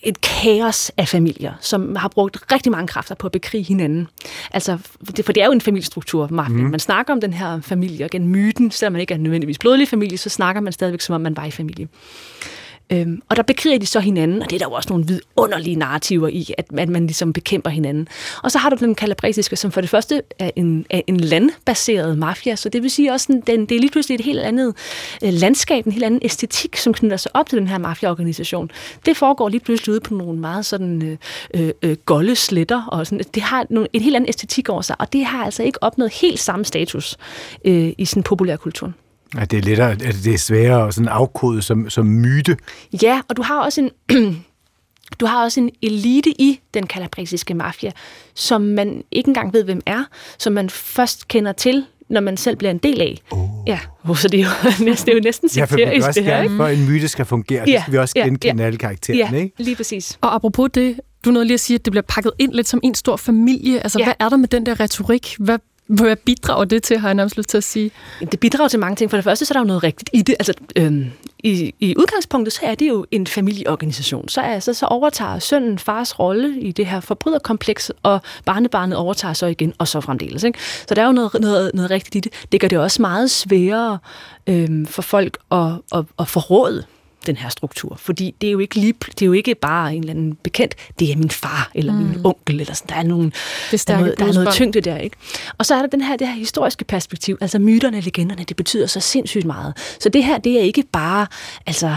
et 0.03 0.21
kaos 0.21 0.93
af 0.97 1.09
familier, 1.09 1.53
som 1.61 1.97
har 1.97 2.09
brugt 2.09 2.53
rigtig 2.53 2.73
mange 2.73 2.87
kræfter 2.87 3.15
på 3.15 3.27
at 3.27 3.33
bekrige 3.33 3.65
hinanden. 3.65 4.09
Altså, 4.51 4.79
det, 5.17 5.25
for 5.25 5.33
det 5.33 5.43
er 5.43 5.47
jo 5.47 5.53
en 5.53 5.61
familiestruktur, 5.61 6.29
mafia. 6.31 6.57
Mm. 6.57 6.71
Man 6.71 6.81
snakker 6.81 7.13
om 7.13 7.21
den 7.21 7.33
her 7.33 7.61
familie, 7.61 8.05
og 8.05 8.11
gen 8.11 8.29
myten, 8.29 8.71
selvom 8.71 8.93
man 8.93 9.01
ikke 9.01 9.15
er 9.15 9.17
en 9.17 9.23
nødvendigvis 9.23 9.59
blodlig 9.59 9.89
familie, 9.89 10.19
så 10.19 10.29
snakker 10.29 10.61
man 10.61 10.73
stadigvæk, 10.73 11.01
som 11.01 11.15
om 11.15 11.21
man 11.21 11.37
var 11.37 11.45
i 11.45 11.51
familie. 11.51 11.89
Øhm, 12.93 13.23
og 13.29 13.37
der 13.37 13.43
bekriger 13.43 13.79
de 13.79 13.87
så 13.87 14.01
hinanden, 14.01 14.43
og 14.43 14.51
det 14.51 14.57
er 14.57 14.59
der 14.59 14.67
jo 14.67 14.73
også 14.73 14.89
nogle 14.89 15.07
vidunderlige 15.07 15.77
narrativer 15.77 16.29
i, 16.29 16.55
at, 16.59 16.67
at 16.79 16.89
man 16.89 17.07
ligesom 17.07 17.33
bekæmper 17.33 17.71
hinanden. 17.71 18.09
Og 18.43 18.51
så 18.51 18.59
har 18.59 18.71
du 18.71 18.77
den 18.77 18.95
kalabresiske, 18.95 19.57
som 19.57 19.73
for 19.73 19.81
det 19.81 19.91
første 19.91 20.23
er 20.39 20.51
en, 20.57 20.87
er 20.91 21.01
en 21.07 21.21
landbaseret 21.21 22.19
mafia, 22.19 22.57
så 22.57 22.69
det 22.69 22.83
vil 22.83 22.91
sige 22.91 23.13
også, 23.13 23.33
at 23.33 23.47
den, 23.47 23.67
det 23.67 23.75
er 23.75 23.81
lige 23.81 23.91
pludselig 23.91 24.15
et 24.15 24.25
helt 24.25 24.41
andet 24.41 24.75
øh, 25.25 25.33
landskab, 25.33 25.87
en 25.87 25.93
helt 25.93 26.05
anden 26.05 26.21
æstetik, 26.25 26.77
som 26.77 26.95
knytter 26.95 27.17
sig 27.17 27.37
op 27.37 27.49
til 27.49 27.59
den 27.59 27.69
her 27.69 27.79
mafiaorganisation. 27.79 28.71
Det 29.07 29.17
foregår 29.17 29.49
lige 29.49 29.61
pludselig 29.61 29.93
ude 29.93 30.01
på 30.01 30.15
nogle 30.15 30.41
meget 30.41 30.67
sådan 30.67 31.03
øh, 31.03 31.17
øh, 31.55 31.73
øh 31.83 31.97
golde 32.05 32.37
sletter, 32.37 32.85
og 32.87 33.07
sådan, 33.07 33.25
det 33.35 33.43
har 33.43 33.67
nogle, 33.71 33.89
en 33.93 34.01
helt 34.01 34.17
anden 34.17 34.29
æstetik 34.29 34.69
over 34.69 34.83
sig, 34.83 34.97
og 34.99 35.13
det 35.13 35.25
har 35.25 35.45
altså 35.45 35.63
ikke 35.63 35.83
opnået 35.83 36.13
helt 36.13 36.41
samme 36.41 36.65
status 36.65 37.17
øh, 37.65 37.93
i 37.99 38.05
sin 38.05 38.23
populærkultur. 38.23 38.93
At 39.39 39.51
det 39.51 39.59
er 39.59 39.63
lettere, 39.63 39.91
at 39.91 40.17
det 40.25 40.35
er 40.35 40.39
sværere 40.39 40.89
at 40.89 40.95
sådan 40.95 41.09
afkode 41.09 41.63
som, 41.63 41.91
som 41.91 42.07
myte. 42.07 42.57
Ja, 43.03 43.21
og 43.29 43.37
du 43.37 43.43
har 43.43 43.61
også 43.61 43.81
en... 43.81 43.91
Du 45.21 45.27
har 45.27 45.45
også 45.45 45.61
en 45.61 45.71
elite 45.83 46.31
i 46.31 46.61
den 46.75 46.87
kalabrisiske 46.87 47.55
mafia, 47.55 47.91
som 48.35 48.63
man 48.63 49.05
ikke 49.11 49.29
engang 49.29 49.53
ved, 49.53 49.65
hvem 49.65 49.81
er, 49.87 50.05
som 50.39 50.53
man 50.53 50.71
først 50.71 51.29
kender 51.29 51.53
til, 51.53 51.85
når 52.09 52.21
man 52.21 52.37
selv 52.37 52.57
bliver 52.57 52.71
en 52.71 52.79
del 52.79 53.01
af. 53.01 53.19
Oh. 53.31 53.49
Ja, 53.67 53.79
så 54.15 54.29
det 54.29 54.41
er 54.41 54.45
jo 54.45 54.85
næsten, 54.85 55.07
det 55.07 55.13
er 55.13 55.17
jo 55.17 55.23
næsten 55.25 55.49
sekterisk, 55.49 56.07
ja, 56.07 56.13
det 56.13 56.25
her. 56.25 56.43
Ikke? 56.43 56.57
For 56.57 56.67
en 56.67 56.89
myte 56.89 57.09
skal 57.09 57.25
fungere, 57.25 57.65
ja, 57.67 57.73
det 57.73 57.81
skal 57.83 57.93
vi 57.93 57.99
også 57.99 58.15
genkende 58.15 58.63
ja, 58.63 58.67
alle 58.67 58.79
karaktererne. 58.79 59.37
Ja, 59.37 59.43
ikke? 59.43 59.63
lige 59.63 59.77
præcis. 59.77 60.19
Og 60.21 60.35
apropos 60.35 60.71
det, 60.75 61.01
du 61.25 61.31
nåede 61.31 61.47
lige 61.47 61.55
at 61.55 61.61
sige, 61.61 61.75
at 61.75 61.85
det 61.85 61.91
bliver 61.91 62.05
pakket 62.09 62.33
ind 62.39 62.53
lidt 62.53 62.69
som 62.69 62.81
en 62.83 62.95
stor 62.95 63.17
familie. 63.17 63.81
Altså, 63.81 63.99
ja. 63.99 64.05
hvad 64.05 64.15
er 64.19 64.29
der 64.29 64.37
med 64.37 64.49
den 64.49 64.67
der 64.67 64.81
retorik? 64.81 65.37
Hvad 65.39 65.59
hvad 65.91 66.17
bidrager 66.17 66.65
det 66.65 66.83
til, 66.83 66.99
har 66.99 67.09
jeg 67.09 67.15
nærmest 67.15 67.37
lyst 67.37 67.49
til 67.49 67.57
at 67.57 67.65
sige? 67.65 67.91
Det 68.33 68.41
bidrager 68.41 68.69
til 68.69 68.79
mange 68.79 68.97
ting. 68.97 69.11
For 69.11 69.17
det 69.17 69.25
første, 69.25 69.45
så 69.45 69.53
er 69.53 69.55
der 69.55 69.61
jo 69.61 69.67
noget 69.67 69.83
rigtigt 69.83 70.11
i 70.13 70.23
det. 70.23 70.35
Altså, 70.39 70.55
øhm, 70.77 71.11
i, 71.39 71.75
I 71.81 71.95
udgangspunktet, 71.99 72.53
så 72.53 72.61
er 72.63 72.75
det 72.75 72.89
jo 72.89 73.07
en 73.11 73.27
familieorganisation. 73.27 74.29
Så, 74.29 74.41
altså, 74.41 74.75
så 74.75 74.87
overtager 74.87 75.39
sønnen 75.39 75.79
fars 75.79 76.19
rolle 76.19 76.61
i 76.61 76.73
det 76.73 76.87
her 76.87 77.01
forbryderkompleks, 77.01 77.93
og 78.03 78.21
barnebarnet 78.45 78.99
overtager 78.99 79.35
så 79.35 79.47
igen, 79.47 79.73
og 79.79 79.89
så 79.89 80.01
fremdeles. 80.01 80.45
Ikke? 80.45 80.59
Så 80.89 80.95
der 80.95 81.03
er 81.03 81.07
jo 81.07 81.13
noget, 81.13 81.41
noget, 81.41 81.71
noget 81.75 81.91
rigtigt 81.91 82.15
i 82.15 82.21
det. 82.21 82.33
Det 82.53 82.61
gør 82.61 82.69
det 82.69 82.79
også 82.79 83.03
meget 83.03 83.31
sværere 83.31 83.99
øhm, 84.47 84.87
for 84.87 85.03
folk 85.03 85.39
at, 85.51 85.69
at, 85.95 86.05
at 86.19 86.29
forråde 86.29 86.85
den 87.27 87.37
her 87.37 87.49
struktur. 87.49 87.97
Fordi 87.97 88.35
det 88.41 88.47
er 88.47 88.51
jo 88.51 88.59
ikke, 88.59 88.75
lige, 88.75 88.95
det 89.07 89.23
er 89.23 89.27
jo 89.27 89.33
ikke 89.33 89.55
bare 89.55 89.95
en 89.95 90.01
eller 90.01 90.13
anden 90.13 90.35
bekendt, 90.35 90.75
det 90.99 91.13
er 91.13 91.17
min 91.17 91.31
far 91.31 91.71
eller 91.75 91.93
mm. 91.93 91.99
min 91.99 92.21
onkel, 92.25 92.61
eller 92.61 92.75
sådan. 92.75 92.89
Der 92.89 92.95
er, 92.95 93.03
nogen, 93.03 93.33
det 93.71 93.89
der, 93.89 93.95
er 93.95 94.01
noget, 94.01 94.19
der 94.19 94.27
er 94.27 94.33
noget 94.33 94.49
tyngde 94.53 94.81
der. 94.81 94.97
Ikke? 94.97 95.17
Og 95.59 95.67
så 95.67 95.75
er 95.75 95.81
der 95.81 95.87
den 95.87 96.01
her, 96.01 96.17
det 96.17 96.29
her 96.29 96.35
historiske 96.35 96.85
perspektiv, 96.85 97.39
altså 97.41 97.59
myterne 97.59 97.97
og 97.97 98.03
legenderne, 98.03 98.45
det 98.45 98.57
betyder 98.57 98.87
så 98.87 99.01
sindssygt 99.01 99.45
meget. 99.45 99.77
Så 100.01 100.09
det 100.09 100.25
her, 100.25 100.39
det 100.39 100.59
er 100.59 100.63
ikke 100.63 100.85
bare 100.93 101.27
altså, 101.67 101.97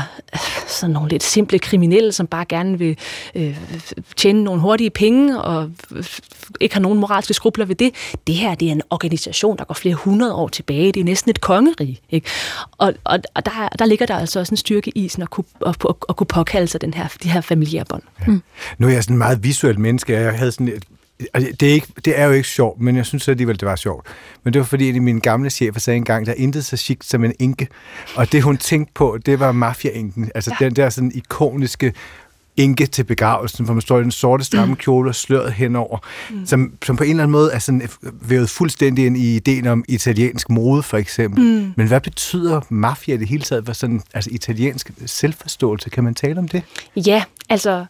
sådan 0.67 0.93
nogle 0.93 1.09
lidt 1.09 1.23
simple 1.23 1.59
kriminelle, 1.59 2.11
som 2.11 2.27
bare 2.27 2.45
gerne 2.45 2.79
vil 2.79 2.97
øh, 3.35 3.57
tjene 4.15 4.43
nogle 4.43 4.61
hurtige 4.61 4.89
penge, 4.89 5.41
og 5.41 5.71
ikke 6.61 6.75
har 6.75 6.81
nogen 6.81 6.99
moralske 6.99 7.33
skrubler 7.33 7.65
ved 7.65 7.75
det. 7.75 7.93
Det 8.27 8.35
her, 8.35 8.55
det 8.55 8.67
er 8.67 8.71
en 8.71 8.81
organisation, 8.89 9.57
der 9.57 9.63
går 9.63 9.73
flere 9.73 9.95
hundrede 9.95 10.35
år 10.35 10.47
tilbage. 10.47 10.91
Det 10.91 10.99
er 10.99 11.03
næsten 11.03 11.29
et 11.29 11.41
kongerige. 11.41 11.99
Ikke? 12.09 12.29
Og, 12.77 12.93
og, 13.03 13.19
og 13.33 13.45
der, 13.45 13.69
der 13.79 13.85
ligger 13.85 14.05
der 14.05 14.15
altså 14.15 14.39
også 14.39 14.53
en 14.53 14.57
styrke 14.57 14.91
i 14.95 15.07
sådan 15.13 15.23
at 15.23 15.29
kunne, 15.29 15.45
at, 15.65 15.75
at, 15.89 15.95
at 16.09 16.15
kunne 16.15 16.27
påkalde 16.27 16.67
sig 16.67 16.81
den 16.81 16.93
her, 16.93 17.07
de 17.23 17.29
her 17.29 17.41
familiære 17.41 17.85
bånd. 17.89 18.03
Ja. 18.19 18.25
Mm. 18.31 18.43
Nu 18.77 18.87
er 18.87 18.91
jeg 18.91 19.03
sådan 19.03 19.13
en 19.13 19.17
meget 19.17 19.43
visuelt 19.43 19.79
menneske, 19.79 20.13
jeg 20.13 20.37
havde 20.37 20.51
sådan 20.51 20.67
et 20.67 20.83
Altså, 21.33 21.51
det, 21.59 21.69
er 21.69 21.73
ikke, 21.73 21.87
det 22.05 22.19
er 22.19 22.25
jo 22.25 22.31
ikke 22.31 22.47
sjovt, 22.47 22.81
men 22.81 22.95
jeg 22.95 23.05
synes 23.05 23.27
alligevel, 23.27 23.59
det 23.59 23.67
var 23.67 23.75
sjovt. 23.75 24.07
Men 24.43 24.53
det 24.53 24.59
var 24.59 24.65
fordi, 24.65 24.89
at 24.89 25.01
min 25.01 25.19
gamle 25.19 25.49
chef 25.49 25.77
sagde 25.77 25.97
engang, 25.97 26.25
der 26.25 26.31
er 26.31 26.35
intet 26.35 26.65
så 26.65 26.77
chic 26.77 26.97
som 27.01 27.23
en 27.23 27.33
enke. 27.39 27.67
Og 28.15 28.31
det, 28.31 28.43
hun 28.43 28.57
tænkte 28.57 28.93
på, 28.93 29.17
det 29.25 29.39
var 29.39 29.51
mafia-enken. 29.51 30.31
Altså 30.35 30.55
ja. 30.59 30.65
den 30.65 30.75
der 30.75 30.89
sådan 30.89 31.11
ikoniske 31.15 31.93
enke 32.57 32.85
til 32.85 33.03
begravelsen, 33.03 33.65
hvor 33.65 33.73
man 33.73 33.81
står 33.81 33.99
i 33.99 34.03
den 34.03 34.11
sorte 34.11 34.43
stramme 34.43 34.73
mm. 34.73 34.77
kjole 34.77 35.09
og 35.09 35.15
sløret 35.15 35.53
henover, 35.53 35.97
mm. 36.31 36.45
som, 36.45 36.73
som 36.85 36.95
på 36.95 37.03
en 37.03 37.09
eller 37.09 37.23
anden 37.23 37.31
måde 37.31 37.51
er 37.53 37.59
sådan 37.59 37.89
vævet 38.21 38.49
fuldstændig 38.49 39.05
ind 39.05 39.17
i 39.17 39.35
ideen 39.35 39.67
om 39.67 39.85
italiensk 39.87 40.49
mode, 40.49 40.83
for 40.83 40.97
eksempel. 40.97 41.43
Mm. 41.43 41.73
Men 41.75 41.87
hvad 41.87 42.01
betyder 42.01 42.61
mafia 42.69 43.13
i 43.13 43.17
det 43.17 43.27
hele 43.27 43.43
taget 43.43 43.65
for 43.65 43.73
sådan 43.73 44.01
altså 44.13 44.29
italiensk 44.33 44.91
selvforståelse? 45.05 45.89
Kan 45.89 46.03
man 46.03 46.15
tale 46.15 46.39
om 46.39 46.47
det? 46.47 46.63
Ja, 46.95 47.23
altså 47.49 47.85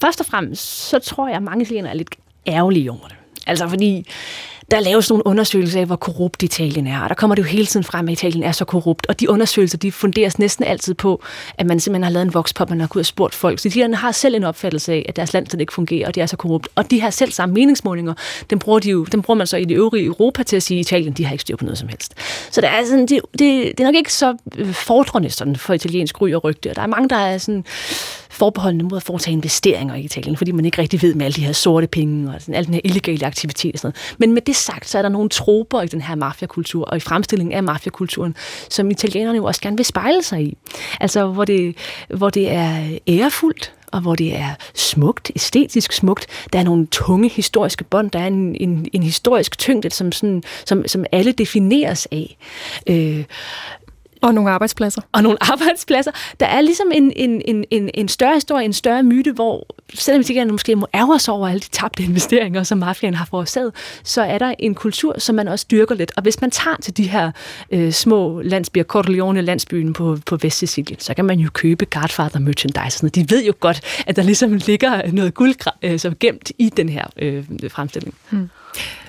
først 0.00 0.20
og 0.20 0.26
fremmest, 0.26 0.88
så 0.88 0.98
tror 0.98 1.28
jeg, 1.28 1.36
at 1.36 1.42
mange 1.42 1.62
italienere 1.62 1.92
er 1.92 1.96
lidt 1.96 2.16
ærgerlige 2.46 2.90
over 2.90 3.08
det. 3.08 3.17
Altså 3.48 3.68
fordi 3.68 4.06
der 4.70 4.80
laves 4.80 5.10
nogle 5.10 5.26
undersøgelser 5.26 5.80
af, 5.80 5.86
hvor 5.86 5.96
korrupt 5.96 6.42
Italien 6.42 6.86
er, 6.86 7.00
og 7.00 7.08
der 7.08 7.14
kommer 7.14 7.34
det 7.34 7.42
jo 7.42 7.46
hele 7.46 7.66
tiden 7.66 7.84
frem, 7.84 8.08
at 8.08 8.12
Italien 8.12 8.42
er 8.42 8.52
så 8.52 8.64
korrupt, 8.64 9.06
og 9.06 9.20
de 9.20 9.30
undersøgelser, 9.30 9.78
de 9.78 9.92
funderes 9.92 10.38
næsten 10.38 10.64
altid 10.64 10.94
på, 10.94 11.22
at 11.58 11.66
man 11.66 11.80
simpelthen 11.80 12.02
har 12.02 12.10
lavet 12.10 12.26
en 12.26 12.34
vokspop, 12.34 12.70
man 12.70 12.80
har 12.80 12.86
kunnet 12.86 13.06
spurgt 13.06 13.34
folk. 13.34 13.58
Så 13.58 13.68
de 13.68 13.94
har 13.94 14.12
selv 14.12 14.34
en 14.34 14.44
opfattelse 14.44 14.92
af, 14.92 15.06
at 15.08 15.16
deres 15.16 15.32
land 15.32 15.46
slet 15.46 15.60
ikke 15.60 15.72
fungerer, 15.72 16.08
og 16.08 16.14
det 16.14 16.20
er 16.20 16.26
så 16.26 16.36
korrupt. 16.36 16.68
Og 16.74 16.90
de 16.90 17.00
her 17.00 17.10
selv 17.10 17.32
samme 17.32 17.52
meningsmålinger, 17.54 18.14
dem 18.50 18.58
bruger, 18.58 18.78
de 18.78 18.90
jo, 18.90 19.04
dem 19.04 19.22
bruger 19.22 19.38
man 19.38 19.46
så 19.46 19.56
i 19.56 19.64
det 19.64 19.74
øvrige 19.74 20.04
Europa 20.04 20.42
til 20.42 20.56
at 20.56 20.62
sige, 20.62 20.80
at 20.80 20.86
Italien, 20.86 21.12
de 21.12 21.24
har 21.24 21.32
ikke 21.32 21.42
styr 21.42 21.56
på 21.56 21.64
noget 21.64 21.78
som 21.78 21.88
helst. 21.88 22.14
Så 22.50 22.60
der 22.60 22.68
er, 22.68 22.84
sådan, 22.84 23.06
det, 23.06 23.20
det, 23.32 23.40
det 23.78 23.80
er 23.80 23.84
nok 23.84 23.94
ikke 23.94 24.12
så 24.12 24.36
øh, 24.56 24.72
fordrende 24.72 25.30
sådan 25.30 25.56
for 25.56 25.74
italiensk 25.74 26.20
ry 26.20 26.32
og 26.32 26.44
rygte, 26.44 26.70
og 26.70 26.76
der 26.76 26.82
er 26.82 26.86
mange, 26.86 27.08
der 27.08 27.16
er 27.16 27.38
sådan 27.38 27.64
forbeholdende 28.38 28.84
mod 28.84 28.96
at 28.96 29.02
foretage 29.02 29.32
investeringer 29.32 29.94
i 29.94 30.00
Italien, 30.00 30.36
fordi 30.36 30.52
man 30.52 30.64
ikke 30.64 30.82
rigtig 30.82 31.02
ved 31.02 31.14
med 31.14 31.26
alle 31.26 31.36
de 31.36 31.44
her 31.44 31.52
sorte 31.52 31.86
penge 31.86 32.34
og 32.34 32.40
sådan, 32.40 32.54
al 32.54 32.66
den 32.66 32.74
her 32.74 32.80
illegale 32.84 33.26
aktivitet 33.26 33.74
og 33.74 33.78
sådan 33.78 33.94
noget. 33.94 34.18
Men 34.18 34.32
med 34.32 34.42
det 34.42 34.56
sagt, 34.56 34.88
så 34.88 34.98
er 34.98 35.02
der 35.02 35.08
nogle 35.08 35.28
troper 35.28 35.82
i 35.82 35.86
den 35.86 36.00
her 36.00 36.14
mafiakultur, 36.14 36.84
og 36.84 36.96
i 36.96 37.00
fremstillingen 37.00 37.52
af 37.52 37.62
mafiakulturen, 37.62 38.36
som 38.70 38.90
italienerne 38.90 39.36
jo 39.36 39.44
også 39.44 39.60
gerne 39.60 39.76
vil 39.76 39.86
spejle 39.86 40.22
sig 40.22 40.42
i. 40.42 40.56
Altså, 41.00 41.26
hvor 41.26 41.44
det, 41.44 41.76
hvor 42.08 42.30
det 42.30 42.50
er 42.50 42.98
ærefuldt, 43.08 43.72
og 43.92 44.00
hvor 44.00 44.14
det 44.14 44.36
er 44.36 44.54
smukt, 44.74 45.30
æstetisk 45.36 45.92
smukt. 45.92 46.26
Der 46.52 46.58
er 46.58 46.62
nogle 46.62 46.86
tunge 46.86 47.28
historiske 47.28 47.84
bånd, 47.84 48.10
der 48.10 48.18
er 48.18 48.26
en, 48.26 48.56
en, 48.60 48.86
en 48.92 49.02
historisk 49.02 49.58
tyngde, 49.58 49.90
som, 49.90 50.12
sådan, 50.12 50.42
som, 50.66 50.84
som 50.86 51.04
alle 51.12 51.32
defineres 51.32 52.08
af. 52.12 52.36
Øh, 52.86 53.24
og 54.22 54.34
nogle 54.34 54.50
arbejdspladser. 54.50 55.02
Og 55.12 55.22
nogle 55.22 55.38
arbejdspladser. 55.52 56.10
Der 56.40 56.46
er 56.46 56.60
ligesom 56.60 56.86
en, 56.94 57.12
en, 57.16 57.42
en, 57.44 57.64
en, 57.70 57.90
en 57.94 58.08
større 58.08 58.34
historie, 58.34 58.64
en 58.64 58.72
større 58.72 59.02
myte, 59.02 59.32
hvor 59.32 59.66
selvom 59.94 60.24
vi 60.28 60.34
ikke 60.34 60.44
måske 60.44 60.76
må 60.76 60.86
ærge 60.94 61.18
sig 61.18 61.34
over 61.34 61.48
alle 61.48 61.60
de 61.60 61.68
tabte 61.68 62.02
investeringer, 62.02 62.62
som 62.62 62.78
mafiaen 62.78 63.14
har 63.14 63.24
forårsaget, 63.24 63.72
så 64.02 64.22
er 64.22 64.38
der 64.38 64.54
en 64.58 64.74
kultur, 64.74 65.14
som 65.18 65.34
man 65.34 65.48
også 65.48 65.66
dyrker 65.70 65.94
lidt. 65.94 66.12
Og 66.16 66.22
hvis 66.22 66.40
man 66.40 66.50
tager 66.50 66.76
til 66.82 66.96
de 66.96 67.08
her 67.08 67.30
øh, 67.70 67.92
små 67.92 68.40
landsbyer, 68.40 68.82
Corleone 68.82 69.42
landsbyen 69.42 69.92
på, 69.92 70.18
på 70.26 70.36
Vestsicilien, 70.36 71.00
så 71.00 71.14
kan 71.14 71.24
man 71.24 71.38
jo 71.38 71.50
købe 71.52 71.84
Godfather 71.84 72.40
merchandise. 72.40 73.08
De 73.08 73.30
ved 73.30 73.44
jo 73.44 73.52
godt, 73.60 73.80
at 74.06 74.16
der 74.16 74.22
ligesom 74.22 74.54
ligger 74.54 75.12
noget 75.12 75.34
guld 75.34 75.54
øh, 75.82 75.98
som 75.98 76.14
gemt 76.20 76.52
i 76.58 76.68
den 76.76 76.88
her 76.88 77.04
øh, 77.16 77.44
fremstilling. 77.68 78.14
Hmm. 78.30 78.50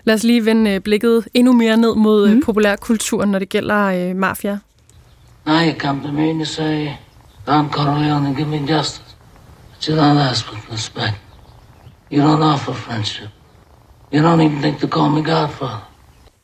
Lad 0.04 0.16
os 0.16 0.24
lige 0.24 0.46
vende 0.46 0.72
øh, 0.72 0.80
blikket 0.80 1.28
endnu 1.34 1.54
mere 1.54 1.78
ned 1.78 1.96
mod 1.96 2.30
mm. 2.30 2.42
populærkulturen, 2.42 3.32
når 3.32 3.40
det 3.40 3.50
gælder 3.50 3.86
øh, 3.86 4.16
mafia. 4.16 4.60
Now 5.50 5.62
you 5.70 5.74
come 5.74 6.02
to 6.02 6.12
me 6.12 6.30
and 6.30 6.40
you 6.40 6.46
say, 6.46 6.98
Don 7.48 7.70
Corleone, 7.70 8.36
give 8.36 8.48
me 8.48 8.60
justice. 8.68 9.16
But 9.72 9.88
you 9.88 9.96
don't 9.96 10.20
ask 10.30 10.52
with 10.52 10.72
respect. 10.72 11.18
You 12.12 12.22
don't 12.22 12.44
offer 12.54 12.74
friendship. 12.74 13.30
You 14.14 14.22
don't 14.22 14.42
even 14.42 14.62
think 14.62 14.80
to 14.80 14.88
call 14.88 15.10
me 15.10 15.24
Godfather. 15.24 15.90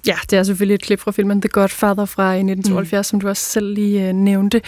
Ja, 0.07 0.15
det 0.29 0.39
er 0.39 0.43
selvfølgelig 0.43 0.75
et 0.75 0.81
klip 0.81 0.99
fra 0.99 1.11
filmen 1.11 1.41
The 1.41 1.49
Godfather 1.49 2.05
fra 2.05 2.33
1972, 2.33 2.97
mm. 2.97 3.03
som 3.03 3.21
du 3.21 3.27
også 3.27 3.43
selv 3.43 3.73
lige 3.73 4.07
øh, 4.07 4.13
nævnte. 4.13 4.61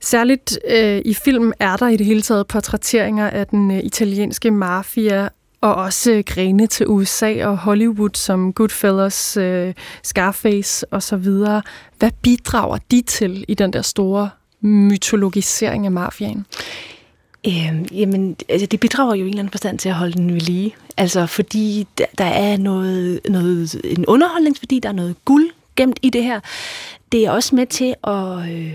Særligt 0.00 0.58
øh, 0.70 1.02
i 1.04 1.14
film 1.14 1.52
er 1.60 1.76
der 1.76 1.88
i 1.88 1.96
det 1.96 2.06
hele 2.06 2.22
taget 2.22 2.46
portrætteringer 2.46 3.30
af 3.30 3.46
den 3.46 3.70
øh, 3.70 3.78
italienske 3.78 4.50
mafia, 4.50 5.28
og 5.62 5.74
også 5.74 6.12
øh, 6.12 6.24
grene 6.26 6.66
til 6.66 6.86
USA 6.86 7.46
og 7.46 7.58
Hollywood 7.58 8.10
som 8.14 8.52
Goodfellas, 8.52 9.36
øh, 9.36 9.74
Scarface 10.02 10.86
osv. 10.90 11.28
Hvad 11.98 12.10
bidrager 12.22 12.78
de 12.90 13.02
til 13.02 13.44
i 13.48 13.54
den 13.54 13.72
der 13.72 13.82
store 13.82 14.30
mytologisering 14.60 15.86
af 15.86 15.92
mafiaen? 15.92 16.46
Øh, 17.46 18.00
jamen, 18.00 18.36
altså, 18.48 18.66
det 18.66 18.80
bidrager 18.80 19.14
jo 19.14 19.24
i 19.24 19.26
en 19.26 19.28
eller 19.28 19.38
anden 19.38 19.50
forstand 19.52 19.78
til 19.78 19.88
at 19.88 19.94
holde 19.94 20.12
den 20.12 20.34
ved 20.34 20.40
lige. 20.40 20.74
Altså, 20.96 21.26
fordi 21.26 21.86
der, 21.98 22.04
der 22.18 22.24
er 22.24 22.56
noget, 22.56 23.20
noget, 23.28 23.80
en 23.84 24.06
underholdningsværdi, 24.06 24.78
der 24.78 24.88
er 24.88 24.92
noget 24.92 25.16
guld 25.24 25.50
gemt 25.76 25.98
i 26.02 26.10
det 26.10 26.24
her. 26.24 26.40
Det 27.12 27.26
er 27.26 27.30
også 27.30 27.54
med 27.54 27.66
til 27.66 27.94
at 28.04 28.50
øh, 28.52 28.72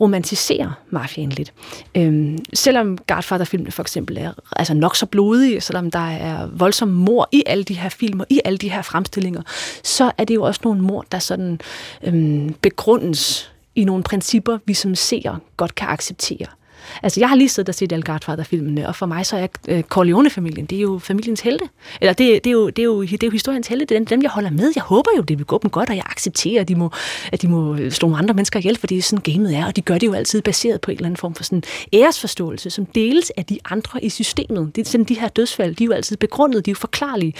romantisere 0.00 0.74
mafiaen 0.90 1.30
lidt. 1.30 1.52
Øhm, 1.94 2.38
selvom 2.54 2.98
Godfather-filmene 2.98 3.70
for 3.70 3.82
eksempel 3.82 4.16
er 4.16 4.32
altså 4.56 4.74
nok 4.74 4.96
så 4.96 5.06
blodige, 5.06 5.60
selvom 5.60 5.90
der 5.90 6.08
er 6.10 6.46
voldsom 6.46 6.88
mor 6.88 7.28
i 7.32 7.42
alle 7.46 7.64
de 7.64 7.74
her 7.74 7.88
filmer, 7.88 8.24
i 8.30 8.40
alle 8.44 8.58
de 8.58 8.70
her 8.70 8.82
fremstillinger, 8.82 9.42
så 9.82 10.12
er 10.18 10.24
det 10.24 10.34
jo 10.34 10.42
også 10.42 10.60
nogle 10.64 10.80
mor, 10.82 11.04
der 11.12 11.18
sådan 11.18 11.60
øhm, 12.02 12.54
begrundes 12.62 13.52
i 13.74 13.84
nogle 13.84 14.02
principper, 14.02 14.58
vi 14.64 14.74
som 14.74 14.94
ser 14.94 15.40
godt 15.56 15.74
kan 15.74 15.88
acceptere. 15.88 16.46
Altså, 17.02 17.20
jeg 17.20 17.28
har 17.28 17.36
lige 17.36 17.48
siddet 17.48 17.68
og 17.68 17.74
set 17.74 17.92
alle 17.92 18.02
Godfather-filmene, 18.02 18.88
og 18.88 18.96
for 18.96 19.06
mig 19.06 19.26
så 19.26 19.36
er 19.36 19.46
øh, 19.68 19.82
Corleone-familien, 19.82 20.66
det 20.66 20.78
er 20.78 20.82
jo 20.82 20.98
familiens 20.98 21.40
helte. 21.40 21.64
Eller 22.00 22.12
det, 22.12 22.44
det, 22.44 22.50
er, 22.50 22.52
jo, 22.52 22.68
det, 22.68 22.78
er, 22.78 22.84
jo, 22.84 23.02
det 23.02 23.22
er 23.22 23.26
jo 23.26 23.30
historiens 23.30 23.66
helte, 23.68 23.86
det 23.86 24.00
er 24.00 24.04
dem, 24.04 24.22
jeg 24.22 24.30
holder 24.30 24.50
med. 24.50 24.72
Jeg 24.74 24.82
håber 24.82 25.10
jo, 25.16 25.22
det 25.22 25.38
vil 25.38 25.46
gå 25.46 25.58
dem 25.62 25.70
godt, 25.70 25.90
og 25.90 25.96
jeg 25.96 26.04
accepterer, 26.06 26.60
at 26.60 26.68
de 26.68 26.74
må, 26.74 26.90
at 27.32 27.42
de 27.42 27.48
må 27.48 27.76
øh, 27.76 27.92
slå 27.92 28.08
nogle 28.08 28.18
andre 28.18 28.34
mennesker 28.34 28.58
ihjel, 28.58 28.78
fordi 28.78 29.00
sådan 29.00 29.32
gamet 29.32 29.56
er, 29.56 29.66
og 29.66 29.76
de 29.76 29.80
gør 29.80 29.98
det 29.98 30.06
jo 30.06 30.12
altid 30.12 30.42
baseret 30.42 30.80
på 30.80 30.90
en 30.90 30.96
eller 30.96 31.06
anden 31.06 31.16
form 31.16 31.34
for 31.34 31.44
sådan 31.44 31.62
æresforståelse, 31.92 32.70
som 32.70 32.86
deles 32.86 33.32
af 33.36 33.44
de 33.44 33.58
andre 33.70 34.04
i 34.04 34.08
systemet. 34.08 34.76
Det 34.76 34.86
er 34.86 34.90
sådan, 34.90 35.04
de 35.04 35.20
her 35.20 35.28
dødsfald, 35.28 35.74
de 35.74 35.84
er 35.84 35.86
jo 35.86 35.92
altid 35.92 36.16
begrundet, 36.16 36.66
de 36.66 36.70
er 36.70 36.72
jo 36.72 36.78
forklarlige. 36.78 37.34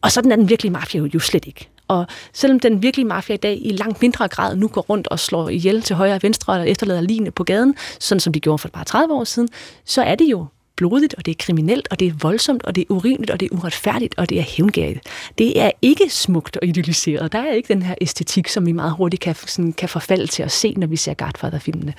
Og 0.00 0.12
sådan 0.12 0.32
er 0.32 0.36
den 0.36 0.48
virkelige 0.48 0.72
mafia 0.72 1.00
jo 1.14 1.20
slet 1.20 1.46
ikke. 1.46 1.68
Og 1.88 2.06
selvom 2.32 2.60
den 2.60 2.82
virkelige 2.82 3.06
mafia 3.06 3.34
i 3.34 3.36
dag 3.36 3.58
i 3.62 3.72
langt 3.72 4.02
mindre 4.02 4.28
grad 4.28 4.56
nu 4.56 4.68
går 4.68 4.80
rundt 4.80 5.08
og 5.08 5.18
slår 5.18 5.48
ihjel 5.48 5.82
til 5.82 5.96
højre 5.96 6.14
og 6.14 6.22
venstre 6.22 6.52
og 6.52 6.68
efterlader 6.68 7.00
lignende 7.00 7.30
på 7.30 7.44
gaden, 7.44 7.74
sådan 8.00 8.20
som 8.20 8.32
de 8.32 8.40
gjorde 8.40 8.58
for 8.58 8.68
bare 8.68 8.84
30 8.84 9.14
år 9.14 9.24
siden, 9.24 9.48
så 9.84 10.02
er 10.02 10.14
det 10.14 10.24
jo 10.24 10.46
blodigt, 10.76 11.14
og 11.14 11.26
det 11.26 11.32
er 11.32 11.36
kriminelt, 11.38 11.88
og 11.90 12.00
det 12.00 12.08
er 12.08 12.12
voldsomt, 12.20 12.64
og 12.64 12.76
det 12.76 12.80
er 12.80 12.86
urimeligt, 12.88 13.30
og 13.30 13.40
det 13.40 13.48
er 13.52 13.56
uretfærdigt, 13.56 14.14
og 14.18 14.28
det 14.28 14.38
er 14.38 14.42
hævngærigt. 14.42 15.00
Det 15.38 15.60
er 15.60 15.70
ikke 15.82 16.10
smukt 16.10 16.56
og 16.56 16.68
idealiseret. 16.68 17.32
Der 17.32 17.38
er 17.38 17.52
ikke 17.52 17.74
den 17.74 17.82
her 17.82 17.94
æstetik, 18.00 18.48
som 18.48 18.66
vi 18.66 18.72
meget 18.72 18.92
hurtigt 18.92 19.22
kan, 19.22 19.34
sådan, 19.34 19.72
kan 19.72 19.88
forfalde 19.88 20.26
til 20.26 20.42
at 20.42 20.52
se, 20.52 20.74
når 20.76 20.86
vi 20.86 20.96
ser 20.96 21.14
Godfather-filmene. 21.14 21.94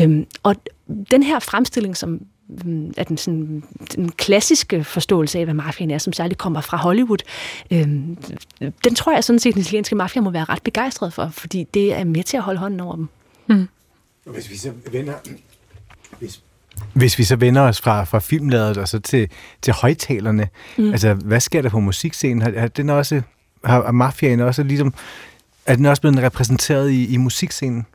Øhm, 0.00 0.26
og 0.42 0.56
den 1.10 1.22
her 1.22 1.38
fremstilling, 1.38 1.96
som 1.96 2.20
af 2.96 3.06
den, 3.06 3.16
sådan, 3.16 3.62
den 3.96 4.12
klassiske 4.12 4.84
forståelse 4.84 5.38
af, 5.38 5.44
hvad 5.44 5.54
mafiaen 5.54 5.90
er, 5.90 5.98
som 5.98 6.12
særligt 6.12 6.38
kommer 6.38 6.60
fra 6.60 6.76
Hollywood, 6.76 7.18
øhm, 7.70 8.18
den 8.84 8.94
tror 8.94 9.12
jeg 9.12 9.24
sådan 9.24 9.38
set, 9.38 9.54
den 9.54 9.60
italienske 9.60 9.94
mafia 9.94 10.22
må 10.22 10.30
være 10.30 10.44
ret 10.44 10.62
begejstret 10.62 11.12
for, 11.12 11.28
fordi 11.32 11.66
det 11.74 11.94
er 11.94 12.04
med 12.04 12.22
til 12.22 12.36
at 12.36 12.42
holde 12.42 12.60
hånden 12.60 12.80
over 12.80 12.96
dem. 12.96 13.08
Mm. 13.46 13.68
Hvis 14.24 14.50
vi 14.50 14.56
så 14.56 14.72
vender, 14.92 15.14
hvis, 16.18 16.42
hvis 16.92 17.18
vi 17.18 17.24
så 17.24 17.36
vender 17.36 17.62
os 17.62 17.80
fra, 17.80 18.04
fra 18.04 18.18
filmladet 18.18 18.76
og 18.76 18.88
så 18.88 18.98
til, 18.98 19.30
til 19.62 19.72
højtalerne, 19.72 20.48
mm. 20.78 20.92
altså 20.92 21.14
hvad 21.14 21.40
sker 21.40 21.62
der 21.62 21.68
på 21.68 21.80
musikscenen? 21.80 22.42
Har, 22.42 22.58
har 22.58 22.68
den 22.68 22.90
også, 22.90 23.22
har 23.64 23.92
mafiaen 23.92 24.40
også 24.40 24.62
ligesom, 24.62 24.94
er 25.66 25.76
den 25.76 25.86
også 25.86 26.02
blevet 26.02 26.18
repræsenteret 26.18 26.90
i, 26.90 27.06
i 27.06 27.16
musikscenen? 27.16 27.86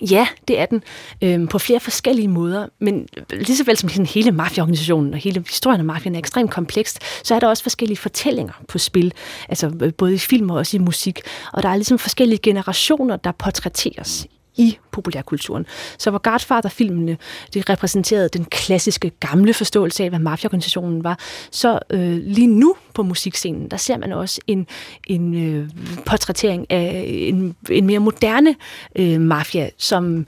Ja, 0.00 0.28
det 0.48 0.58
er 0.58 0.66
den. 0.66 0.82
Øhm, 1.22 1.46
på 1.46 1.58
flere 1.58 1.80
forskellige 1.80 2.28
måder. 2.28 2.66
Men 2.78 3.08
lige 3.30 3.56
så 3.56 3.64
vel 3.64 3.76
som 3.76 3.88
sådan 3.88 4.06
hele 4.06 4.30
mafiaorganisationen 4.30 5.14
og 5.14 5.18
hele 5.18 5.44
historien 5.48 5.80
om 5.80 5.86
mafiaen 5.86 6.14
er 6.14 6.18
ekstremt 6.18 6.50
komplekst, 6.50 6.98
så 7.26 7.34
er 7.34 7.40
der 7.40 7.48
også 7.48 7.62
forskellige 7.62 7.98
fortællinger 7.98 8.52
på 8.68 8.78
spil. 8.78 9.12
Altså 9.48 9.72
øh, 9.82 9.94
både 9.94 10.14
i 10.14 10.18
film 10.18 10.50
og 10.50 10.56
også 10.56 10.76
i 10.76 10.80
musik. 10.80 11.20
Og 11.52 11.62
der 11.62 11.68
er 11.68 11.76
ligesom 11.76 11.98
forskellige 11.98 12.38
generationer, 12.38 13.16
der 13.16 13.32
portrætteres 13.32 14.26
i 14.56 14.78
populærkulturen. 14.92 15.66
Så 15.98 16.10
hvor 16.10 16.18
Godfather-filmene 16.18 17.16
de 17.54 17.62
repræsenterede 17.68 18.28
den 18.28 18.44
klassiske 18.44 19.10
gamle 19.10 19.54
forståelse 19.54 20.04
af, 20.04 20.08
hvad 20.08 20.18
mafiaorganisationen 20.18 21.04
var, 21.04 21.18
så 21.50 21.78
øh, 21.90 22.16
lige 22.16 22.46
nu 22.46 22.74
på 22.94 23.02
musikscenen, 23.02 23.70
der 23.70 23.76
ser 23.76 23.98
man 23.98 24.12
også 24.12 24.40
en, 24.46 24.66
en 25.06 25.34
øh, 25.34 25.68
portrættering 26.06 26.70
af 26.70 27.04
en, 27.08 27.56
en 27.70 27.86
mere 27.86 27.98
moderne 27.98 28.54
øh, 28.96 29.20
mafia, 29.20 29.70
som 29.78 30.26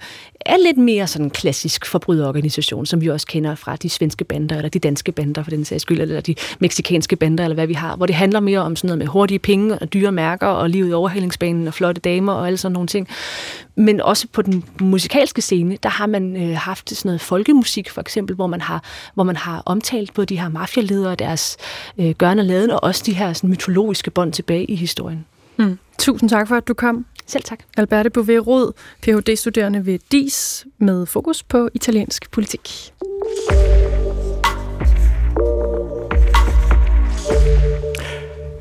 er 0.48 0.56
lidt 0.66 0.78
mere 0.78 1.06
sådan 1.06 1.26
en 1.26 1.30
klassisk 1.30 1.86
forbryderorganisation, 1.86 2.86
som 2.86 3.00
vi 3.00 3.10
også 3.10 3.26
kender 3.26 3.54
fra 3.54 3.76
de 3.76 3.88
svenske 3.88 4.24
bander, 4.24 4.56
eller 4.56 4.68
de 4.68 4.78
danske 4.78 5.12
bander 5.12 5.42
for 5.42 5.50
den 5.50 5.64
sags 5.64 5.82
skyld, 5.82 6.00
eller 6.00 6.20
de 6.20 6.34
meksikanske 6.58 7.16
bander, 7.16 7.44
eller 7.44 7.54
hvad 7.54 7.66
vi 7.66 7.74
har, 7.74 7.96
hvor 7.96 8.06
det 8.06 8.14
handler 8.14 8.40
mere 8.40 8.60
om 8.60 8.76
sådan 8.76 8.88
noget 8.88 8.98
med 8.98 9.06
hurtige 9.06 9.38
penge 9.38 9.78
og 9.78 9.92
dyre 9.92 10.12
mærker 10.12 10.46
og 10.46 10.70
livet 10.70 10.90
i 10.90 10.92
overhalingsbanen 10.92 11.66
og 11.66 11.74
flotte 11.74 12.00
damer 12.00 12.32
og 12.32 12.46
alle 12.46 12.56
sådan 12.56 12.72
nogle 12.72 12.86
ting. 12.86 13.08
Men 13.76 14.00
også 14.00 14.26
på 14.32 14.42
den 14.42 14.64
musikalske 14.80 15.42
scene, 15.42 15.78
der 15.82 15.88
har 15.88 16.06
man 16.06 16.36
øh, 16.36 16.56
haft 16.56 16.90
sådan 16.90 17.08
noget 17.08 17.20
folkemusik, 17.20 17.90
for 17.90 18.00
eksempel, 18.00 18.36
hvor 18.36 18.46
man 18.46 18.60
har, 18.60 18.82
hvor 19.14 19.24
man 19.24 19.36
har 19.36 19.62
omtalt 19.66 20.14
både 20.14 20.26
de 20.26 20.40
her 20.40 20.48
mafialedere 20.48 21.10
og 21.10 21.18
deres 21.18 21.56
øh, 21.98 22.10
gørne 22.10 22.42
og 22.42 22.46
laden, 22.46 22.70
og 22.70 22.84
også 22.84 23.02
de 23.06 23.12
her 23.12 23.32
sådan, 23.32 23.50
mytologiske 23.50 24.10
bånd 24.10 24.32
tilbage 24.32 24.64
i 24.64 24.74
historien. 24.74 25.24
Mm. 25.56 25.78
Tusind 25.98 26.30
tak 26.30 26.48
for, 26.48 26.56
at 26.56 26.68
du 26.68 26.74
kom. 26.74 27.06
Selv 27.28 27.42
tak. 27.42 27.58
Alberte 27.76 28.10
Bouvet 28.10 28.46
Rod, 28.46 28.72
Ph.D.-studerende 29.02 29.86
ved 29.86 29.98
DIS 30.12 30.66
med 30.78 31.06
fokus 31.06 31.42
på 31.42 31.68
italiensk 31.74 32.30
politik. 32.30 32.92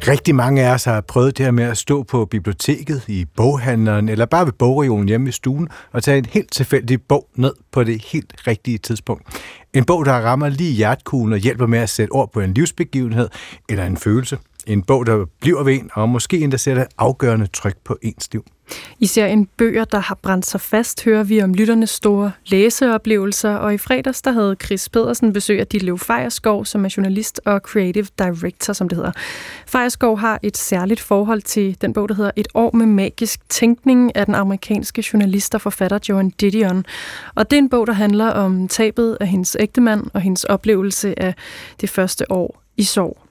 Rigtig 0.07 0.35
mange 0.35 0.63
af 0.63 0.73
os 0.73 0.83
har 0.83 1.01
prøvet 1.01 1.37
det 1.37 1.45
her 1.45 1.51
med 1.51 1.63
at 1.63 1.77
stå 1.77 2.03
på 2.03 2.25
biblioteket, 2.25 3.03
i 3.07 3.25
boghandleren 3.35 4.09
eller 4.09 4.25
bare 4.25 4.45
ved 4.45 4.53
bogregionen 4.53 5.07
hjemme 5.07 5.29
i 5.29 5.31
stuen 5.31 5.69
og 5.91 6.03
tage 6.03 6.17
en 6.17 6.25
helt 6.25 6.51
tilfældig 6.51 7.01
bog 7.01 7.29
ned 7.35 7.53
på 7.71 7.83
det 7.83 8.01
helt 8.05 8.33
rigtige 8.47 8.77
tidspunkt. 8.77 9.41
En 9.73 9.85
bog, 9.85 10.05
der 10.05 10.13
rammer 10.13 10.49
lige 10.49 10.73
hjertkuglen 10.73 11.33
og 11.33 11.39
hjælper 11.39 11.67
med 11.67 11.79
at 11.79 11.89
sætte 11.89 12.11
ord 12.11 12.31
på 12.31 12.41
en 12.41 12.53
livsbegivenhed 12.53 13.29
eller 13.69 13.85
en 13.85 13.97
følelse. 13.97 14.37
En 14.67 14.83
bog, 14.83 15.05
der 15.05 15.25
bliver 15.39 15.63
ved 15.63 15.73
en, 15.73 15.89
og 15.93 16.09
måske 16.09 16.39
endda 16.39 16.57
sætter 16.57 16.85
afgørende 16.97 17.47
tryk 17.47 17.77
på 17.83 17.97
ens 18.01 18.33
liv. 18.33 18.45
I 18.99 19.05
serien 19.05 19.47
Bøger, 19.57 19.85
der 19.85 19.99
har 19.99 20.15
brændt 20.21 20.45
sig 20.45 20.61
fast, 20.61 21.03
hører 21.03 21.23
vi 21.23 21.41
om 21.41 21.53
lytternes 21.53 21.89
store 21.89 22.31
læseoplevelser, 22.45 23.55
og 23.55 23.73
i 23.73 23.77
fredags 23.77 24.21
der 24.21 24.31
havde 24.31 24.55
Chris 24.65 24.89
Pedersen 24.89 25.33
besøg 25.33 25.59
af 25.59 25.67
Ditlev 25.67 25.99
Fejerskov, 25.99 26.65
som 26.65 26.85
er 26.85 26.93
journalist 26.97 27.41
og 27.45 27.59
creative 27.59 28.07
director, 28.19 28.73
som 28.73 28.89
det 28.89 28.95
hedder. 28.95 29.11
Fejerskov 29.67 30.19
har 30.19 30.39
et 30.43 30.57
særligt 30.57 30.99
forhold 30.99 31.41
til 31.41 31.77
den 31.81 31.93
bog, 31.93 32.09
der 32.09 32.15
hedder 32.15 32.31
Et 32.35 32.47
år 32.53 32.71
med 32.73 32.85
magisk 32.85 33.49
tænkning 33.49 34.15
af 34.15 34.25
den 34.25 34.35
amerikanske 34.35 35.03
journalist 35.13 35.55
og 35.55 35.61
forfatter 35.61 35.99
Joan 36.09 36.29
Didion. 36.29 36.85
Og 37.35 37.51
det 37.51 37.57
er 37.57 37.61
en 37.61 37.69
bog, 37.69 37.87
der 37.87 37.93
handler 37.93 38.29
om 38.29 38.67
tabet 38.67 39.17
af 39.21 39.27
hendes 39.27 39.57
ægtemand 39.59 40.03
og 40.13 40.21
hendes 40.21 40.43
oplevelse 40.43 41.19
af 41.19 41.33
det 41.81 41.89
første 41.89 42.31
år 42.31 42.61
i 42.77 42.83
sorg. 42.83 43.26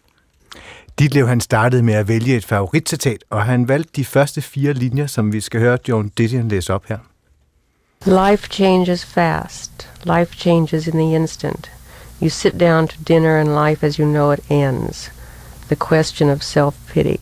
Ditlev 0.99 1.29
han 1.29 1.41
startede 1.41 1.83
med 1.83 1.95
at 1.95 2.09
vælge 2.09 2.37
et 2.37 2.45
favoritcitat, 2.45 3.25
og 3.31 3.45
han 3.45 3.69
valgte 3.69 3.91
de 3.97 4.05
første 4.05 4.43
fire 4.43 4.73
linjer, 4.73 5.07
som 5.07 5.33
vi 5.33 5.41
skal 5.41 5.61
høre 5.61 5.79
John 5.89 6.09
Didion 6.09 6.49
læse 6.49 6.75
op 6.75 6.85
her. 6.87 6.99
Life 8.05 8.49
changes 8.49 9.05
fast. 9.05 9.91
Life 10.05 10.35
changes 10.35 10.87
in 10.87 10.93
the 10.93 11.15
instant. 11.15 11.71
You 12.23 12.29
sit 12.29 12.61
down 12.61 12.89
to 12.89 12.97
dinner 13.09 13.41
and 13.41 13.69
life 13.69 13.87
as 13.87 13.97
you 13.97 14.07
know 14.07 14.33
it 14.33 14.41
ends. 14.51 15.13
The 15.67 15.77
question 15.91 16.31
of 16.31 16.41
self-pity. 16.41 17.17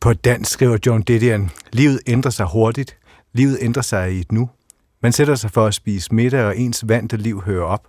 På 0.00 0.12
dansk 0.12 0.50
skriver 0.50 0.78
John 0.86 1.02
Didion, 1.02 1.50
livet 1.72 2.00
ændrer 2.06 2.30
sig 2.30 2.46
hurtigt. 2.46 2.96
Livet 3.32 3.58
ændrer 3.60 3.82
sig 3.82 4.12
i 4.12 4.20
et 4.20 4.32
nu. 4.32 4.50
Man 5.02 5.12
sætter 5.12 5.34
sig 5.34 5.50
for 5.50 5.66
at 5.66 5.74
spise 5.74 6.14
middag, 6.14 6.44
og 6.44 6.56
ens 6.56 6.88
vante 6.88 7.16
liv 7.16 7.42
hører 7.42 7.64
op. 7.64 7.88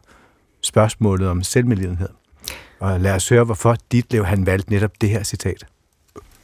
Spørgsmålet 0.61 1.27
om 1.27 1.43
selvmedlidenhed. 1.43 2.09
Og 2.83 2.99
lad 2.99 3.15
os 3.15 3.29
høre, 3.29 3.43
hvorfor 3.43 3.75
Ditlev 3.91 4.25
han 4.25 4.45
valgte 4.45 4.71
netop 4.71 5.01
det 5.01 5.09
her 5.09 5.23
citat. 5.23 5.65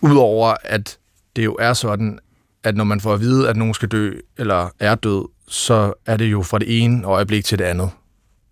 Udover 0.01 0.55
at 0.63 0.97
det 1.35 1.45
jo 1.45 1.55
er 1.59 1.73
sådan, 1.73 2.19
at 2.63 2.75
når 2.75 2.83
man 2.83 3.01
får 3.01 3.13
at 3.13 3.19
vide, 3.19 3.49
at 3.49 3.57
nogen 3.57 3.73
skal 3.73 3.89
dø 3.89 4.13
eller 4.37 4.69
er 4.79 4.95
død, 4.95 5.27
så 5.47 5.93
er 6.05 6.17
det 6.17 6.25
jo 6.25 6.41
fra 6.41 6.59
det 6.59 6.83
ene 6.83 7.07
øjeblik 7.07 7.45
til 7.45 7.59
det 7.59 7.65
andet. 7.65 7.91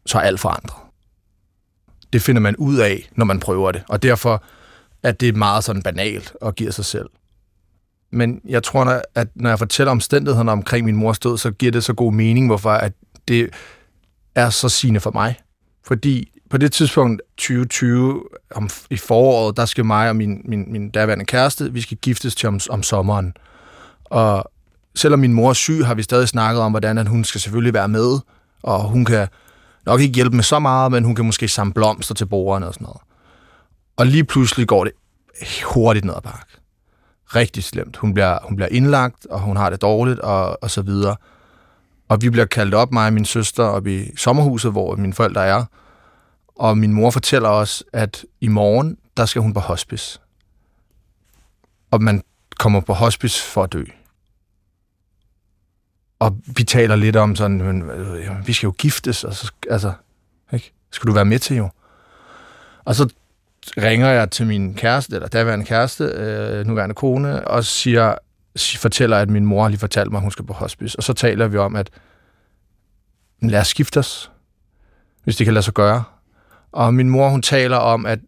Så 0.05 0.17
er 0.17 0.21
alt 0.21 0.39
forandret. 0.39 0.77
Det 2.13 2.21
finder 2.21 2.41
man 2.41 2.55
ud 2.55 2.77
af, 2.77 3.09
når 3.15 3.25
man 3.25 3.39
prøver 3.39 3.71
det. 3.71 3.83
Og 3.89 4.03
derfor 4.03 4.43
er 5.03 5.11
det 5.11 5.35
meget 5.35 5.63
sådan 5.63 5.83
banalt 5.83 6.33
og 6.41 6.55
giver 6.55 6.71
sig 6.71 6.85
selv. 6.85 7.09
Men 8.11 8.41
jeg 8.45 8.63
tror, 8.63 9.01
at 9.15 9.27
når 9.35 9.49
jeg 9.49 9.59
fortæller 9.59 9.91
omstændighederne 9.91 10.51
omkring 10.51 10.85
min 10.85 10.95
mors 10.95 11.19
død, 11.19 11.37
så 11.37 11.51
giver 11.51 11.71
det 11.71 11.83
så 11.83 11.93
god 11.93 12.13
mening, 12.13 12.47
hvorfor 12.47 12.71
at 12.71 12.93
det 13.27 13.49
er 14.35 14.49
så 14.49 14.69
sigende 14.69 14.99
for 14.99 15.11
mig. 15.11 15.35
Fordi 15.83 16.31
på 16.49 16.57
det 16.57 16.71
tidspunkt, 16.71 17.21
2020, 17.37 18.23
om, 18.55 18.69
i 18.89 18.97
foråret, 18.97 19.57
der 19.57 19.65
skal 19.65 19.85
mig 19.85 20.09
og 20.09 20.15
min, 20.15 20.41
min, 20.45 20.71
min 20.71 20.89
daværende 20.89 21.25
kæreste, 21.25 21.73
vi 21.73 21.81
skal 21.81 21.97
giftes 21.97 22.35
til 22.35 22.47
om, 22.47 22.59
om 22.69 22.83
sommeren. 22.83 23.33
Og 24.05 24.51
selvom 24.95 25.19
min 25.19 25.33
mor 25.33 25.49
er 25.49 25.53
syg, 25.53 25.85
har 25.85 25.93
vi 25.93 26.03
stadig 26.03 26.27
snakket 26.27 26.61
om, 26.61 26.71
hvordan 26.71 26.97
at 26.97 27.07
hun 27.07 27.23
skal 27.23 27.41
selvfølgelig 27.41 27.73
være 27.73 27.87
med, 27.87 28.19
og 28.63 28.83
hun 28.83 29.05
kan 29.05 29.27
nok 29.85 30.01
ikke 30.01 30.15
hjælpe 30.15 30.35
med 30.35 30.43
så 30.43 30.59
meget, 30.59 30.91
men 30.91 31.03
hun 31.03 31.15
kan 31.15 31.25
måske 31.25 31.47
samle 31.47 31.73
blomster 31.73 32.15
til 32.15 32.25
bordene 32.25 32.67
og 32.67 32.73
sådan 32.73 32.85
noget. 32.85 33.01
Og 33.97 34.05
lige 34.05 34.23
pludselig 34.23 34.67
går 34.67 34.83
det 34.83 34.93
hurtigt 35.65 36.05
ned 36.05 36.13
ad 36.15 36.21
bakke. 36.21 36.57
Rigtig 37.35 37.63
slemt. 37.63 37.97
Hun 37.97 38.13
bliver, 38.13 38.37
hun 38.43 38.55
bliver 38.55 38.69
indlagt, 38.71 39.25
og 39.25 39.39
hun 39.39 39.57
har 39.57 39.69
det 39.69 39.81
dårligt, 39.81 40.19
og, 40.19 40.63
og 40.63 40.71
så 40.71 40.81
videre. 40.81 41.15
Og 42.09 42.21
vi 42.21 42.29
bliver 42.29 42.45
kaldt 42.45 42.73
op, 42.73 42.91
mig 42.91 43.07
og 43.07 43.13
min 43.13 43.25
søster, 43.25 43.63
op 43.63 43.87
i 43.87 44.17
sommerhuset, 44.17 44.71
hvor 44.71 44.95
mine 44.95 45.13
forældre 45.13 45.45
er, 45.45 45.65
og 46.59 46.77
min 46.77 46.93
mor 46.93 47.11
fortæller 47.11 47.49
også, 47.49 47.83
at 47.93 48.25
i 48.41 48.47
morgen, 48.47 48.97
der 49.17 49.25
skal 49.25 49.41
hun 49.41 49.53
på 49.53 49.59
hospice. 49.59 50.19
Og 51.91 52.03
man 52.03 52.23
kommer 52.59 52.79
på 52.79 52.93
hospice 52.93 53.43
for 53.43 53.63
at 53.63 53.73
dø. 53.73 53.83
Og 56.19 56.37
vi 56.45 56.63
taler 56.63 56.95
lidt 56.95 57.15
om 57.15 57.35
sådan, 57.35 57.57
men, 57.57 57.83
vi 58.45 58.53
skal 58.53 58.67
jo 58.67 58.73
giftes, 58.77 59.23
og 59.23 59.33
så, 59.33 59.51
altså, 59.69 59.93
ikke? 60.53 60.73
skal 60.91 61.07
du 61.07 61.13
være 61.13 61.25
med 61.25 61.39
til 61.39 61.57
jo. 61.57 61.69
Og 62.85 62.95
så 62.95 63.09
ringer 63.77 64.07
jeg 64.07 64.31
til 64.31 64.47
min 64.47 64.73
kæreste, 64.73 65.15
eller 65.15 65.27
daværende 65.27 65.65
kæreste, 65.65 66.03
øh, 66.03 66.65
nuværende 66.65 66.95
kone, 66.95 67.47
og 67.47 67.65
siger, 67.65 68.15
fortæller, 68.77 69.17
at 69.17 69.29
min 69.29 69.45
mor 69.45 69.67
lige 69.67 69.79
fortalte 69.79 70.11
mig, 70.11 70.17
at 70.17 70.21
hun 70.21 70.31
skal 70.31 70.45
på 70.45 70.53
hospice. 70.53 70.99
Og 70.99 71.03
så 71.03 71.13
taler 71.13 71.47
vi 71.47 71.57
om, 71.57 71.75
at 71.75 71.89
lad 73.41 73.59
os 73.59 73.67
skifte 73.67 73.97
os, 73.97 74.31
hvis 75.23 75.35
det 75.35 75.45
kan 75.45 75.53
lade 75.53 75.63
sig 75.63 75.73
gøre. 75.73 76.03
Og 76.71 76.93
min 76.93 77.09
mor, 77.09 77.29
hun 77.29 77.41
taler 77.41 77.77
om, 77.77 78.05
at 78.05 78.19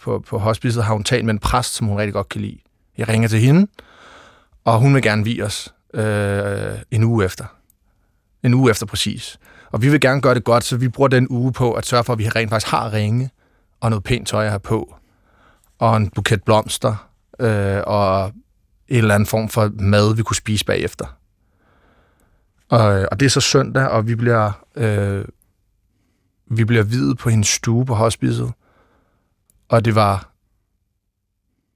på, 0.00 0.24
på 0.28 0.38
hospicet 0.38 0.84
har 0.84 0.92
hun 0.92 1.04
talt 1.04 1.24
med 1.24 1.34
en 1.34 1.38
præst, 1.38 1.74
som 1.74 1.86
hun 1.86 1.98
rigtig 1.98 2.12
godt 2.12 2.28
kan 2.28 2.40
lide. 2.40 2.58
Jeg 2.98 3.08
ringer 3.08 3.28
til 3.28 3.40
hende, 3.40 3.66
og 4.64 4.78
hun 4.78 4.94
vil 4.94 5.02
gerne 5.02 5.24
vi 5.24 5.42
os 5.42 5.74
øh, 5.94 6.78
en 6.90 7.04
uge 7.04 7.24
efter. 7.24 7.44
En 8.42 8.54
uge 8.54 8.70
efter 8.70 8.86
præcis. 8.86 9.38
Og 9.70 9.82
vi 9.82 9.88
vil 9.88 10.00
gerne 10.00 10.20
gøre 10.20 10.34
det 10.34 10.44
godt, 10.44 10.64
så 10.64 10.76
vi 10.76 10.88
bruger 10.88 11.08
den 11.08 11.26
uge 11.30 11.52
på 11.52 11.72
at 11.72 11.86
sørge 11.86 12.04
for, 12.04 12.12
at 12.12 12.18
vi 12.18 12.28
rent 12.28 12.50
faktisk 12.50 12.70
har 12.70 12.92
ringe 12.92 13.30
og 13.80 13.90
noget 13.90 14.04
pænt 14.04 14.28
tøj 14.28 14.44
at 14.44 14.50
have 14.50 14.60
på, 14.60 14.96
og 15.78 15.96
en 15.96 16.10
buket 16.10 16.42
blomster, 16.42 17.08
øh, 17.40 17.80
og 17.86 18.32
en 18.88 18.96
eller 18.96 19.14
anden 19.14 19.26
form 19.26 19.48
for 19.48 19.70
mad, 19.74 20.14
vi 20.14 20.22
kunne 20.22 20.36
spise 20.36 20.64
bagefter. 20.64 21.06
Og, 22.68 23.08
og 23.10 23.20
det 23.20 23.26
er 23.26 23.30
så 23.30 23.40
søndag, 23.40 23.88
og 23.88 24.06
vi 24.06 24.14
bliver 24.14 24.52
øh, 24.76 25.24
vi 26.56 26.64
bliver 26.64 26.82
videt 26.82 27.18
på 27.18 27.30
hendes 27.30 27.48
stue 27.48 27.84
på 27.84 27.94
hospicet. 27.94 28.52
Og 29.68 29.84
det 29.84 29.94
var 29.94 30.30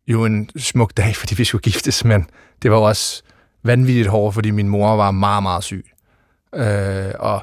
jo 0.07 0.25
en 0.25 0.51
smuk 0.57 0.97
dag, 0.97 1.17
fordi 1.17 1.35
vi 1.35 1.45
skulle 1.45 1.63
giftes, 1.63 2.05
men 2.05 2.31
det 2.63 2.71
var 2.71 2.77
også 2.77 3.23
vanvittigt 3.63 4.09
hårdt, 4.09 4.35
fordi 4.35 4.51
min 4.51 4.69
mor 4.69 4.97
var 4.97 5.11
meget, 5.11 5.43
meget 5.43 5.65
syg. 5.65 5.91
Øh, 6.55 7.13
og 7.19 7.43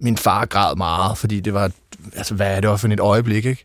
min 0.00 0.16
far 0.16 0.46
græd 0.46 0.76
meget, 0.76 1.18
fordi 1.18 1.40
det 1.40 1.54
var, 1.54 1.70
altså 2.16 2.34
hvad 2.34 2.56
er 2.56 2.60
det 2.60 2.80
for 2.80 2.88
et 2.88 3.00
øjeblik, 3.00 3.44
ikke? 3.44 3.64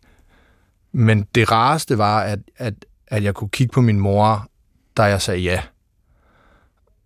Men 0.91 1.27
det 1.35 1.51
rareste 1.51 1.97
var, 1.97 2.21
at, 2.21 2.39
at, 2.57 2.73
at 3.07 3.23
jeg 3.23 3.33
kunne 3.33 3.49
kigge 3.49 3.71
på 3.71 3.81
min 3.81 3.99
mor, 3.99 4.47
da 4.97 5.03
jeg 5.03 5.21
sagde 5.21 5.39
ja. 5.39 5.61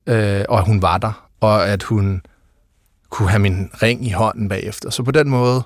Øh, 0.07 0.45
og 0.49 0.59
at 0.59 0.65
hun 0.65 0.81
var 0.81 0.97
der, 0.97 1.27
og 1.39 1.67
at 1.67 1.83
hun 1.83 2.21
kunne 3.09 3.29
have 3.29 3.39
min 3.39 3.69
ring 3.81 4.07
i 4.07 4.11
hånden 4.11 4.49
bagefter. 4.49 4.89
Så 4.89 5.03
på 5.03 5.11
den 5.11 5.29
måde 5.29 5.63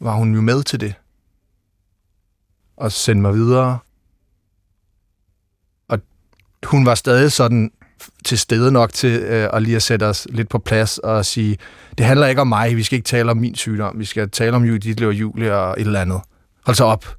var 0.00 0.14
hun 0.14 0.34
jo 0.34 0.40
med 0.40 0.62
til 0.62 0.80
det. 0.80 0.94
Og 2.76 2.92
sendte 2.92 3.22
mig 3.22 3.34
videre. 3.34 3.78
Og 5.88 5.98
hun 6.64 6.86
var 6.86 6.94
stadig 6.94 7.32
sådan 7.32 7.72
til 8.24 8.38
stede 8.38 8.72
nok 8.72 8.92
til 8.92 9.20
øh, 9.20 9.48
at 9.52 9.62
lige 9.62 9.76
at 9.76 9.82
sætte 9.82 10.04
os 10.04 10.26
lidt 10.30 10.48
på 10.48 10.58
plads 10.58 10.98
og 10.98 11.26
sige, 11.26 11.58
det 11.98 12.06
handler 12.06 12.26
ikke 12.26 12.40
om 12.40 12.46
mig, 12.48 12.76
vi 12.76 12.82
skal 12.82 12.96
ikke 12.96 13.06
tale 13.06 13.30
om 13.30 13.36
min 13.36 13.54
sygdom, 13.54 13.98
vi 13.98 14.04
skal 14.04 14.30
tale 14.30 14.56
om 14.56 14.64
Judith 14.64 15.06
og 15.06 15.12
Julie 15.12 15.56
og 15.56 15.72
et 15.72 15.86
eller 15.86 16.00
andet. 16.00 16.20
Hold 16.64 16.76
så 16.76 16.84
op, 16.84 17.16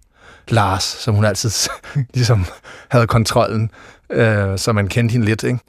Lars, 0.48 0.84
som 0.84 1.16
hun 1.16 1.26
altid 1.26 1.70
ligesom 2.14 2.46
havde 2.90 3.08
kontrollen, 3.08 3.72
øh, 4.10 4.58
så 4.58 4.74
man 4.74 4.88
kendte 4.88 5.14
hende 5.14 5.26
lidt, 5.26 5.44
ikke? 5.44 5.60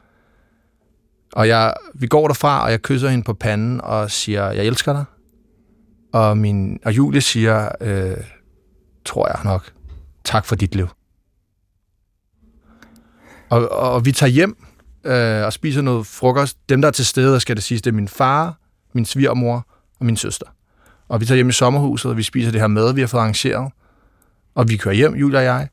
Og 1.33 1.49
jeg, 1.49 1.75
vi 1.95 2.07
går 2.07 2.27
derfra, 2.27 2.65
og 2.65 2.71
jeg 2.71 2.83
kysser 2.83 3.09
hende 3.09 3.25
på 3.25 3.35
panden 3.35 3.81
og 3.81 4.11
siger, 4.11 4.51
jeg 4.51 4.65
elsker 4.65 4.93
dig. 4.93 5.05
Og, 6.13 6.39
min, 6.39 6.81
og 6.85 6.97
Julie 6.97 7.21
siger, 7.21 7.69
øh, 7.81 8.17
tror 9.05 9.29
jeg 9.29 9.45
nok, 9.45 9.73
tak 10.25 10.47
for 10.47 10.57
dit 10.57 10.75
liv. 10.75 10.89
Og, 13.51 13.69
og, 13.73 13.93
og 13.93 14.05
vi 14.05 14.13
tager 14.13 14.31
hjem 14.31 14.57
øh, 15.05 15.45
og 15.45 15.53
spiser 15.53 15.83
noget 15.83 16.07
frokost. 16.07 16.69
Dem, 16.69 16.81
der 16.81 16.89
er 16.89 16.93
til 16.93 17.07
stede, 17.07 17.41
skal 17.41 17.57
det 17.57 17.65
siges, 17.65 17.83
det 17.83 17.91
er 17.91 17.95
min 17.95 18.09
far, 18.09 18.59
min 18.93 19.05
svigermor 19.05 19.67
og 20.01 20.07
min 20.07 20.17
søster. 20.17 20.47
Og 21.09 21.21
vi 21.21 21.27
tager 21.27 21.37
hjem 21.37 21.49
i 21.49 21.53
sommerhuset, 21.53 22.11
og 22.11 22.17
vi 22.17 22.23
spiser 22.23 22.51
det 22.51 22.61
her 22.61 22.69
mad, 22.69 22.95
vi 22.95 23.01
har 23.01 23.09
fået 23.09 23.21
arrangeret. 23.21 23.73
Og 24.55 24.69
vi 24.69 24.77
kører 24.77 24.95
hjem, 24.95 25.15
Julie 25.15 25.39
og 25.39 25.45
jeg. 25.45 25.69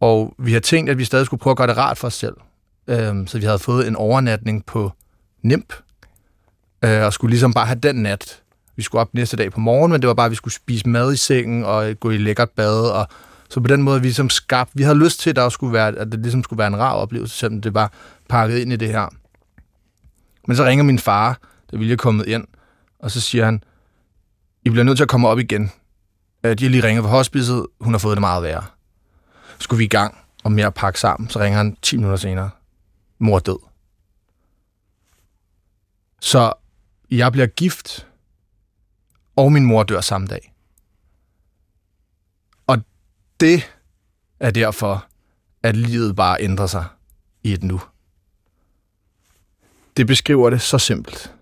Og 0.00 0.34
vi 0.38 0.52
har 0.52 0.60
tænkt, 0.60 0.90
at 0.90 0.98
vi 0.98 1.04
stadig 1.04 1.26
skulle 1.26 1.40
prøve 1.40 1.52
at 1.52 1.56
gøre 1.56 1.66
det 1.66 1.76
rart 1.76 1.98
for 1.98 2.06
os 2.06 2.14
selv. 2.14 2.36
Øh, 2.86 3.26
så 3.26 3.38
vi 3.38 3.44
havde 3.44 3.58
fået 3.58 3.88
en 3.88 3.96
overnatning 3.96 4.66
på 4.66 4.92
NIMP, 5.42 5.72
øh, 6.84 7.02
og 7.02 7.12
skulle 7.12 7.30
ligesom 7.30 7.54
bare 7.54 7.66
have 7.66 7.78
den 7.78 7.96
nat 7.96 8.42
vi 8.76 8.82
skulle 8.82 9.00
op 9.00 9.14
næste 9.14 9.36
dag 9.36 9.52
på 9.52 9.60
morgen, 9.60 9.92
men 9.92 10.02
det 10.02 10.08
var 10.08 10.14
bare, 10.14 10.26
at 10.26 10.30
vi 10.30 10.36
skulle 10.36 10.54
spise 10.54 10.88
mad 10.88 11.12
i 11.12 11.16
sengen 11.16 11.64
og 11.64 12.00
gå 12.00 12.10
i 12.10 12.18
lækkert 12.18 12.50
bad. 12.50 12.90
Og, 12.90 13.08
så 13.48 13.60
på 13.60 13.68
den 13.68 13.82
måde, 13.82 14.00
vi 14.00 14.06
ligesom 14.06 14.30
skabt, 14.30 14.70
vi 14.74 14.82
havde 14.82 14.98
lyst 14.98 15.20
til, 15.20 15.30
at, 15.30 15.36
der 15.36 15.48
skulle 15.48 15.72
være, 15.72 15.88
at 15.88 16.12
det 16.12 16.20
ligesom 16.20 16.44
skulle 16.44 16.58
være 16.58 16.66
en 16.66 16.78
rar 16.78 16.92
oplevelse, 16.92 17.36
selvom 17.36 17.60
det 17.60 17.74
var 17.74 17.92
pakket 18.28 18.58
ind 18.58 18.72
i 18.72 18.76
det 18.76 18.88
her. 18.88 19.08
Men 20.46 20.56
så 20.56 20.64
ringer 20.64 20.84
min 20.84 20.98
far, 20.98 21.38
da 21.72 21.76
vi 21.76 21.84
lige 21.84 21.92
er 21.92 21.96
kommet 21.96 22.26
ind, 22.26 22.46
og 22.98 23.10
så 23.10 23.20
siger 23.20 23.44
han, 23.44 23.64
I 24.64 24.70
bliver 24.70 24.84
nødt 24.84 24.98
til 24.98 25.02
at 25.02 25.08
komme 25.08 25.28
op 25.28 25.38
igen. 25.38 25.72
De 26.42 26.48
har 26.48 26.54
lige 26.54 26.82
ringet 26.82 27.04
fra 27.04 27.10
hospicet, 27.10 27.66
hun 27.80 27.94
har 27.94 27.98
fået 27.98 28.16
det 28.16 28.20
meget 28.20 28.42
værre. 28.42 28.64
Skulle 29.58 29.78
vi 29.78 29.84
i 29.84 29.88
gang 29.88 30.18
og 30.44 30.52
mere 30.52 30.72
pakke 30.72 31.00
sammen, 31.00 31.30
så 31.30 31.38
ringer 31.38 31.56
han 31.56 31.76
10 31.82 31.96
minutter 31.96 32.16
senere. 32.16 32.50
Mor 33.18 33.36
er 33.36 33.40
død. 33.40 33.58
Så 36.20 36.52
jeg 37.10 37.32
bliver 37.32 37.46
gift 37.46 38.06
og 39.36 39.52
min 39.52 39.64
mor 39.64 39.82
dør 39.82 40.00
samme 40.00 40.26
dag. 40.26 40.52
Og 42.66 42.78
det 43.40 43.70
er 44.40 44.50
derfor, 44.50 45.06
at 45.62 45.76
livet 45.76 46.16
bare 46.16 46.36
ændrer 46.40 46.66
sig 46.66 46.84
i 47.42 47.52
et 47.52 47.62
nu. 47.62 47.80
Det 49.96 50.06
beskriver 50.06 50.50
det 50.50 50.62
så 50.62 50.78
simpelt. 50.78 51.34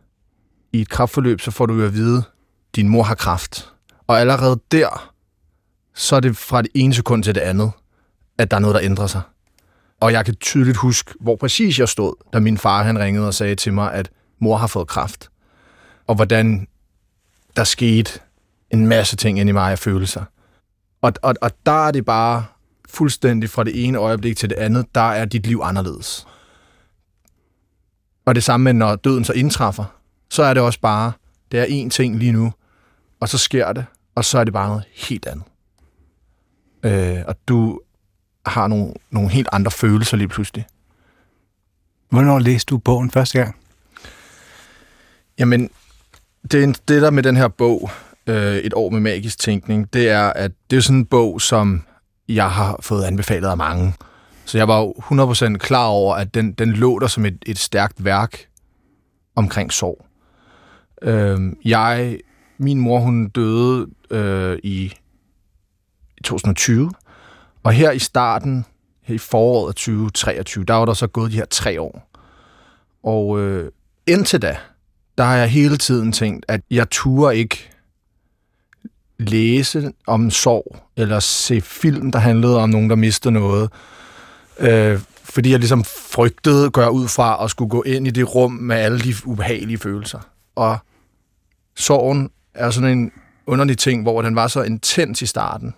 I 0.73 0.81
et 0.81 0.89
kraftforløb, 0.89 1.41
så 1.41 1.51
får 1.51 1.67
du 1.67 1.75
jo 1.75 1.87
at 1.87 1.95
vide, 1.95 2.19
at 2.19 2.77
din 2.77 2.89
mor 2.89 3.03
har 3.03 3.15
kraft. 3.15 3.73
Og 4.07 4.21
allerede 4.21 4.61
der, 4.73 5.13
så 5.95 6.17
er 6.17 6.21
det 6.21 6.37
fra 6.37 6.63
det 6.63 6.71
ene 6.75 6.95
sekund 6.95 7.23
til 7.23 7.35
det 7.35 7.41
andet, 7.41 7.73
at 8.39 8.51
der 8.51 8.57
er 8.57 8.61
noget, 8.61 8.75
der 8.75 8.83
ændrer 8.83 9.07
sig. 9.07 9.23
Og 10.01 10.13
jeg 10.13 10.25
kan 10.25 10.35
tydeligt 10.35 10.77
huske, 10.77 11.15
hvor 11.21 11.37
præcis 11.37 11.79
jeg 11.79 11.89
stod, 11.89 12.15
da 12.33 12.41
min 12.41 12.59
far 12.59 12.83
han 12.83 12.99
ringede 12.99 13.27
og 13.27 13.35
sagde 13.35 13.55
til 13.55 13.73
mig, 13.73 13.93
at 13.93 14.11
mor 14.39 14.57
har 14.57 14.67
fået 14.67 14.89
kraft. 14.89 15.31
Og 16.07 16.15
hvordan 16.15 16.69
der 17.57 17.65
skete 17.65 18.21
en 18.71 18.87
masse 18.87 19.17
ting 19.17 19.41
ind 19.41 19.49
i 19.49 19.53
mig 19.53 19.71
af 19.73 19.79
følelser. 19.79 20.25
Og, 21.03 21.13
og, 21.23 21.35
og 21.41 21.51
der 21.67 21.87
er 21.87 21.91
det 21.91 22.05
bare 22.05 22.45
fuldstændig 22.89 23.51
fra 23.51 23.65
det 23.65 23.85
ene 23.85 23.99
øjeblik 23.99 24.37
til 24.37 24.51
det 24.51 24.57
andet, 24.57 24.87
der 24.95 25.11
er 25.11 25.25
dit 25.25 25.47
liv 25.47 25.61
anderledes. 25.63 26.27
Og 28.27 28.35
det 28.35 28.45
samme 28.45 28.65
med, 28.65 28.73
når 28.73 28.97
døden 28.97 29.25
så 29.25 29.33
indtræffer, 29.33 29.85
så 30.31 30.43
er 30.43 30.55
det 30.55 30.63
også 30.63 30.81
bare, 30.81 31.13
det 31.53 31.61
er 31.61 31.85
én 31.85 31.89
ting 31.89 32.17
lige 32.17 32.33
nu, 32.33 32.53
og 33.21 33.29
så 33.29 33.39
sker 33.39 33.73
det, 33.73 33.87
og 34.15 34.25
så 34.25 34.39
er 34.39 34.45
det 34.45 34.53
bare 34.53 34.69
noget 34.69 34.85
helt 34.95 35.27
andet. 35.27 35.45
Øh, 36.83 37.25
og 37.27 37.37
du 37.49 37.81
har 38.47 38.69
nogle, 38.69 38.95
nogle 39.11 39.31
helt 39.31 39.49
andre 39.53 39.71
følelser 39.71 40.17
lige 40.17 40.29
pludselig. 40.29 40.67
Hvornår 42.11 42.39
læste 42.39 42.71
du 42.71 42.79
bogen 42.79 43.11
første 43.11 43.39
gang? 43.39 43.57
Jamen, 45.39 45.71
det, 46.43 46.89
det 46.89 47.03
der 47.03 47.11
med 47.11 47.23
den 47.23 47.37
her 47.37 47.49
bog, 47.49 47.91
øh, 48.27 48.57
Et 48.57 48.75
år 48.75 48.91
med 48.91 49.01
magisk 49.01 49.39
tænkning, 49.39 49.93
det 49.93 50.09
er, 50.09 50.27
at 50.27 50.53
det 50.71 50.77
er 50.77 50.81
sådan 50.81 50.99
en 50.99 51.07
bog, 51.07 51.41
som 51.41 51.83
jeg 52.29 52.51
har 52.51 52.79
fået 52.81 53.05
anbefalet 53.05 53.49
af 53.49 53.57
mange. 53.57 53.95
Så 54.45 54.59
jeg 54.59 54.69
var 54.69 54.81
jo 54.81 54.93
100% 54.93 55.57
klar 55.59 55.87
over, 55.87 56.15
at 56.15 56.35
den, 56.35 56.53
den 56.53 56.73
lå 56.73 56.99
der 56.99 57.07
som 57.07 57.27
et, 57.27 57.39
et 57.47 57.59
stærkt 57.59 58.05
værk 58.05 58.49
omkring 59.37 59.73
sorg. 59.73 60.07
Øh, 61.03 61.41
jeg, 61.65 62.19
min 62.59 62.81
mor, 62.81 62.99
hun 62.99 63.29
døde 63.29 63.87
øh, 64.11 64.59
i, 64.63 64.95
i 66.19 66.23
2020, 66.25 66.91
og 67.63 67.73
her 67.73 67.91
i 67.91 67.99
starten, 67.99 68.65
her 69.03 69.15
i 69.15 69.19
foråret 69.19 69.69
af 69.69 69.75
2023, 69.75 70.65
der 70.65 70.75
var 70.75 70.85
der 70.85 70.95
så 70.95 71.07
gået 71.07 71.33
de 71.33 71.37
her 71.37 71.47
tre 71.51 71.81
år. 71.81 72.11
Og 73.03 73.41
øh, 73.41 73.71
indtil 74.07 74.43
da, 74.43 74.57
der 75.19 75.25
har 75.25 75.37
jeg 75.37 75.49
hele 75.49 75.77
tiden 75.77 76.13
tænkt, 76.13 76.45
at 76.49 76.61
jeg 76.71 76.91
turer 76.91 77.31
ikke 77.31 77.71
læse 79.19 79.93
om 80.07 80.31
sorg, 80.31 80.77
eller 80.97 81.21
se 81.21 81.61
film, 81.61 82.13
der 82.13 82.19
handlede 82.19 82.59
om 82.59 82.71
nogen, 82.71 82.91
der 82.91 82.97
mistede 82.97 83.35
noget. 83.35 83.71
Øh, 84.59 85.01
fordi 85.23 85.51
jeg 85.51 85.59
ligesom 85.59 85.85
frygtede, 85.85 86.71
gør 86.71 86.89
ud 86.89 87.09
fra, 87.09 87.45
at 87.45 87.51
skulle 87.51 87.71
gå 87.71 87.83
ind 87.83 88.07
i 88.07 88.11
det 88.11 88.35
rum 88.35 88.53
med 88.53 88.77
alle 88.77 89.01
de 89.01 89.15
ubehagelige 89.25 89.79
følelser. 89.79 90.21
Og 90.55 90.79
sorgen 91.77 92.31
er 92.55 92.71
sådan 92.71 92.99
en 92.99 93.13
underlig 93.47 93.79
ting, 93.79 94.03
hvor 94.03 94.23
den 94.23 94.37
var 94.37 94.47
så 94.47 94.63
intens 94.63 95.23
i 95.23 95.27
starten. 95.27 95.75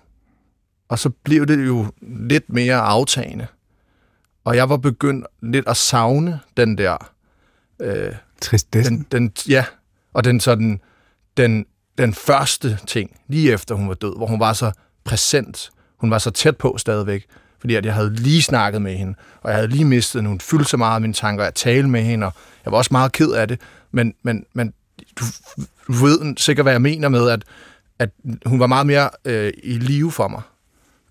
Og 0.88 0.99
så 0.99 1.11
blev 1.11 1.47
det 1.47 1.66
jo 1.66 1.86
lidt 2.03 2.53
mere 2.53 2.76
aftagende. 2.76 3.47
Og 4.45 4.57
jeg 4.57 4.68
var 4.68 4.76
begyndt 4.76 5.26
lidt 5.43 5.68
at 5.68 5.76
savne 5.76 6.41
den 6.57 6.78
der... 6.78 7.11
Øh, 7.80 8.12
Tristessen? 8.41 9.07
Den, 9.12 9.22
den, 9.22 9.32
ja, 9.49 9.64
og 10.14 10.24
den 10.24 10.41
sådan... 10.41 10.80
Den, 11.36 11.66
den 11.99 12.14
første 12.14 12.78
ting, 12.86 13.11
lige 13.28 13.53
efter 13.53 13.74
hun 13.74 13.88
var 13.88 13.95
død, 13.95 14.16
hvor 14.16 14.26
hun 14.26 14.41
var 14.41 14.53
så 14.53 14.72
præsent. 15.05 15.70
Hun 15.97 16.11
var 16.11 16.18
så 16.18 16.30
tæt 16.30 16.57
på 16.57 16.78
stadigvæk, 16.78 17.26
fordi 17.61 17.74
at 17.74 17.86
jeg 17.86 17.95
havde 17.95 18.14
lige 18.14 18.43
snakket 18.43 18.82
med 18.82 18.97
hende, 18.97 19.14
og 19.43 19.51
jeg 19.51 19.57
havde 19.57 19.68
lige 19.68 19.84
mistet 19.84 20.20
hende. 20.20 20.28
Hun 20.28 20.41
fyldte 20.41 20.64
så 20.64 20.76
meget 20.76 20.95
af 20.95 21.01
mine 21.01 21.12
tanker, 21.12 21.45
at 21.45 21.55
tale 21.55 21.88
med 21.88 22.03
hende, 22.03 22.26
og 22.26 22.32
jeg 22.64 22.72
var 22.72 22.78
også 22.78 22.88
meget 22.93 23.12
ked 23.12 23.30
af 23.30 23.49
det. 23.49 23.61
Men, 23.91 24.14
men, 24.22 24.45
men 24.53 24.72
du, 25.20 25.24
du 25.86 25.93
ved 25.93 26.36
sikkert, 26.36 26.64
hvad 26.64 26.72
jeg 26.72 26.82
mener 26.82 27.09
med, 27.09 27.30
at, 27.30 27.45
at 27.99 28.11
hun 28.47 28.61
var 28.61 28.66
meget 28.66 28.86
mere 28.86 29.11
øh, 29.24 29.53
i 29.62 29.78
live 29.78 30.12
for 30.12 30.28
mig. 30.28 30.43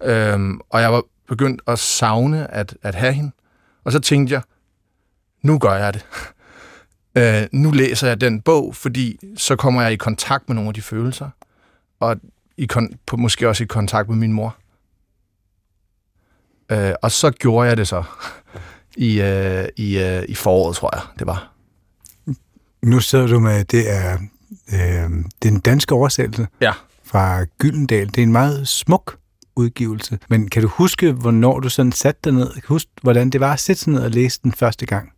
Øhm, 0.04 0.60
og 0.70 0.82
jeg 0.82 0.94
var 0.94 1.04
begyndt 1.28 1.62
at 1.68 1.80
savne 1.80 2.52
at, 2.52 2.78
at 2.82 2.96
have 2.96 3.14
hende. 3.14 3.32
Og 3.84 3.92
så 3.92 4.00
tænkte 4.00 4.34
jeg, 4.34 4.42
nu 5.42 5.60
gør 5.60 5.74
jeg 5.74 5.94
det 5.94 6.06
øh, 7.20 7.48
nu 7.52 7.72
læser 7.72 8.08
jeg 8.08 8.22
den 8.22 8.42
bog, 8.42 8.76
fordi 8.76 9.20
så 9.38 9.56
kommer 9.56 9.82
jeg 9.82 9.92
i 9.92 9.96
kontakt 9.96 10.50
med 10.50 10.56
nogle 10.56 10.68
af 10.68 10.74
de 10.74 10.82
følelser. 10.82 11.30
Og 12.00 12.16
i 12.58 12.68
kon- 12.74 12.96
på, 13.06 13.18
måske 13.18 13.50
også 13.50 13.64
i 13.64 13.68
kontakt 13.68 14.10
med 14.10 14.18
min 14.18 14.34
mor. 14.34 14.58
Øh, 16.72 16.94
og 17.02 17.12
så 17.12 17.32
gjorde 17.32 17.68
jeg 17.68 17.78
det 17.78 17.88
så 17.88 18.04
i, 18.98 19.22
øh, 19.22 19.68
i, 19.78 19.98
øh, 20.00 20.24
i 20.28 20.36
foråret, 20.36 20.76
tror 20.76 20.96
jeg, 20.96 21.02
det 21.20 21.28
var. 21.28 21.54
Nu 22.82 23.00
sidder 23.00 23.28
du 23.28 23.40
med, 23.40 23.66
det 23.66 23.92
er 23.92 24.18
øh, 24.74 25.10
den 25.44 25.60
danske 25.60 25.96
oversættelse 25.96 26.48
ja. 26.62 26.74
fra 27.04 27.44
Gyldendal. 27.44 28.08
Det 28.08 28.18
er 28.18 28.24
en 28.24 28.32
meget 28.32 28.68
smuk 28.68 29.18
udgivelse. 29.56 30.20
Men 30.30 30.50
kan 30.50 30.62
du 30.62 30.68
huske, 30.68 31.12
hvornår 31.12 31.60
du 31.60 31.70
sådan 31.70 31.92
satte 31.92 32.22
dig 32.24 32.34
ned? 32.34 32.54
Kan 32.54 32.62
du 32.62 32.74
huske, 32.74 32.92
hvordan 33.02 33.30
det 33.30 33.42
var 33.42 33.54
at 33.54 33.60
sætte 33.60 33.82
sig 33.82 33.94
ned 33.94 34.02
og 34.02 34.12
læse 34.12 34.40
den 34.44 34.52
første 34.52 34.86
gang? 34.86 35.12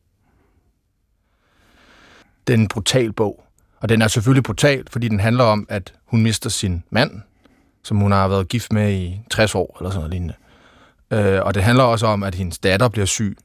Det 2.52 2.58
er 2.58 2.62
en 2.62 2.68
brutal 2.68 3.14
bog. 3.14 3.44
Og 3.80 3.90
den 3.90 4.02
er 4.02 4.08
selvfølgelig 4.08 4.44
brutal, 4.44 4.84
fordi 4.90 5.08
den 5.08 5.20
handler 5.20 5.44
om, 5.44 5.66
at 5.70 5.94
hun 6.06 6.22
mister 6.22 6.50
sin 6.50 6.84
mand, 6.90 7.22
som 7.84 7.98
hun 7.98 8.12
har 8.12 8.28
været 8.28 8.48
gift 8.48 8.74
med 8.74 8.92
i 8.94 9.22
60 9.30 9.56
år, 9.56 9.78
eller 9.80 9.90
sådan 9.90 10.00
noget 10.00 10.12
lignende. 10.12 10.34
Øh, 11.12 11.42
og 11.46 11.54
det 11.54 11.64
handler 11.64 11.84
også 11.84 12.08
om, 12.08 12.24
at 12.24 12.36
hendes 12.36 12.60
datter 12.60 12.90
bliver 12.90 13.06
syg. 13.06 13.38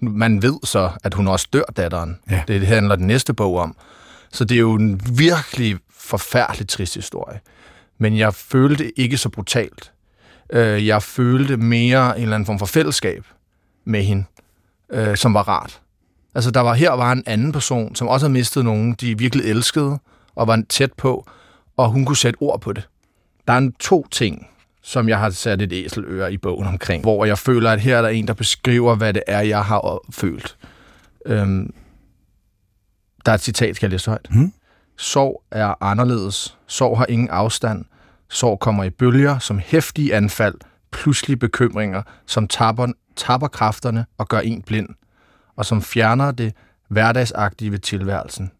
Man 0.00 0.42
ved 0.42 0.58
så, 0.64 0.90
at 1.04 1.14
hun 1.14 1.28
også 1.28 1.48
dør, 1.52 1.62
datteren. 1.76 2.18
Ja. 2.30 2.42
Det 2.48 2.66
handler 2.66 2.96
den 2.96 3.06
næste 3.06 3.34
bog 3.34 3.56
om. 3.58 3.76
Så 4.32 4.44
det 4.44 4.54
er 4.54 4.60
jo 4.60 4.74
en 4.74 5.00
virkelig 5.18 5.78
forfærdelig 5.90 6.68
trist 6.68 6.94
historie. 6.94 7.40
Men 7.98 8.18
jeg 8.18 8.34
følte 8.34 8.98
ikke 8.98 9.16
så 9.16 9.28
brutalt. 9.28 9.92
Øh, 10.52 10.86
jeg 10.86 11.02
følte 11.02 11.56
mere 11.56 12.16
en 12.16 12.22
eller 12.22 12.34
anden 12.34 12.46
form 12.46 12.58
for 12.58 12.66
fællesskab 12.66 13.24
med 13.84 14.02
hende, 14.02 14.24
øh, 14.90 15.16
som 15.16 15.34
var 15.34 15.48
rart. 15.48 15.80
Altså, 16.34 16.50
der 16.50 16.60
var 16.60 16.74
her 16.74 16.90
var 16.90 17.12
en 17.12 17.22
anden 17.26 17.52
person, 17.52 17.94
som 17.94 18.08
også 18.08 18.26
havde 18.26 18.32
mistet 18.32 18.64
nogen, 18.64 18.92
de 18.92 19.18
virkelig 19.18 19.44
elskede, 19.44 19.98
og 20.34 20.46
var 20.46 20.62
tæt 20.68 20.92
på, 20.92 21.26
og 21.76 21.90
hun 21.90 22.04
kunne 22.04 22.16
sætte 22.16 22.36
ord 22.40 22.60
på 22.60 22.72
det. 22.72 22.88
Der 23.48 23.52
er 23.52 23.58
en 23.58 23.72
to 23.72 24.06
ting, 24.10 24.46
som 24.82 25.08
jeg 25.08 25.18
har 25.18 25.30
sat 25.30 25.62
et 25.62 25.72
æseløre 25.72 26.32
i 26.32 26.36
bogen 26.36 26.66
omkring, 26.66 27.02
hvor 27.02 27.24
jeg 27.24 27.38
føler, 27.38 27.70
at 27.70 27.80
her 27.80 27.96
er 27.96 28.02
der 28.02 28.08
en, 28.08 28.28
der 28.28 28.34
beskriver, 28.34 28.94
hvad 28.94 29.12
det 29.12 29.22
er, 29.26 29.40
jeg 29.40 29.64
har 29.64 29.98
følt. 30.10 30.56
Øhm, 31.26 31.74
der 33.26 33.32
er 33.32 33.34
et 33.34 33.40
citat, 33.40 33.76
skal 33.76 33.86
jeg 33.86 33.90
læse 33.90 34.10
højt. 34.10 34.26
Hmm? 34.30 34.52
Sorg 34.96 35.42
er 35.50 35.74
anderledes. 35.80 36.58
Sorg 36.66 36.98
har 36.98 37.06
ingen 37.06 37.28
afstand. 37.30 37.84
Sorg 38.30 38.60
kommer 38.60 38.84
i 38.84 38.90
bølger 38.90 39.38
som 39.38 39.58
hæftige 39.58 40.14
anfald, 40.14 40.54
pludselige 40.92 41.36
bekymringer, 41.36 42.02
som 42.26 42.48
tapper, 42.48 42.86
tapper 43.16 43.48
kræfterne 43.48 44.06
og 44.18 44.28
gør 44.28 44.38
en 44.38 44.62
blind, 44.62 44.88
og 45.60 45.66
som 45.66 45.82
fjerner 45.82 46.30
det 46.30 46.52
hverdagsagtige 46.88 47.72
ved 47.72 47.78
tilværelsen. 47.78 48.50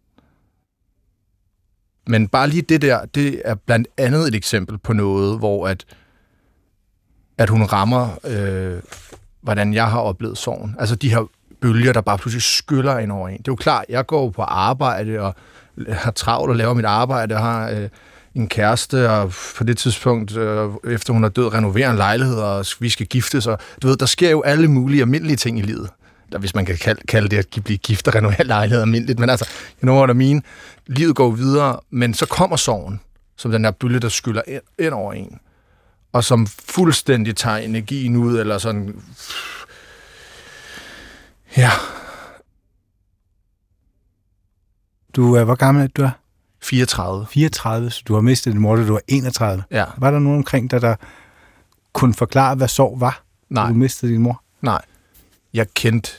Men 2.06 2.28
bare 2.28 2.48
lige 2.48 2.62
det 2.62 2.82
der, 2.82 3.04
det 3.04 3.42
er 3.44 3.54
blandt 3.54 3.88
andet 3.96 4.28
et 4.28 4.34
eksempel 4.34 4.78
på 4.78 4.92
noget, 4.92 5.38
hvor 5.38 5.68
at, 5.68 5.84
at 7.38 7.48
hun 7.48 7.62
rammer, 7.62 8.18
øh, 8.24 8.80
hvordan 9.40 9.74
jeg 9.74 9.90
har 9.90 10.00
oplevet 10.00 10.38
sorgen. 10.38 10.76
Altså 10.78 10.94
de 10.94 11.10
her 11.10 11.30
bølger, 11.60 11.92
der 11.92 12.00
bare 12.00 12.18
pludselig 12.18 12.42
skyller 12.42 12.98
ind 12.98 13.12
over 13.12 13.28
en. 13.28 13.38
Det 13.38 13.48
er 13.48 13.52
jo 13.52 13.56
klart, 13.56 13.84
jeg 13.88 14.06
går 14.06 14.30
på 14.30 14.42
arbejde 14.42 15.20
og 15.20 15.34
har 15.88 16.10
travlt 16.10 16.50
og 16.50 16.56
laver 16.56 16.74
mit 16.74 16.84
arbejde 16.84 17.34
og 17.34 17.40
har 17.40 17.70
øh, 17.70 17.88
en 18.34 18.48
kæreste, 18.48 19.10
og 19.10 19.32
på 19.56 19.64
det 19.64 19.78
tidspunkt, 19.78 20.36
øh, 20.36 20.70
efter 20.84 21.12
hun 21.12 21.24
er 21.24 21.28
død, 21.28 21.54
renoverer 21.54 21.90
en 21.90 21.96
lejlighed, 21.96 22.36
og 22.36 22.66
vi 22.80 22.88
skal 22.88 23.06
giftes. 23.06 23.46
Og, 23.46 23.58
du 23.82 23.88
ved, 23.88 23.96
der 23.96 24.06
sker 24.06 24.30
jo 24.30 24.42
alle 24.42 24.68
mulige 24.68 25.02
almindelige 25.02 25.36
ting 25.36 25.58
i 25.58 25.62
livet. 25.62 25.90
Der, 26.32 26.38
hvis 26.38 26.54
man 26.54 26.66
kan 26.66 26.76
kalde, 26.76 27.00
kalde 27.08 27.28
det 27.28 27.36
at 27.36 27.64
blive 27.64 27.78
gift 27.78 28.08
og 28.08 28.14
renovere 28.14 28.44
lejlighed 28.44 28.82
almindeligt. 28.82 29.18
Men 29.18 29.30
altså, 29.30 29.48
you 29.82 29.86
know 29.86 29.96
what 29.96 30.10
I 30.10 30.12
mean? 30.12 30.42
Livet 30.86 31.16
går 31.16 31.30
videre, 31.30 31.80
men 31.90 32.14
så 32.14 32.26
kommer 32.26 32.56
sorgen, 32.56 33.00
som 33.36 33.50
den 33.50 33.64
her 33.64 33.70
bølge, 33.70 34.00
der 34.00 34.08
skyller 34.08 34.42
ind, 34.78 34.92
over 34.92 35.12
en. 35.12 35.38
Og 36.12 36.24
som 36.24 36.46
fuldstændig 36.46 37.36
tager 37.36 37.56
energien 37.56 38.16
ud, 38.16 38.38
eller 38.38 38.58
sådan... 38.58 39.02
Ja. 41.56 41.70
Du 45.16 45.34
er, 45.34 45.44
hvor 45.44 45.54
gammel 45.54 45.84
er 45.84 45.88
du 45.88 46.02
er? 46.02 46.10
34. 46.62 47.26
34, 47.30 47.90
så 47.90 48.02
du 48.08 48.14
har 48.14 48.20
mistet 48.20 48.52
din 48.52 48.60
mor, 48.60 48.76
da 48.76 48.86
du 48.86 48.92
var 48.92 49.00
31. 49.08 49.62
Ja. 49.70 49.84
Var 49.98 50.10
der 50.10 50.18
nogen 50.18 50.38
omkring 50.38 50.70
dig, 50.70 50.80
der 50.80 50.96
kunne 51.92 52.14
forklare, 52.14 52.54
hvad 52.54 52.68
sorg 52.68 53.00
var, 53.00 53.22
Nej. 53.50 53.68
du 53.68 53.74
mistede 53.74 54.12
din 54.12 54.20
mor? 54.20 54.42
Nej. 54.62 54.82
Jeg 55.54 55.74
kendte, 55.74 56.12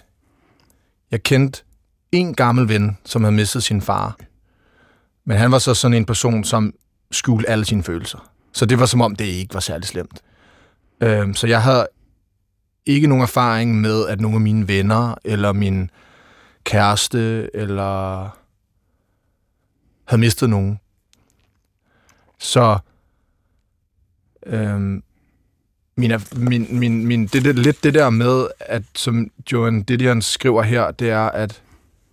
jeg 1.11 1.23
kendte 1.23 1.63
en 2.11 2.33
gammel 2.33 2.69
ven, 2.69 2.97
som 3.05 3.23
havde 3.23 3.35
mistet 3.35 3.63
sin 3.63 3.81
far. 3.81 4.17
Men 5.25 5.37
han 5.37 5.51
var 5.51 5.59
så 5.59 5.73
sådan 5.73 5.97
en 5.97 6.05
person, 6.05 6.43
som 6.43 6.73
skjulte 7.11 7.49
alle 7.49 7.65
sine 7.65 7.83
følelser. 7.83 8.31
Så 8.51 8.65
det 8.65 8.79
var 8.79 8.85
som 8.85 9.01
om, 9.01 9.15
det 9.15 9.25
ikke 9.25 9.53
var 9.53 9.59
særlig 9.59 9.87
slemt. 9.87 10.21
Øhm, 11.01 11.33
så 11.33 11.47
jeg 11.47 11.63
havde 11.63 11.87
ikke 12.85 13.07
nogen 13.07 13.21
erfaring 13.21 13.81
med, 13.81 14.07
at 14.07 14.21
nogle 14.21 14.35
af 14.35 14.41
mine 14.41 14.67
venner, 14.67 15.15
eller 15.23 15.51
min 15.51 15.89
kæreste, 16.63 17.49
eller 17.55 18.21
havde 20.05 20.19
mistet 20.19 20.49
nogen. 20.49 20.79
Så 22.39 22.77
øhm, 24.45 25.03
min, 26.01 26.11
min, 26.35 26.79
min, 26.79 27.05
min, 27.05 27.27
det, 27.27 27.45
det, 27.45 27.59
lidt 27.59 27.83
det 27.83 27.93
der 27.93 28.09
med, 28.09 28.47
at 28.59 28.83
som 28.95 29.31
Joan 29.51 29.83
Didion 29.83 30.21
skriver 30.21 30.61
her, 30.61 30.91
det 30.91 31.09
er, 31.09 31.29
at 31.29 31.61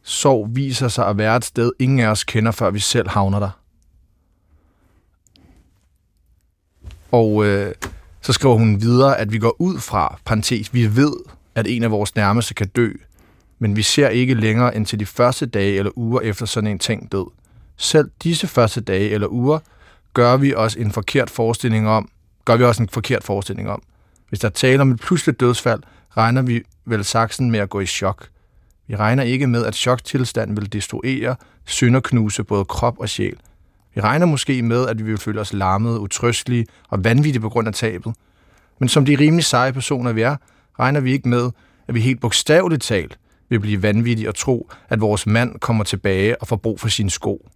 sorg 0.03 0.49
viser 0.51 0.89
sig 0.89 1.07
at 1.07 1.19
være 1.19 1.37
et 1.37 1.45
sted, 1.45 1.73
ingen 1.79 2.01
af 2.01 2.09
os 2.09 2.25
kender, 2.25 2.53
før 2.53 2.71
vi 2.71 2.79
selv 2.79 3.09
havner 3.09 3.39
der. 3.39 3.51
Og 7.13 7.47
øh, 7.47 7.75
så 8.21 8.33
skriver 8.33 8.55
hun 8.55 8.81
videre, 8.81 9.19
at 9.19 9.33
vi 9.33 9.39
går 9.39 9.57
ud 9.59 9.79
fra, 9.79 10.19
parentes, 10.25 10.75
vi 10.75 10.97
ved, 10.97 11.13
at 11.55 11.67
en 11.67 11.83
af 11.83 11.91
vores 11.91 12.17
nærmeste 12.17 12.55
kan 12.55 12.69
dø, 12.69 12.93
men 13.59 13.77
vi 13.77 13.83
ser 13.83 14.09
ikke 14.09 14.35
længere 14.35 14.77
end 14.77 14.87
til 14.87 15.01
de 15.01 15.07
første 15.07 15.47
dage 15.47 15.79
eller 15.79 15.91
uger 15.97 16.21
efter 16.21 16.47
sådan 16.47 16.71
en 16.71 16.79
ting 16.79 17.13
død. 17.13 17.27
Selv 17.77 18.11
disse 18.23 18.47
første 18.47 18.81
dage 18.81 19.11
eller 19.11 19.29
uger 19.29 19.59
gør 20.15 20.37
vi 20.37 20.55
os 20.55 20.75
en 20.75 20.93
forkert 20.93 21.31
forestilling 21.31 21.89
om, 21.89 22.09
gør 22.49 22.57
vi 22.57 22.65
også 22.65 22.83
en 22.83 22.89
forkert 22.89 23.25
forestilling 23.25 23.71
om. 23.71 23.83
Hvis 24.29 24.41
der 24.41 24.49
taler 24.49 24.81
om 24.81 24.91
et 24.91 25.01
pludseligt 25.01 25.41
dødsfald, 25.41 25.83
regner 26.17 26.43
vi 26.43 26.63
vel 26.85 27.05
saksen 27.05 27.51
med 27.51 27.61
at 27.61 27.71
gå 27.71 27.81
i 27.81 27.87
chok. 27.87 28.29
Vi 28.87 28.97
regner 28.97 29.23
ikke 29.23 29.47
med, 29.47 29.65
at 29.65 29.75
choktilstanden 29.75 30.57
vil 30.57 30.73
destruere, 30.73 31.37
sønderknuse 31.67 32.45
både 32.45 32.65
krop 32.65 32.99
og 32.99 33.09
sjæl. 33.09 33.37
Vi 33.95 34.01
regner 34.01 34.27
måske 34.27 34.63
med, 34.63 34.87
at 34.87 34.99
vi 34.99 35.03
vil 35.03 35.19
føle 35.19 35.41
os 35.41 35.53
larmede, 35.53 36.01
utrøstelige 36.01 36.67
og 36.89 37.05
vanvittige 37.05 37.41
på 37.41 37.49
grund 37.49 37.69
af 37.69 37.75
tabet. 37.75 38.15
Men 38.79 38.89
som 38.89 39.05
de 39.05 39.17
rimelig 39.19 39.45
seje 39.45 39.73
personer 39.73 40.13
vi 40.13 40.23
er, 40.23 40.37
regner 40.79 41.01
vi 41.01 41.13
ikke 41.13 41.29
med, 41.29 41.51
at 41.89 41.95
vi 41.95 42.01
helt 42.01 42.21
bogstaveligt 42.21 42.83
talt 42.83 43.19
vil 43.49 43.61
blive 43.61 43.83
vanvittige 43.83 44.29
og 44.29 44.35
tro, 44.35 44.71
at 44.89 45.01
vores 45.01 45.27
mand 45.27 45.61
kommer 45.61 45.85
tilbage 45.85 46.41
og 46.41 46.49
får 46.49 46.57
brug 46.57 46.81
for 46.81 46.89
sine 46.89 47.11
sko. 47.11 47.49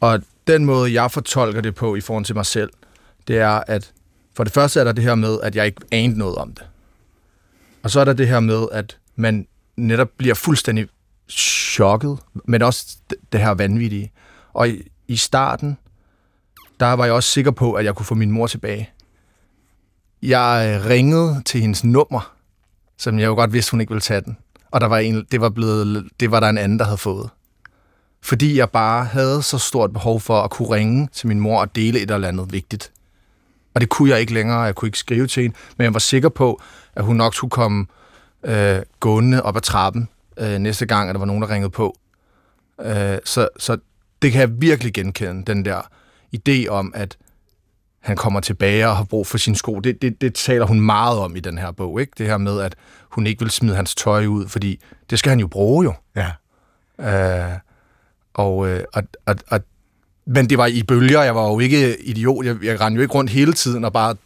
Og 0.00 0.22
den 0.46 0.64
måde, 0.64 0.92
jeg 0.92 1.10
fortolker 1.10 1.60
det 1.60 1.74
på 1.74 1.96
i 1.96 2.00
forhold 2.00 2.24
til 2.24 2.34
mig 2.34 2.46
selv, 2.46 2.70
det 3.28 3.38
er, 3.38 3.62
at 3.66 3.92
for 4.34 4.44
det 4.44 4.52
første 4.52 4.80
er 4.80 4.84
der 4.84 4.92
det 4.92 5.04
her 5.04 5.14
med, 5.14 5.38
at 5.42 5.56
jeg 5.56 5.66
ikke 5.66 5.80
anede 5.92 6.18
noget 6.18 6.36
om 6.36 6.52
det. 6.52 6.66
Og 7.82 7.90
så 7.90 8.00
er 8.00 8.04
der 8.04 8.12
det 8.12 8.28
her 8.28 8.40
med, 8.40 8.66
at 8.72 8.98
man 9.16 9.46
netop 9.76 10.08
bliver 10.16 10.34
fuldstændig 10.34 10.88
chokket, 11.28 12.18
men 12.44 12.62
også 12.62 12.96
det 13.32 13.40
her 13.40 13.50
vanvittige. 13.50 14.12
Og 14.52 14.68
i, 14.68 14.82
i 15.08 15.16
starten, 15.16 15.78
der 16.80 16.86
var 16.86 17.04
jeg 17.04 17.14
også 17.14 17.30
sikker 17.30 17.50
på, 17.50 17.72
at 17.72 17.84
jeg 17.84 17.94
kunne 17.94 18.06
få 18.06 18.14
min 18.14 18.30
mor 18.30 18.46
tilbage. 18.46 18.90
Jeg 20.22 20.82
ringede 20.84 21.42
til 21.46 21.60
hendes 21.60 21.84
nummer, 21.84 22.32
som 22.96 23.18
jeg 23.18 23.26
jo 23.26 23.34
godt 23.34 23.52
vidste, 23.52 23.70
hun 23.70 23.80
ikke 23.80 23.90
ville 23.90 24.00
tage 24.00 24.20
den. 24.20 24.36
Og 24.70 24.80
der 24.80 24.86
var 24.86 24.98
en, 24.98 25.26
det, 25.30 25.40
var 25.40 25.48
blevet, 25.48 26.08
det 26.20 26.30
var 26.30 26.40
der 26.40 26.48
en 26.48 26.58
anden, 26.58 26.78
der 26.78 26.84
havde 26.84 26.98
fået. 26.98 27.30
Fordi 28.22 28.58
jeg 28.58 28.70
bare 28.70 29.04
havde 29.04 29.42
så 29.42 29.58
stort 29.58 29.92
behov 29.92 30.20
for 30.20 30.42
at 30.42 30.50
kunne 30.50 30.70
ringe 30.70 31.08
til 31.12 31.28
min 31.28 31.40
mor 31.40 31.60
og 31.60 31.76
dele 31.76 32.00
et 32.00 32.10
eller 32.10 32.28
andet 32.28 32.52
vigtigt. 32.52 32.92
Og 33.76 33.80
det 33.80 33.88
kunne 33.88 34.10
jeg 34.10 34.20
ikke 34.20 34.34
længere, 34.34 34.60
jeg 34.60 34.74
kunne 34.74 34.88
ikke 34.88 34.98
skrive 34.98 35.26
til 35.26 35.42
hende, 35.42 35.56
men 35.76 35.84
jeg 35.84 35.94
var 35.94 35.98
sikker 35.98 36.28
på, 36.28 36.62
at 36.94 37.04
hun 37.04 37.16
nok 37.16 37.34
skulle 37.34 37.50
komme 37.50 37.86
øh, 38.44 38.78
gående 39.00 39.42
op 39.42 39.56
ad 39.56 39.60
trappen 39.60 40.08
øh, 40.36 40.58
næste 40.58 40.86
gang, 40.86 41.08
at 41.08 41.14
der 41.14 41.18
var 41.18 41.26
nogen, 41.26 41.42
der 41.42 41.50
ringede 41.50 41.70
på. 41.70 41.98
Øh, 42.80 43.18
så, 43.24 43.48
så 43.58 43.78
det 44.22 44.32
kan 44.32 44.40
jeg 44.40 44.60
virkelig 44.60 44.94
genkende, 44.94 45.44
den 45.44 45.64
der 45.64 45.80
idé 46.36 46.68
om, 46.68 46.92
at 46.94 47.16
han 48.00 48.16
kommer 48.16 48.40
tilbage 48.40 48.88
og 48.88 48.96
har 48.96 49.04
brug 49.04 49.26
for 49.26 49.38
sine 49.38 49.56
sko. 49.56 49.80
Det, 49.80 50.02
det, 50.02 50.20
det 50.20 50.34
taler 50.34 50.66
hun 50.66 50.80
meget 50.80 51.18
om 51.18 51.36
i 51.36 51.40
den 51.40 51.58
her 51.58 51.70
bog. 51.70 52.00
Ikke? 52.00 52.12
Det 52.18 52.26
her 52.26 52.38
med, 52.38 52.60
at 52.60 52.76
hun 53.10 53.26
ikke 53.26 53.40
vil 53.40 53.50
smide 53.50 53.76
hans 53.76 53.94
tøj 53.94 54.26
ud, 54.26 54.48
fordi 54.48 54.80
det 55.10 55.18
skal 55.18 55.30
han 55.30 55.40
jo 55.40 55.46
bruge 55.46 55.84
jo. 55.84 55.94
Ja. 56.16 56.30
Øh, 57.50 57.58
og, 58.34 58.68
øh, 58.68 58.84
og, 58.92 59.02
og, 59.26 59.36
og, 59.48 59.60
men 60.26 60.50
det 60.50 60.58
var 60.58 60.66
i 60.66 60.82
bølger. 60.82 61.22
Jeg 61.22 61.34
var 61.34 61.48
jo 61.48 61.58
ikke 61.58 62.02
idiot. 62.02 62.46
Jeg, 62.46 62.56
jeg 62.62 62.80
rendte 62.80 62.96
jo 62.96 63.02
ikke 63.02 63.14
rundt 63.14 63.30
hele 63.30 63.52
tiden 63.52 63.84
og 63.84 63.92
bare 63.92 64.16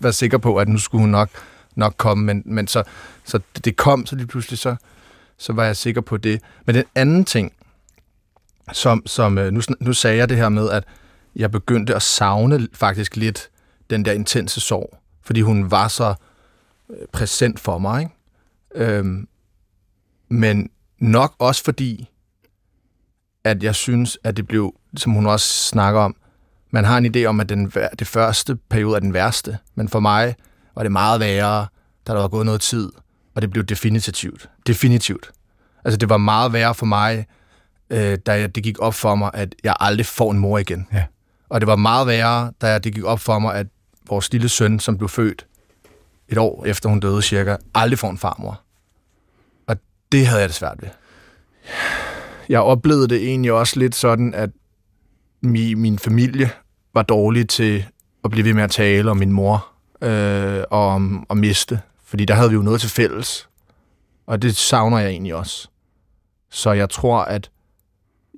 var 0.00 0.10
sikker 0.10 0.38
på, 0.38 0.56
at 0.56 0.68
nu 0.68 0.78
skulle 0.78 1.00
hun 1.00 1.10
nok, 1.10 1.30
nok 1.74 1.94
komme. 1.96 2.24
Men, 2.24 2.42
men 2.44 2.66
så, 2.66 2.82
så 3.24 3.40
det 3.64 3.76
kom, 3.76 4.06
så 4.06 4.16
lige 4.16 4.26
pludselig 4.26 4.58
så, 4.58 4.76
så 5.38 5.52
var 5.52 5.64
jeg 5.64 5.76
sikker 5.76 6.00
på 6.00 6.16
det. 6.16 6.40
Men 6.66 6.74
den 6.74 6.84
anden 6.94 7.24
ting, 7.24 7.52
som, 8.72 9.06
som 9.06 9.38
øh, 9.38 9.52
nu, 9.52 9.60
nu 9.80 9.92
sagde 9.92 10.16
jeg 10.16 10.28
det 10.28 10.36
her 10.36 10.48
med, 10.48 10.70
at 10.70 10.84
jeg 11.36 11.50
begyndte 11.50 11.94
at 11.94 12.02
savne 12.02 12.68
faktisk 12.72 13.16
lidt 13.16 13.48
den 13.90 14.04
der 14.04 14.12
intense 14.12 14.60
sorg, 14.60 14.98
fordi 15.22 15.40
hun 15.40 15.70
var 15.70 15.88
så 15.88 16.14
øh, 16.90 16.96
præsent 17.12 17.60
for 17.60 17.78
mig. 17.78 18.00
Ikke? 18.00 18.12
Øhm, 18.94 19.28
men 20.28 20.70
nok 20.98 21.34
også 21.38 21.64
fordi, 21.64 22.08
at 23.44 23.62
jeg 23.62 23.74
synes, 23.74 24.18
at 24.24 24.36
det 24.36 24.46
blev, 24.46 24.74
som 24.96 25.12
hun 25.12 25.26
også 25.26 25.68
snakker 25.68 26.00
om, 26.00 26.16
man 26.70 26.84
har 26.84 26.98
en 26.98 27.16
idé 27.16 27.24
om, 27.24 27.40
at 27.40 27.48
den, 27.48 27.72
det 27.98 28.06
første 28.06 28.56
periode 28.56 28.96
er 28.96 29.00
den 29.00 29.12
værste, 29.12 29.58
men 29.74 29.88
for 29.88 30.00
mig 30.00 30.34
var 30.74 30.82
det 30.82 30.92
meget 30.92 31.20
værre, 31.20 31.66
da 32.06 32.12
der 32.12 32.20
var 32.20 32.28
gået 32.28 32.46
noget 32.46 32.60
tid, 32.60 32.92
og 33.34 33.42
det 33.42 33.50
blev 33.50 33.64
definitivt. 33.64 34.48
Definitivt. 34.66 35.30
Altså, 35.84 35.96
det 35.96 36.08
var 36.08 36.16
meget 36.16 36.52
værre 36.52 36.74
for 36.74 36.86
mig, 36.86 37.26
øh, 37.90 38.18
da 38.26 38.46
det 38.46 38.62
gik 38.62 38.78
op 38.78 38.94
for 38.94 39.14
mig, 39.14 39.30
at 39.34 39.54
jeg 39.64 39.76
aldrig 39.80 40.06
får 40.06 40.30
en 40.30 40.38
mor 40.38 40.58
igen. 40.58 40.88
Ja. 40.92 41.04
Og 41.48 41.60
det 41.60 41.66
var 41.66 41.76
meget 41.76 42.06
værre, 42.06 42.52
da 42.60 42.78
det 42.78 42.94
gik 42.94 43.04
op 43.04 43.20
for 43.20 43.38
mig, 43.38 43.54
at 43.54 43.66
vores 44.08 44.32
lille 44.32 44.48
søn, 44.48 44.80
som 44.80 44.98
blev 44.98 45.08
født 45.08 45.46
et 46.28 46.38
år 46.38 46.64
efter 46.64 46.88
hun 46.88 47.00
døde 47.00 47.22
cirka, 47.22 47.56
aldrig 47.74 47.98
får 47.98 48.10
en 48.10 48.18
farmor. 48.18 48.60
Og 49.66 49.76
det 50.12 50.26
havde 50.26 50.40
jeg 50.40 50.48
det 50.48 50.56
svært 50.56 50.82
ved. 50.82 50.88
Jeg 52.48 52.60
oplevede 52.60 53.08
det 53.08 53.24
egentlig 53.28 53.52
også 53.52 53.78
lidt 53.78 53.94
sådan, 53.94 54.34
at 54.34 54.50
min, 55.46 55.78
min 55.78 55.98
familie 55.98 56.50
var 56.94 57.02
dårlig 57.02 57.48
til 57.48 57.86
at 58.24 58.30
blive 58.30 58.44
ved 58.44 58.54
med 58.54 58.62
at 58.62 58.70
tale 58.70 59.10
om 59.10 59.16
min 59.16 59.32
mor 59.32 59.66
øh, 60.02 60.64
og 60.70 60.88
om 60.88 61.26
at 61.30 61.36
miste. 61.36 61.80
Fordi 62.04 62.24
der 62.24 62.34
havde 62.34 62.50
vi 62.50 62.54
jo 62.54 62.62
noget 62.62 62.80
til 62.80 62.90
fælles. 62.90 63.48
Og 64.26 64.42
det 64.42 64.56
savner 64.56 64.98
jeg 64.98 65.10
egentlig 65.10 65.34
også. 65.34 65.68
Så 66.50 66.72
jeg 66.72 66.90
tror, 66.90 67.18
at 67.18 67.50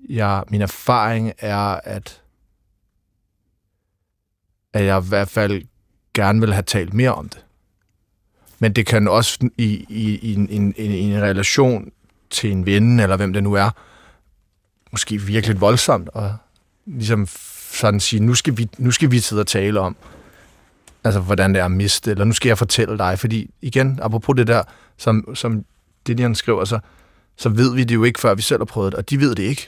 jeg, 0.09 0.45
min 0.49 0.63
erfaring 0.63 1.33
er, 1.39 1.81
at, 1.85 2.23
at 4.73 4.85
jeg 4.85 5.05
i 5.05 5.09
hvert 5.09 5.29
fald 5.29 5.63
gerne 6.15 6.41
vil 6.41 6.53
have 6.53 6.63
talt 6.63 6.95
mere 6.95 7.15
om 7.15 7.29
det. 7.29 7.45
Men 8.59 8.73
det 8.73 8.87
kan 8.87 9.09
også 9.09 9.51
i, 9.59 9.87
i, 9.89 10.19
i, 10.19 10.35
en, 10.35 10.49
en, 10.51 10.75
en 10.77 11.23
relation 11.23 11.93
til 12.31 12.53
en 12.53 12.67
ven, 12.67 13.01
eller 13.01 13.17
hvem 13.17 13.33
det 13.33 13.43
nu 13.43 13.53
er, 13.55 13.71
måske 14.93 15.21
virkelig 15.21 15.61
voldsomt, 15.61 16.09
og 16.09 16.37
ligesom 16.89 17.27
sådan 17.73 18.01
sige, 18.01 18.21
nu 18.21 18.35
skal 18.35 18.57
vi, 18.57 18.69
nu 18.79 18.91
skal 18.91 19.11
vi 19.11 19.19
sidde 19.19 19.41
og 19.41 19.47
tale 19.47 19.81
om, 19.81 19.97
altså 21.05 21.21
hvordan 21.21 21.55
det 21.55 21.61
er 21.61 21.65
at 21.65 21.71
miste, 21.71 22.11
eller 22.11 22.25
nu 22.25 22.33
skal 22.33 22.49
jeg 22.49 22.59
fortælle 22.59 22.99
dig, 22.99 23.19
fordi 23.19 23.51
igen, 23.63 23.99
apropos 24.03 24.37
det 24.37 24.47
der, 24.47 24.63
som, 24.97 25.35
som 25.35 25.65
Didion 26.07 26.35
skriver, 26.35 26.65
så, 26.65 26.79
så 27.37 27.49
ved 27.49 27.75
vi 27.75 27.85
det 27.85 27.95
jo 27.95 28.05
ikke, 28.05 28.21
før 28.21 28.35
vi 28.35 28.43
selv 28.43 28.61
har 28.61 28.65
prøvet 28.65 28.93
det, 28.93 28.99
og 28.99 29.11
de 29.11 29.21
ved 29.21 29.35
det 29.35 29.43
ikke. 29.43 29.67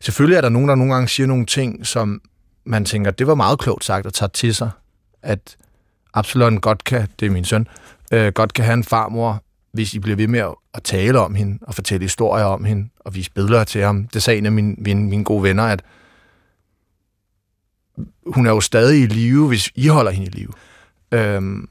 Selvfølgelig 0.00 0.36
er 0.36 0.40
der 0.40 0.48
nogen, 0.48 0.68
der 0.68 0.74
nogle 0.74 0.94
gange 0.94 1.08
siger 1.08 1.26
nogle 1.26 1.46
ting, 1.46 1.86
som 1.86 2.20
man 2.64 2.84
tænker, 2.84 3.10
det 3.10 3.26
var 3.26 3.34
meget 3.34 3.58
klogt 3.58 3.84
sagt 3.84 4.06
at 4.06 4.12
tage 4.12 4.28
til 4.28 4.54
sig, 4.54 4.70
at 5.22 5.56
Absalon 6.14 6.60
godt 6.60 6.84
kan, 6.84 7.08
det 7.20 7.26
er 7.26 7.30
min 7.30 7.44
søn, 7.44 7.68
øh, 8.12 8.32
godt 8.32 8.54
kan 8.54 8.64
have 8.64 8.74
en 8.74 8.84
farmor, 8.84 9.42
hvis 9.72 9.94
I 9.94 9.98
bliver 9.98 10.16
ved 10.16 10.28
med 10.28 10.40
at 10.74 10.82
tale 10.82 11.18
om 11.18 11.34
hende, 11.34 11.58
og 11.62 11.74
fortælle 11.74 12.04
historier 12.04 12.44
om 12.44 12.64
hende, 12.64 12.88
og 13.00 13.14
vise 13.14 13.30
billeder 13.30 13.64
til 13.64 13.82
ham. 13.82 14.08
Det 14.08 14.22
sagde 14.22 14.38
en 14.38 14.46
af 14.46 14.52
mine, 14.52 14.74
mine, 14.78 15.04
mine 15.04 15.24
gode 15.24 15.42
venner, 15.42 15.62
at 15.62 15.82
hun 18.26 18.46
er 18.46 18.50
jo 18.50 18.60
stadig 18.60 19.02
i 19.02 19.06
live, 19.06 19.48
hvis 19.48 19.70
I 19.74 19.86
holder 19.86 20.10
hende 20.10 20.26
i 20.26 20.30
live. 20.30 20.52
Øhm, 21.12 21.68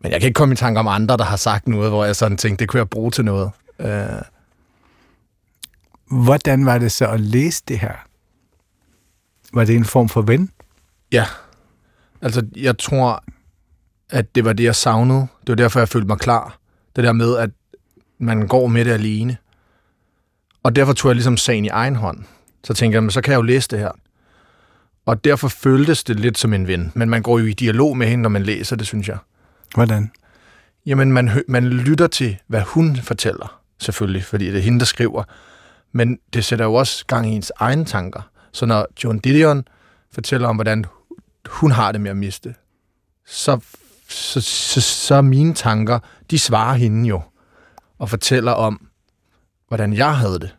men 0.00 0.12
jeg 0.12 0.20
kan 0.20 0.26
ikke 0.26 0.38
komme 0.38 0.52
i 0.52 0.56
tanke 0.56 0.80
om 0.80 0.88
andre, 0.88 1.16
der 1.16 1.24
har 1.24 1.36
sagt 1.36 1.68
noget, 1.68 1.90
hvor 1.90 2.04
jeg 2.04 2.16
sådan 2.16 2.36
tænkte, 2.36 2.62
det 2.62 2.68
kunne 2.68 2.78
jeg 2.78 2.90
bruge 2.90 3.10
til 3.10 3.24
noget. 3.24 3.50
Øh. 3.78 4.22
Hvordan 6.24 6.66
var 6.66 6.78
det 6.78 6.92
så 6.92 7.06
at 7.06 7.20
læse 7.20 7.62
det 7.68 7.78
her? 7.78 7.94
Var 9.52 9.64
det 9.64 9.76
en 9.76 9.84
form 9.84 10.08
for 10.08 10.22
ven? 10.22 10.50
Ja. 11.12 11.26
Altså, 12.22 12.46
jeg 12.56 12.78
tror, 12.78 13.24
at 14.10 14.34
det 14.34 14.44
var 14.44 14.52
det, 14.52 14.64
jeg 14.64 14.76
savnede. 14.76 15.20
Det 15.20 15.48
var 15.48 15.54
derfor, 15.54 15.80
jeg 15.80 15.88
følte 15.88 16.06
mig 16.08 16.18
klar. 16.18 16.58
Det 16.96 17.04
der 17.04 17.12
med, 17.12 17.36
at 17.36 17.50
man 18.18 18.48
går 18.48 18.66
med 18.66 18.84
det 18.84 18.90
alene. 18.90 19.36
Og 20.62 20.76
derfor 20.76 20.92
tog 20.92 21.08
jeg 21.08 21.14
ligesom 21.14 21.36
sagen 21.36 21.64
i 21.64 21.68
egen 21.68 21.96
hånd. 21.96 22.24
Så 22.64 22.74
tænkte 22.74 22.94
jeg, 22.94 23.02
men 23.02 23.10
så 23.10 23.20
kan 23.20 23.32
jeg 23.32 23.38
jo 23.38 23.42
læse 23.42 23.68
det 23.68 23.78
her. 23.78 23.92
Og 25.06 25.24
derfor 25.24 25.48
føltes 25.48 26.04
det 26.04 26.20
lidt 26.20 26.38
som 26.38 26.52
en 26.52 26.66
ven. 26.66 26.92
Men 26.94 27.10
man 27.10 27.22
går 27.22 27.38
jo 27.38 27.44
i 27.44 27.52
dialog 27.52 27.96
med 27.96 28.06
hende, 28.06 28.22
når 28.22 28.28
man 28.28 28.42
læser 28.42 28.76
det, 28.76 28.86
synes 28.86 29.08
jeg. 29.08 29.18
Hvordan? 29.74 30.10
Jamen, 30.86 31.12
man, 31.12 31.30
man 31.48 31.68
lytter 31.68 32.06
til, 32.06 32.36
hvad 32.46 32.62
hun 32.62 32.96
fortæller, 32.96 33.60
selvfølgelig, 33.78 34.24
fordi 34.24 34.46
det 34.46 34.56
er 34.56 34.62
hende, 34.62 34.78
der 34.78 34.84
skriver. 34.84 35.24
Men 35.92 36.18
det 36.32 36.44
sætter 36.44 36.64
jo 36.64 36.74
også 36.74 37.06
gang 37.06 37.32
i 37.32 37.36
ens 37.36 37.52
egne 37.56 37.84
tanker. 37.84 38.30
Så 38.52 38.66
når 38.66 38.86
John 39.04 39.18
Didion 39.18 39.68
fortæller 40.12 40.48
om, 40.48 40.56
hvordan 40.56 40.84
hun 41.46 41.70
har 41.70 41.92
det 41.92 42.00
med 42.00 42.10
at 42.10 42.16
miste, 42.16 42.54
så, 43.26 43.60
så, 44.08 44.40
så, 44.40 44.80
så 44.80 45.22
mine 45.22 45.54
tanker, 45.54 45.98
de 46.30 46.38
svarer 46.38 46.74
hende 46.74 47.08
jo, 47.08 47.20
og 47.98 48.10
fortæller 48.10 48.52
om, 48.52 48.88
hvordan 49.68 49.92
jeg 49.92 50.16
havde 50.16 50.38
det. 50.40 50.54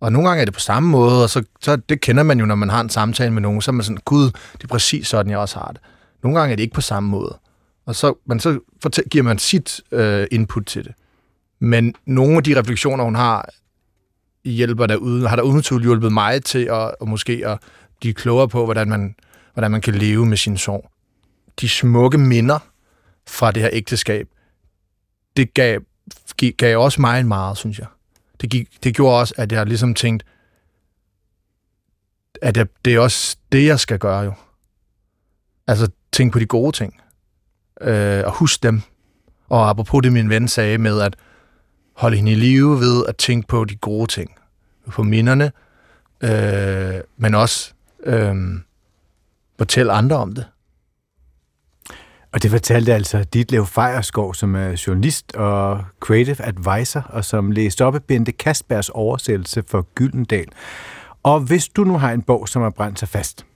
Og 0.00 0.12
nogle 0.12 0.28
gange 0.28 0.40
er 0.40 0.44
det 0.44 0.54
på 0.54 0.60
samme 0.60 0.88
måde, 0.88 1.22
og 1.22 1.30
så, 1.30 1.44
så 1.60 1.76
det 1.76 2.00
kender 2.00 2.22
man 2.22 2.40
jo, 2.40 2.46
når 2.46 2.54
man 2.54 2.70
har 2.70 2.80
en 2.80 2.88
samtale 2.88 3.30
med 3.32 3.42
nogen, 3.42 3.62
så 3.62 3.70
er 3.70 3.72
man 3.72 3.84
sådan, 3.84 4.00
gud, 4.04 4.30
det 4.52 4.64
er 4.64 4.68
præcis 4.68 5.08
sådan, 5.08 5.30
jeg 5.30 5.38
også 5.38 5.58
har 5.58 5.68
det. 5.68 5.80
Nogle 6.22 6.38
gange 6.38 6.52
er 6.52 6.56
det 6.56 6.62
ikke 6.62 6.74
på 6.74 6.80
samme 6.80 7.08
måde. 7.08 7.38
Og 7.86 7.96
så, 7.96 8.14
men 8.26 8.40
så 8.40 8.58
fortæ- 8.82 9.08
giver 9.10 9.24
man 9.24 9.38
sit 9.38 9.80
øh, 9.92 10.26
input 10.30 10.66
til 10.66 10.84
det. 10.84 10.92
Men 11.58 11.94
nogle 12.06 12.36
af 12.36 12.44
de 12.44 12.58
refleksioner, 12.58 13.04
hun 13.04 13.14
har, 13.14 13.48
hjælper 14.44 14.86
derude, 14.86 15.28
har 15.28 15.36
der 15.36 15.42
uden 15.42 15.62
tvivl 15.62 15.82
hjulpet 15.82 16.12
mig 16.12 16.44
til 16.44 16.64
at, 16.64 16.94
og 17.00 17.08
måske 17.08 17.42
at 17.46 17.58
blive 18.00 18.14
klogere 18.14 18.48
på, 18.48 18.64
hvordan 18.64 18.88
man, 18.88 19.14
hvordan 19.54 19.70
man 19.70 19.80
kan 19.80 19.94
leve 19.94 20.26
med 20.26 20.36
sin 20.36 20.58
sorg. 20.58 20.90
De 21.60 21.68
smukke 21.68 22.18
minder 22.18 22.58
fra 23.28 23.50
det 23.50 23.62
her 23.62 23.70
ægteskab, 23.72 24.28
det 25.36 25.54
gav, 25.54 25.80
gav 26.56 26.78
også 26.78 27.00
mig 27.00 27.20
en 27.20 27.28
meget, 27.28 27.58
synes 27.58 27.78
jeg. 27.78 27.86
Det, 28.40 28.50
gik, 28.50 28.84
det 28.84 28.94
gjorde 28.94 29.18
også, 29.18 29.34
at 29.36 29.52
jeg 29.52 29.66
ligesom 29.66 29.94
tænkte, 29.94 30.26
at 32.42 32.56
jeg, 32.56 32.66
det 32.84 32.94
er 32.94 33.00
også 33.00 33.36
det, 33.52 33.66
jeg 33.66 33.80
skal 33.80 33.98
gøre 33.98 34.20
jo. 34.20 34.32
Altså, 35.66 35.90
tænk 36.12 36.32
på 36.32 36.38
de 36.38 36.46
gode 36.46 36.72
ting. 36.72 37.00
Øh, 37.80 38.22
og 38.24 38.32
husk 38.32 38.62
dem. 38.62 38.82
Og 39.48 39.70
apropos 39.70 40.02
det, 40.02 40.12
min 40.12 40.30
ven 40.30 40.48
sagde 40.48 40.78
med 40.78 41.00
at 41.00 41.16
holde 41.92 42.16
hende 42.16 42.32
i 42.32 42.34
live 42.34 42.80
ved 42.80 43.04
at 43.08 43.16
tænke 43.16 43.48
på 43.48 43.64
de 43.64 43.76
gode 43.76 44.06
ting. 44.06 44.30
På 44.88 45.02
minderne, 45.02 45.52
øh, 46.20 47.00
men 47.16 47.34
også 47.34 47.72
øh, 48.02 48.36
fortælle 49.58 49.92
andre 49.92 50.16
om 50.16 50.34
det. 50.34 50.46
Og 52.32 52.42
det 52.42 52.50
fortalte 52.50 52.94
altså 52.94 53.24
Ditlev 53.24 53.66
Fejerskov, 53.66 54.34
som 54.34 54.54
er 54.54 54.82
journalist 54.86 55.36
og 55.36 55.84
creative 56.00 56.42
advisor, 56.42 57.00
og 57.00 57.24
som 57.24 57.50
læste 57.50 57.84
op 57.84 57.94
af 57.94 58.04
Bente 58.04 58.32
Kasbergs 58.32 58.88
oversættelse 58.88 59.62
for 59.68 59.86
Gyldendal. 59.94 60.46
Og 61.22 61.40
hvis 61.40 61.68
du 61.68 61.84
nu 61.84 61.98
har 61.98 62.12
en 62.12 62.22
bog, 62.22 62.48
som 62.48 62.62
har 62.62 62.70
brændt 62.70 62.98
sig 62.98 63.08
fast, 63.08 63.46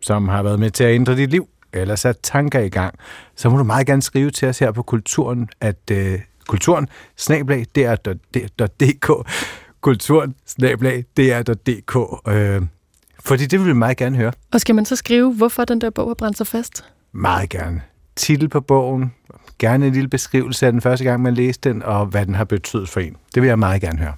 som 0.00 0.28
har 0.28 0.42
været 0.42 0.58
med 0.58 0.70
til 0.70 0.84
at 0.84 0.94
ændre 0.94 1.16
dit 1.16 1.30
liv, 1.30 1.48
eller 1.72 1.96
sat 1.96 2.16
tanker 2.22 2.60
i 2.60 2.68
gang, 2.68 2.94
så 3.36 3.50
må 3.50 3.56
du 3.58 3.64
meget 3.64 3.86
gerne 3.86 4.02
skrive 4.02 4.30
til 4.30 4.48
os 4.48 4.58
her 4.58 4.72
på 4.72 4.82
Kulturen, 4.82 5.48
at 5.60 5.90
uh, 5.92 5.98
kulturen, 6.46 6.88
snablag, 7.16 7.66
dr.dk, 7.76 9.30
kulturen, 9.80 10.34
snablag, 10.46 11.04
dr.dk, 11.16 11.96
uh, 11.96 12.66
fordi 13.20 13.46
det 13.46 13.60
vil 13.60 13.68
vi 13.68 13.72
meget 13.72 13.96
gerne 13.96 14.16
høre. 14.16 14.32
Og 14.52 14.60
skal 14.60 14.74
man 14.74 14.84
så 14.84 14.96
skrive, 14.96 15.32
hvorfor 15.34 15.64
den 15.64 15.80
der 15.80 15.90
bog 15.90 16.08
har 16.08 16.14
brændt 16.14 16.36
sig 16.36 16.46
fast? 16.46 16.84
Meget 17.12 17.48
gerne. 17.48 17.82
Titel 18.16 18.48
på 18.48 18.60
bogen, 18.60 19.12
gerne 19.58 19.86
en 19.86 19.92
lille 19.92 20.08
beskrivelse 20.08 20.66
af 20.66 20.72
den 20.72 20.80
første 20.80 21.04
gang, 21.04 21.22
man 21.22 21.34
læste 21.34 21.68
den, 21.68 21.82
og 21.82 22.06
hvad 22.06 22.26
den 22.26 22.34
har 22.34 22.44
betydet 22.44 22.88
for 22.88 23.00
en. 23.00 23.16
Det 23.34 23.42
vil 23.42 23.48
jeg 23.48 23.58
meget 23.58 23.80
gerne 23.80 23.98
høre. 23.98 24.14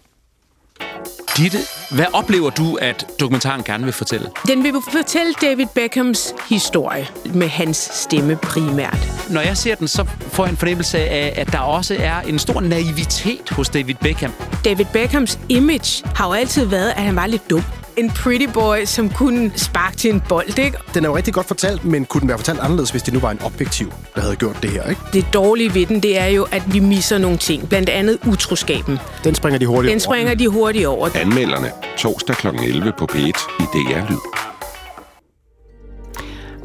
Ditte, 1.36 1.58
hvad 1.90 2.04
oplever 2.12 2.50
du, 2.50 2.74
at 2.74 3.06
dokumentaren 3.20 3.62
gerne 3.62 3.84
vil 3.84 3.92
fortælle? 3.92 4.30
Den 4.46 4.62
vil 4.62 4.74
fortælle 4.92 5.32
David 5.42 5.66
Beckhams 5.74 6.34
historie 6.48 7.06
med 7.34 7.48
hans 7.48 7.76
stemme 7.76 8.36
primært. 8.36 9.28
Når 9.30 9.40
jeg 9.40 9.56
ser 9.56 9.74
den, 9.74 9.88
så 9.88 10.04
får 10.20 10.44
jeg 10.44 10.50
en 10.50 10.56
fornemmelse 10.56 10.98
af, 10.98 11.34
at 11.36 11.52
der 11.52 11.58
også 11.58 11.96
er 12.00 12.20
en 12.20 12.38
stor 12.38 12.60
naivitet 12.60 13.50
hos 13.50 13.68
David 13.68 13.94
Beckham. 13.94 14.32
David 14.64 14.84
Beckhams 14.92 15.38
image 15.48 16.08
har 16.14 16.26
jo 16.26 16.32
altid 16.32 16.66
været, 16.66 16.88
at 16.90 17.02
han 17.02 17.16
var 17.16 17.26
lidt 17.26 17.50
dum 17.50 17.62
en 17.96 18.10
pretty 18.10 18.46
boy, 18.54 18.84
som 18.84 19.10
kunne 19.10 19.52
sparke 19.56 19.96
til 19.96 20.10
en 20.14 20.22
bold, 20.28 20.58
ikke? 20.58 20.78
Den 20.94 21.04
er 21.04 21.08
jo 21.08 21.16
rigtig 21.16 21.34
godt 21.34 21.46
fortalt, 21.46 21.84
men 21.84 22.04
kunne 22.04 22.20
den 22.20 22.28
være 22.28 22.38
fortalt 22.38 22.60
anderledes, 22.60 22.90
hvis 22.90 23.02
det 23.02 23.14
nu 23.14 23.20
var 23.20 23.30
en 23.30 23.42
objektiv, 23.42 23.92
der 24.14 24.20
havde 24.20 24.36
gjort 24.36 24.58
det 24.62 24.70
her, 24.70 24.88
ikke? 24.88 25.00
Det 25.12 25.26
dårlige 25.34 25.74
ved 25.74 25.86
den, 25.86 26.00
det 26.00 26.18
er 26.18 26.26
jo, 26.26 26.46
at 26.52 26.62
vi 26.74 26.80
misser 26.80 27.18
nogle 27.18 27.36
ting. 27.36 27.68
Blandt 27.68 27.88
andet 27.88 28.18
utroskaben. 28.26 28.98
Den 29.24 29.34
springer 29.34 29.58
de 29.58 29.66
hurtigt 29.66 29.92
Den 29.92 30.00
springer 30.00 30.30
over. 30.30 30.36
de 30.36 30.48
hurtigt 30.48 30.86
over. 30.86 31.08
Anmelderne. 31.14 31.70
Torsdag 31.98 32.36
kl. 32.36 32.46
11 32.46 32.92
på 32.98 33.08
P1 33.12 33.18
i 33.60 33.62
DR 33.62 34.10
Lyd. 34.10 34.16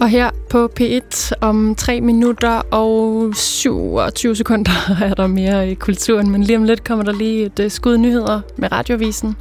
Og 0.01 0.09
her 0.09 0.29
på 0.49 0.69
P1 0.79 1.31
om 1.41 1.75
3 1.75 2.01
minutter 2.01 2.49
og 2.71 3.31
27 3.35 4.35
sekunder 4.35 4.71
er 5.09 5.13
der 5.13 5.27
mere 5.27 5.71
i 5.71 5.73
kulturen, 5.73 6.29
men 6.31 6.43
lige 6.43 6.57
om 6.57 6.63
lidt 6.63 6.83
kommer 6.83 7.05
der 7.05 7.11
lige 7.13 7.45
et 7.45 7.59
øh, 7.59 7.71
skud 7.71 7.97
nyheder 7.97 8.41
med 8.57 8.71
radiovisen. 8.71 9.35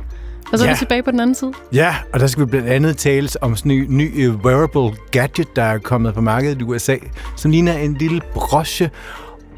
Og 0.52 0.58
så 0.58 0.64
ja. 0.64 0.70
er 0.70 0.74
vi 0.74 0.78
tilbage 0.78 1.02
på 1.02 1.10
den 1.10 1.20
anden 1.20 1.34
side. 1.34 1.52
Ja, 1.72 1.96
og 2.12 2.20
der 2.20 2.26
skal 2.26 2.40
vi 2.40 2.50
blandt 2.50 2.68
andet 2.68 2.96
tales 2.96 3.36
om 3.40 3.56
sådan 3.56 3.70
en 3.70 3.96
ny, 3.96 4.16
ny 4.16 4.30
wearable 4.30 4.98
gadget, 5.10 5.56
der 5.56 5.62
er 5.62 5.78
kommet 5.78 6.14
på 6.14 6.20
markedet 6.20 6.60
i 6.60 6.64
USA, 6.64 6.96
som 7.36 7.50
ligner 7.50 7.72
en 7.72 7.94
lille 7.94 8.20
broche, 8.34 8.90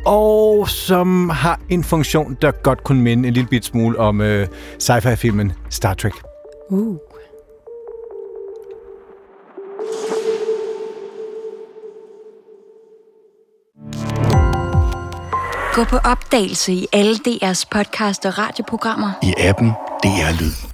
og 0.07 0.69
som 0.69 1.31
har 1.31 1.61
en 1.69 1.85
funktion, 1.85 2.37
der 2.43 2.51
godt 2.51 2.85
kunne 2.85 3.03
minde 3.03 3.29
en 3.29 3.35
lille 3.35 3.49
bit 3.49 3.65
smule 3.65 3.99
om 3.99 4.21
øh, 4.21 4.47
sci-fi-filmen 4.79 5.53
Star 5.71 5.95
Trek. 5.95 6.15
Uh. 6.71 6.97
Gå 15.73 15.85
på 15.85 15.97
opdagelse 15.97 16.73
i 16.73 16.87
alle 16.93 17.15
DR's 17.15 17.65
podcast 17.71 18.27
og 18.27 18.39
radioprogrammer. 18.39 19.11
I 19.23 19.35
appen 19.39 19.69
DR 20.03 20.41
Lyd. 20.41 20.68